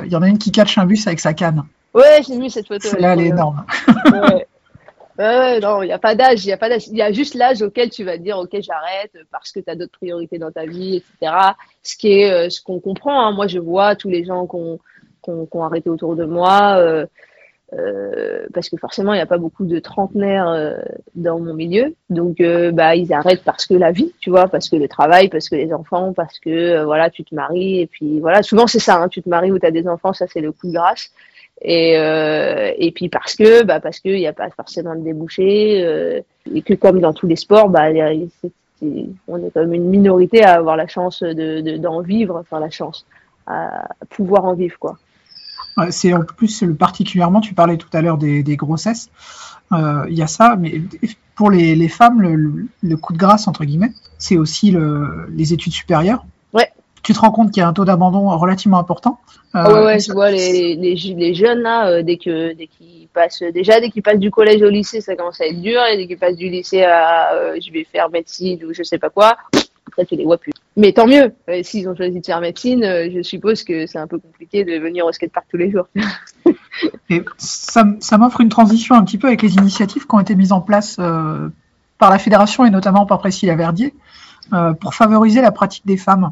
il 0.05 0.11
y 0.11 0.15
en 0.15 0.21
a 0.21 0.27
une 0.27 0.37
qui 0.37 0.51
catch 0.51 0.77
un 0.77 0.85
bus 0.85 1.07
avec 1.07 1.19
sa 1.19 1.33
canne. 1.33 1.63
Ouais, 1.93 2.21
j'ai 2.27 2.39
vu 2.39 2.49
cette 2.49 2.67
photo. 2.67 2.89
Là, 2.99 3.13
elle 3.13 3.21
est 3.21 3.27
énorme. 3.27 3.65
ouais. 4.11 5.59
non, 5.59 5.83
il 5.83 5.87
n'y 5.87 5.91
a 5.91 5.99
pas 5.99 6.15
d'âge, 6.15 6.43
il 6.43 6.49
y 6.49 6.53
a 6.53 6.57
pas 6.57 6.69
d'âge. 6.69 6.87
Il 6.87 6.97
y 6.97 7.01
a 7.01 7.11
juste 7.11 7.35
l'âge 7.35 7.61
auquel 7.61 7.89
tu 7.89 8.03
vas 8.03 8.17
dire, 8.17 8.37
ok, 8.37 8.55
j'arrête 8.61 9.15
parce 9.31 9.51
que 9.51 9.59
tu 9.59 9.69
as 9.69 9.75
d'autres 9.75 9.91
priorités 9.91 10.39
dans 10.39 10.51
ta 10.51 10.65
vie, 10.65 10.97
etc. 10.97 11.35
Ce 11.83 11.95
qui 11.95 12.13
est, 12.13 12.31
euh, 12.31 12.49
ce 12.49 12.61
qu'on 12.61 12.79
comprend. 12.79 13.27
Hein. 13.27 13.31
Moi, 13.31 13.47
je 13.47 13.59
vois 13.59 13.95
tous 13.95 14.09
les 14.09 14.25
gens 14.25 14.47
qui 14.47 14.55
ont, 14.55 14.79
arrêté 15.61 15.89
autour 15.89 16.15
de 16.15 16.25
moi. 16.25 16.77
Euh, 16.77 17.05
euh, 17.73 18.45
parce 18.53 18.69
que 18.69 18.77
forcément, 18.77 19.13
il 19.13 19.17
n'y 19.17 19.21
a 19.21 19.27
pas 19.27 19.39
beaucoup 19.39 19.65
de 19.65 19.79
trentenaires 19.79 20.77
dans 21.15 21.39
mon 21.39 21.53
milieu. 21.53 21.95
Donc, 22.09 22.37
bah, 22.73 22.95
ils 22.95 23.13
arrêtent 23.13 23.43
parce 23.43 23.65
que 23.67 23.75
la 23.75 23.91
vie, 23.91 24.13
tu 24.19 24.31
vois, 24.31 24.47
parce 24.47 24.69
que 24.69 24.75
le 24.75 24.87
travail, 24.87 25.29
parce 25.29 25.47
que 25.47 25.55
les 25.55 25.73
enfants, 25.73 26.13
parce 26.13 26.39
que, 26.39 26.83
voilà, 26.83 27.09
tu 27.09 27.23
te 27.23 27.33
maries. 27.33 27.81
Et 27.81 27.87
puis, 27.87 28.19
voilà, 28.19 28.43
souvent, 28.43 28.67
c'est 28.67 28.79
ça, 28.79 29.01
hein, 29.01 29.09
tu 29.09 29.21
te 29.21 29.29
maries 29.29 29.51
ou 29.51 29.59
tu 29.59 29.65
as 29.65 29.71
des 29.71 29.87
enfants, 29.87 30.13
ça, 30.13 30.25
c'est 30.27 30.41
le 30.41 30.51
coup 30.51 30.67
de 30.67 30.73
grâce. 30.73 31.11
Et, 31.63 31.97
euh, 31.97 32.73
et 32.77 32.91
puis 32.91 33.07
parce 33.07 33.35
que, 33.35 33.63
bah 33.63 33.79
parce 33.79 33.99
qu'il 33.99 34.15
n'y 34.15 34.27
a 34.27 34.33
pas 34.33 34.49
forcément 34.49 34.95
de 34.95 35.01
débouchés 35.01 35.81
euh, 35.85 36.19
et 36.53 36.61
que 36.61 36.73
comme 36.73 36.99
dans 36.99 37.13
tous 37.13 37.25
les 37.25 37.37
sports, 37.37 37.69
bah, 37.69 37.85
on 39.27 39.37
est 39.45 39.53
comme 39.53 39.73
une 39.73 39.87
minorité 39.87 40.43
à 40.43 40.55
avoir 40.55 40.75
la 40.75 40.87
chance 40.87 41.23
de, 41.23 41.77
d'en 41.77 42.01
vivre, 42.01 42.37
enfin 42.37 42.59
la 42.59 42.69
chance 42.69 43.05
à 43.47 43.87
pouvoir 44.09 44.43
en 44.45 44.53
vivre 44.53 44.77
quoi. 44.77 44.97
c'est 45.89 46.13
en 46.13 46.23
plus 46.23 46.65
particulièrement, 46.77 47.39
tu 47.39 47.53
parlais 47.53 47.77
tout 47.77 47.89
à 47.93 48.01
l'heure 48.01 48.17
des, 48.17 48.43
grossesses, 48.57 49.09
euh, 49.71 50.05
il 50.09 50.17
y 50.17 50.21
a 50.21 50.27
ça, 50.27 50.57
mais 50.59 50.81
pour 51.35 51.49
les, 51.49 51.75
les 51.75 51.87
femmes, 51.87 52.21
le, 52.21 52.97
coup 52.97 53.13
de 53.13 53.17
grâce 53.17 53.47
entre 53.47 53.63
guillemets, 53.63 53.91
c'est 54.17 54.37
aussi 54.37 54.71
le, 54.71 55.27
les 55.31 55.53
études 55.53 55.73
supérieures. 55.73 56.25
Tu 57.03 57.13
te 57.13 57.19
rends 57.19 57.31
compte 57.31 57.51
qu'il 57.51 57.61
y 57.61 57.63
a 57.63 57.67
un 57.67 57.73
taux 57.73 57.85
d'abandon 57.85 58.29
relativement 58.37 58.79
important. 58.79 59.19
Euh, 59.55 59.71
ouais, 59.71 59.85
ouais, 59.85 59.99
je 59.99 60.11
vois 60.11 60.31
les, 60.31 60.75
les, 60.75 60.95
les 60.95 61.35
jeunes 61.35 61.59
là, 61.59 61.87
euh, 61.87 62.01
dès 62.01 62.17
que 62.17 62.53
dès 62.53 62.65
qu'ils 62.65 63.07
passent, 63.13 63.43
déjà 63.53 63.79
dès 63.79 63.91
qu'ils 63.91 64.01
passent 64.01 64.19
du 64.19 64.31
collège 64.31 64.63
au 64.63 64.69
lycée, 64.69 64.99
ça 64.99 65.15
commence 65.15 65.39
à 65.41 65.45
être 65.45 65.61
dur, 65.61 65.79
et 65.85 65.97
dès 65.97 66.07
qu'ils 66.07 66.17
passent 66.17 66.35
du 66.35 66.49
lycée 66.49 66.83
à 66.83 67.33
euh, 67.33 67.59
je 67.63 67.71
vais 67.71 67.83
faire 67.83 68.09
médecine 68.09 68.59
ou 68.65 68.73
je 68.73 68.81
sais 68.81 68.97
pas 68.97 69.11
quoi, 69.11 69.37
après 69.87 70.05
tu 70.05 70.15
les 70.15 70.23
vois 70.23 70.39
plus. 70.39 70.53
Mais 70.75 70.91
tant 70.91 71.05
mieux, 71.05 71.33
euh, 71.49 71.61
s'ils 71.61 71.87
ont 71.87 71.95
choisi 71.95 72.19
de 72.19 72.25
faire 72.25 72.41
médecine, 72.41 72.83
je 72.83 73.21
suppose 73.21 73.63
que 73.63 73.85
c'est 73.85 73.99
un 73.99 74.07
peu 74.07 74.17
compliqué 74.17 74.65
de 74.65 74.79
venir 74.79 75.05
au 75.05 75.11
skatepark 75.11 75.45
tous 75.51 75.57
les 75.57 75.69
jours. 75.69 75.87
et 77.11 77.23
ça, 77.37 77.85
ça 77.99 78.17
m'offre 78.17 78.41
une 78.41 78.49
transition 78.49 78.95
un 78.95 79.03
petit 79.03 79.19
peu 79.19 79.27
avec 79.27 79.43
les 79.43 79.53
initiatives 79.53 80.07
qui 80.07 80.15
ont 80.15 80.19
été 80.19 80.33
mises 80.33 80.51
en 80.51 80.61
place 80.61 80.95
par 80.95 82.09
la 82.09 82.17
fédération 82.17 82.65
et 82.65 82.71
notamment 82.71 83.05
par 83.05 83.19
Priscilla 83.19 83.55
Verdier 83.55 83.93
pour 84.79 84.95
favoriser 84.95 85.41
la 85.41 85.51
pratique 85.51 85.85
des 85.85 85.97
femmes 85.97 86.31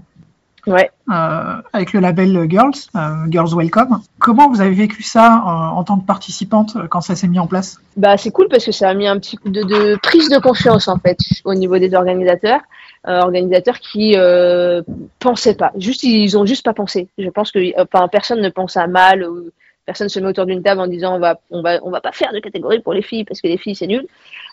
ouais. 0.68 0.92
euh, 1.12 1.62
avec 1.74 1.94
le 1.94 2.00
label 2.00 2.48
Girls, 2.50 2.74
euh, 2.96 3.26
Girls 3.30 3.54
Welcome. 3.56 4.02
Comment 4.20 4.50
vous 4.50 4.62
avez 4.62 4.76
vécu 4.76 5.04
ça 5.04 5.42
en, 5.46 5.78
en 5.78 5.84
tant 5.84 5.98
que 5.98 6.06
participante 6.06 6.76
euh, 6.76 6.88
quand 6.88 7.02
ça 7.02 7.16
s'est 7.16 7.28
mis 7.28 7.40
en 7.40 7.48
place? 7.48 7.80
Bah 7.98 8.18
c'est 8.18 8.32
cool 8.32 8.48
parce 8.50 8.66
que 8.66 8.72
ça 8.72 8.90
a 8.90 8.94
mis 8.94 9.08
un 9.08 9.18
petit 9.20 9.38
coup 9.38 9.50
de, 9.50 9.64
de 9.64 9.98
prise 10.02 10.30
de 10.30 10.40
confiance 10.40 10.88
en 10.88 10.98
fait 10.98 11.18
au 11.46 11.54
niveau 11.54 11.78
des 11.78 11.94
organisateurs. 11.94 12.62
Euh, 13.08 13.22
organisateurs 13.22 13.80
qui 13.80 14.16
euh, 14.16 14.84
pensaient 15.18 15.56
pas, 15.56 15.72
juste 15.76 16.04
ils 16.04 16.38
ont 16.38 16.46
juste 16.46 16.64
pas 16.64 16.74
pensé. 16.74 17.08
Je 17.18 17.30
pense 17.30 17.52
que 17.52 17.60
enfin 17.82 18.08
personne 18.08 18.42
ne 18.42 18.50
pense 18.50 18.78
à 18.78 18.86
mal 18.86 19.24
ou 19.24 19.50
personne 19.88 20.08
se 20.08 20.20
met 20.20 20.28
autour 20.28 20.46
d'une 20.46 20.62
table 20.62 20.82
en 20.82 20.86
disant 20.86 21.16
on 21.16 21.20
va 21.20 21.40
on 21.50 21.64
va 21.64 21.80
on 21.82 21.90
va 21.90 22.00
pas 22.00 22.12
faire 22.12 22.32
de 22.32 22.40
catégorie 22.40 22.80
pour 22.80 22.94
les 22.94 23.02
filles 23.02 23.24
parce 23.26 23.42
que 23.42 23.48
les 23.48 23.58
filles 23.58 23.74
c'est 23.76 23.88
nul. 23.88 24.06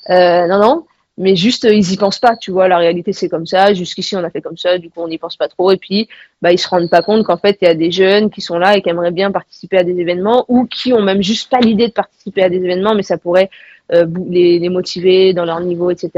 Euh, 0.09 0.47
non 0.47 0.59
non, 0.59 0.87
mais 1.19 1.37
juste 1.37 1.65
ils 1.65 1.93
y 1.93 1.97
pensent 1.97 2.21
pas 2.21 2.37
tu 2.37 2.51
vois 2.51 2.69
la 2.69 2.79
réalité 2.79 3.13
c'est 3.13 3.29
comme 3.29 3.47
ça 3.47 3.75
jusqu'ici 3.75 4.17
on 4.17 4.25
a 4.25 4.31
fait 4.31 4.41
comme 4.41 4.57
ça 4.57 4.79
du 4.79 4.89
coup 4.89 5.03
on 5.03 5.09
n'y 5.09 5.19
pense 5.19 5.37
pas 5.37 5.49
trop 5.49 5.71
et 5.73 5.77
puis 5.77 6.09
bah 6.41 6.53
ils 6.53 6.59
se 6.59 6.69
rendent 6.69 6.89
pas 6.89 7.03
compte 7.03 7.25
qu'en 7.25 7.37
fait 7.37 7.59
il 7.61 7.67
y 7.67 7.69
a 7.69 7.75
des 7.75 7.91
jeunes 7.91 8.31
qui 8.31 8.41
sont 8.41 8.59
là 8.59 8.77
et 8.77 8.83
qui 8.83 8.89
aimeraient 8.89 9.11
bien 9.11 9.31
participer 9.31 9.79
à 9.79 9.85
des 9.85 9.99
événements 9.99 10.45
ou 10.49 10.67
qui 10.67 10.93
ont 10.93 11.03
même 11.03 11.23
juste 11.23 11.51
pas 11.51 11.59
l'idée 11.59 11.89
de 11.89 11.93
participer 11.93 12.43
à 12.43 12.49
des 12.49 12.57
événements 12.57 12.95
mais 12.95 13.03
ça 13.03 13.19
pourrait 13.19 13.51
euh, 13.93 14.07
les, 14.29 14.59
les, 14.59 14.69
motiver 14.69 15.33
dans 15.33 15.45
leur 15.45 15.61
niveau 15.61 15.91
etc 15.91 16.11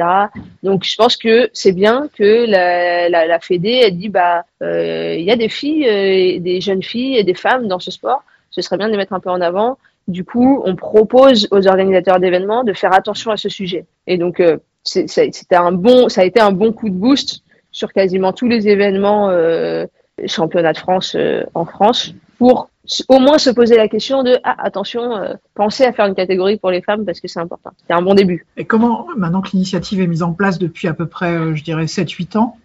donc 0.63 0.85
je 0.85 0.97
pense 0.97 1.17
que 1.17 1.49
c'est 1.53 1.73
bien 1.73 2.09
que 2.19 2.45
la, 2.47 3.09
la, 3.09 3.27
la 3.27 3.41
Fédé 3.41 3.83
elle 3.85 3.97
dit 3.97 4.09
bah 4.09 4.45
euh, 4.63 5.15
il 5.19 5.25
y 5.25 5.31
a 5.31 5.37
des 5.37 5.49
filles 5.49 5.89
euh, 5.89 6.41
des 6.41 6.61
jeunes 6.61 6.83
filles 6.83 7.17
et 7.17 7.25
des 7.25 7.35
femmes 7.35 7.69
dans 7.69 7.79
ce 7.79 7.91
sport 7.91 8.23
ce 8.51 8.61
serait 8.61 8.77
bien 8.77 8.87
de 8.87 8.93
les 8.93 8.99
mettre 8.99 9.13
un 9.13 9.21
peu 9.21 9.31
en 9.31 9.41
avant 9.41 9.79
du 10.11 10.25
coup, 10.25 10.61
on 10.65 10.75
propose 10.75 11.47
aux 11.53 11.69
organisateurs 11.69 12.19
d'événements 12.19 12.65
de 12.65 12.73
faire 12.73 12.93
attention 12.93 13.31
à 13.31 13.37
ce 13.37 13.49
sujet. 13.49 13.87
Et 14.09 14.19
donc, 14.19 14.41
euh, 14.41 14.59
c'était 14.85 15.57
un 15.57 15.73
bon, 15.73 16.09
ça 16.09 16.23
a 16.23 16.25
été 16.25 16.41
un 16.41 16.53
bon 16.53 16.73
coup 16.73 16.89
de 16.89 16.95
boost 16.95 17.43
sur 17.71 17.93
quasiment 17.93 18.33
tous 18.33 18.49
les 18.49 18.69
événements 18.69 19.29
euh, 19.31 19.87
championnat 20.27 20.73
de 20.73 20.79
France 20.79 21.15
euh, 21.17 21.43
en 21.55 21.65
France 21.65 22.13
pour 22.39 22.69
au 23.09 23.21
moins 23.21 23.39
se 23.39 23.51
poser 23.51 23.77
la 23.77 23.87
question 23.89 24.23
de 24.25 24.39
ah, 24.43 24.57
attention, 24.59 25.15
euh, 25.17 25.35
pensez 25.55 25.85
à 25.85 25.93
faire 25.93 26.07
une 26.07 26.15
catégorie 26.15 26.57
pour 26.57 26.71
les 26.71 26.83
femmes 26.83 27.05
parce 27.05 27.21
que 27.21 27.29
c'est 27.29 27.39
important. 27.39 27.71
C'est 27.87 27.93
un 27.93 28.03
bon 28.03 28.15
début. 28.15 28.47
Et 28.57 28.65
comment, 28.65 29.07
maintenant 29.17 29.43
que 29.43 29.51
l'initiative 29.53 30.01
est 30.01 30.07
mise 30.09 30.23
en 30.23 30.33
place 30.33 30.59
depuis 30.59 30.89
à 30.89 30.95
peu 30.95 31.07
près, 31.07 31.33
euh, 31.37 31.55
je 31.55 31.63
dirais, 31.63 31.85
7-8 31.85 32.37
ans, 32.39 32.57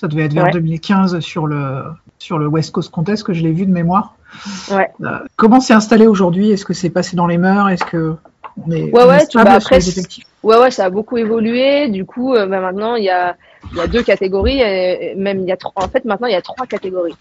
ça 0.00 0.08
devait 0.08 0.22
être 0.24 0.32
vers 0.32 0.44
Ouais. 0.44 0.52
2015 0.52 1.18
sur 1.20 1.46
le, 1.46 1.82
sur 2.18 2.38
le 2.38 2.46
West 2.46 2.70
Coast 2.72 2.90
Contest 2.90 3.24
que 3.24 3.34
je 3.34 3.42
l'ai 3.42 3.52
vu 3.52 3.66
de 3.66 3.72
mémoire. 3.72 4.14
Ouais. 4.70 4.88
Euh, 5.02 5.18
comment 5.36 5.60
c'est 5.60 5.74
installé 5.74 6.06
aujourd'hui? 6.06 6.50
Est-ce 6.50 6.64
que 6.64 6.72
c'est 6.74 6.90
passé 6.90 7.14
dans 7.16 7.26
les 7.26 7.38
mœurs? 7.38 7.68
Est-ce 7.68 7.84
que 7.84 8.14
on 8.66 8.70
est, 8.70 8.84
Ouais, 8.84 8.90
on 8.94 9.00
est 9.00 9.06
ouais, 9.08 9.18
tu- 9.26 9.38
stable 9.38 9.44
bah, 9.50 9.60
sur 9.60 9.66
après, 9.66 9.78
les 9.80 9.88
effectifs? 9.90 10.24
Ouais, 10.44 10.58
ouais, 10.58 10.70
ça 10.70 10.84
a 10.84 10.90
beaucoup 10.90 11.16
évolué. 11.16 11.88
Du 11.88 12.04
coup, 12.04 12.34
euh, 12.34 12.44
bah, 12.44 12.60
maintenant, 12.60 12.96
il 12.96 13.04
y 13.04 13.08
a, 13.08 13.34
deux 13.88 14.02
catégories. 14.02 14.58
même, 15.16 15.48
y 15.48 15.52
a 15.52 15.56
en 15.74 15.88
fait, 15.88 16.04
maintenant, 16.04 16.26
il 16.26 16.34
y 16.34 16.36
a 16.36 16.42
trois 16.42 16.66
catégories. 16.66 17.16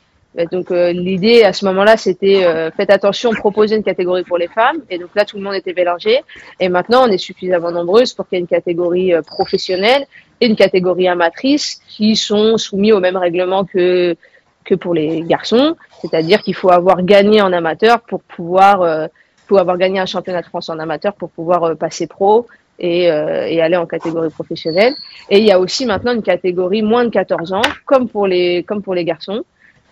Donc, 0.51 0.71
euh, 0.71 0.91
l'idée 0.91 1.43
à 1.43 1.53
ce 1.53 1.63
moment-là, 1.65 1.95
c'était 1.95 2.43
euh, 2.43 2.69
faites 2.71 2.89
attention, 2.89 3.31
proposez 3.31 3.77
une 3.77 3.83
catégorie 3.83 4.23
pour 4.23 4.37
les 4.37 4.49
femmes. 4.49 4.81
Et 4.89 4.97
donc 4.97 5.11
là, 5.15 5.23
tout 5.23 5.37
le 5.37 5.43
monde 5.43 5.53
était 5.53 5.73
mélangé. 5.73 6.21
Et 6.59 6.67
maintenant, 6.67 7.07
on 7.07 7.11
est 7.11 7.17
suffisamment 7.17 7.71
nombreuses 7.71 8.13
pour 8.13 8.27
qu'il 8.27 8.37
y 8.37 8.39
ait 8.39 8.41
une 8.41 8.47
catégorie 8.47 9.13
professionnelle 9.25 10.05
et 10.41 10.47
une 10.47 10.57
catégorie 10.57 11.07
amatrice 11.07 11.79
qui 11.87 12.17
sont 12.17 12.57
soumis 12.57 12.91
au 12.91 12.99
même 12.99 13.15
règlement 13.15 13.63
que 13.63 14.17
que 14.65 14.75
pour 14.75 14.93
les 14.93 15.21
garçons. 15.21 15.75
C'est-à-dire 16.01 16.41
qu'il 16.41 16.55
faut 16.55 16.71
avoir 16.71 17.03
gagné 17.03 17.41
en 17.41 17.53
amateur 17.53 18.01
pour 18.01 18.21
pouvoir, 18.21 19.09
faut 19.45 19.57
avoir 19.57 19.77
gagné 19.77 19.99
un 19.99 20.05
championnat 20.05 20.41
de 20.41 20.47
France 20.47 20.69
en 20.69 20.79
amateur 20.79 21.13
pour 21.13 21.29
pouvoir 21.29 21.77
passer 21.77 22.07
pro 22.07 22.47
et, 22.79 23.11
euh, 23.11 23.47
et 23.47 23.61
aller 23.61 23.77
en 23.77 23.85
catégorie 23.85 24.29
professionnelle. 24.29 24.93
Et 25.29 25.39
il 25.39 25.45
y 25.45 25.51
a 25.51 25.59
aussi 25.59 25.85
maintenant 25.85 26.13
une 26.13 26.23
catégorie 26.23 26.81
moins 26.81 27.05
de 27.05 27.09
14 27.09 27.53
ans, 27.53 27.61
comme 27.85 28.07
pour 28.07 28.27
les, 28.27 28.63
comme 28.63 28.81
pour 28.81 28.93
les 28.93 29.05
garçons, 29.05 29.43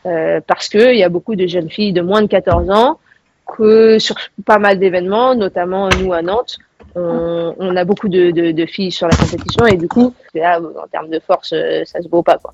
euh, 0.06 0.42
parce 0.46 0.68
qu'il 0.68 0.96
y 0.96 1.04
a 1.04 1.10
beaucoup 1.10 1.36
de 1.36 1.48
jeunes 1.48 1.70
filles 1.70 1.94
de 1.94 2.02
moins 2.02 2.22
de 2.22 2.28
14 2.28 2.70
ans 2.72 3.00
que 3.46 4.00
sur 4.00 4.16
pas 4.46 4.60
mal 4.60 4.80
d'événements, 4.80 5.36
notamment 5.36 5.90
nous 5.90 6.14
à 6.14 6.22
Nantes, 6.22 6.58
on, 6.96 7.56
on 7.58 7.76
a 7.76 7.86
beaucoup 7.86 8.10
de, 8.10 8.32
de, 8.32 8.52
de 8.52 8.66
filles 8.66 8.92
sur 8.92 9.08
la 9.08 9.16
compétition 9.16 9.66
et 9.66 9.78
du 9.78 9.88
coup, 9.88 10.14
là, 10.34 10.60
en 10.60 10.88
termes 10.88 11.10
de 11.10 11.20
force, 11.20 11.54
euh, 11.54 11.84
ça 11.86 12.02
se 12.02 12.10
vaut 12.10 12.24
pas. 12.24 12.38
Quoi. 12.38 12.54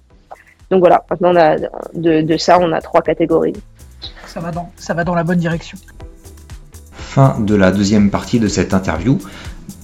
Donc 0.70 0.80
voilà, 0.80 1.04
maintenant 1.10 1.32
on 1.34 1.36
a, 1.36 1.58
de, 1.94 2.22
de 2.22 2.38
ça, 2.38 2.60
on 2.60 2.72
a 2.72 2.82
trois 2.82 3.02
catégories. 3.02 3.54
ça 4.26 4.40
va 4.40 4.52
dans, 4.52 4.72
ça 4.76 4.94
va 4.94 5.04
dans 5.04 5.16
la 5.16 5.24
bonne 5.24 5.40
direction. 5.40 5.78
Fin 6.92 7.40
de 7.40 7.56
la 7.56 7.72
deuxième 7.72 8.12
partie 8.12 8.40
de 8.40 8.48
cette 8.48 8.74
interview. 8.74 9.18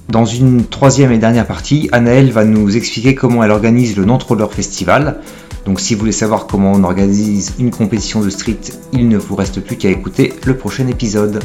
Dans 0.10 0.26
une 0.26 0.66
troisième 0.66 1.12
et 1.12 1.18
dernière 1.18 1.48
partie, 1.48 1.90
Anaëlle 1.92 2.32
va 2.32 2.44
nous 2.44 2.76
expliquer 2.76 3.16
comment 3.16 3.44
elle 3.44 3.52
organise 3.52 3.96
le 3.96 4.06
Non-Troller 4.06 4.48
Festival. 4.52 5.22
Donc 5.66 5.80
si 5.80 5.94
vous 5.94 6.02
voulez 6.02 6.12
savoir 6.12 6.46
comment 6.46 6.74
on 6.74 6.84
organise 6.84 7.54
une 7.58 7.72
compétition 7.72 8.22
de 8.22 8.30
street, 8.30 8.60
il 8.92 9.08
ne 9.08 9.18
vous 9.18 9.36
reste 9.36 9.62
plus 9.62 9.78
qu'à 9.78 9.90
écouter 9.90 10.34
le 10.46 10.58
prochain 10.58 10.88
épisode. 10.88 11.42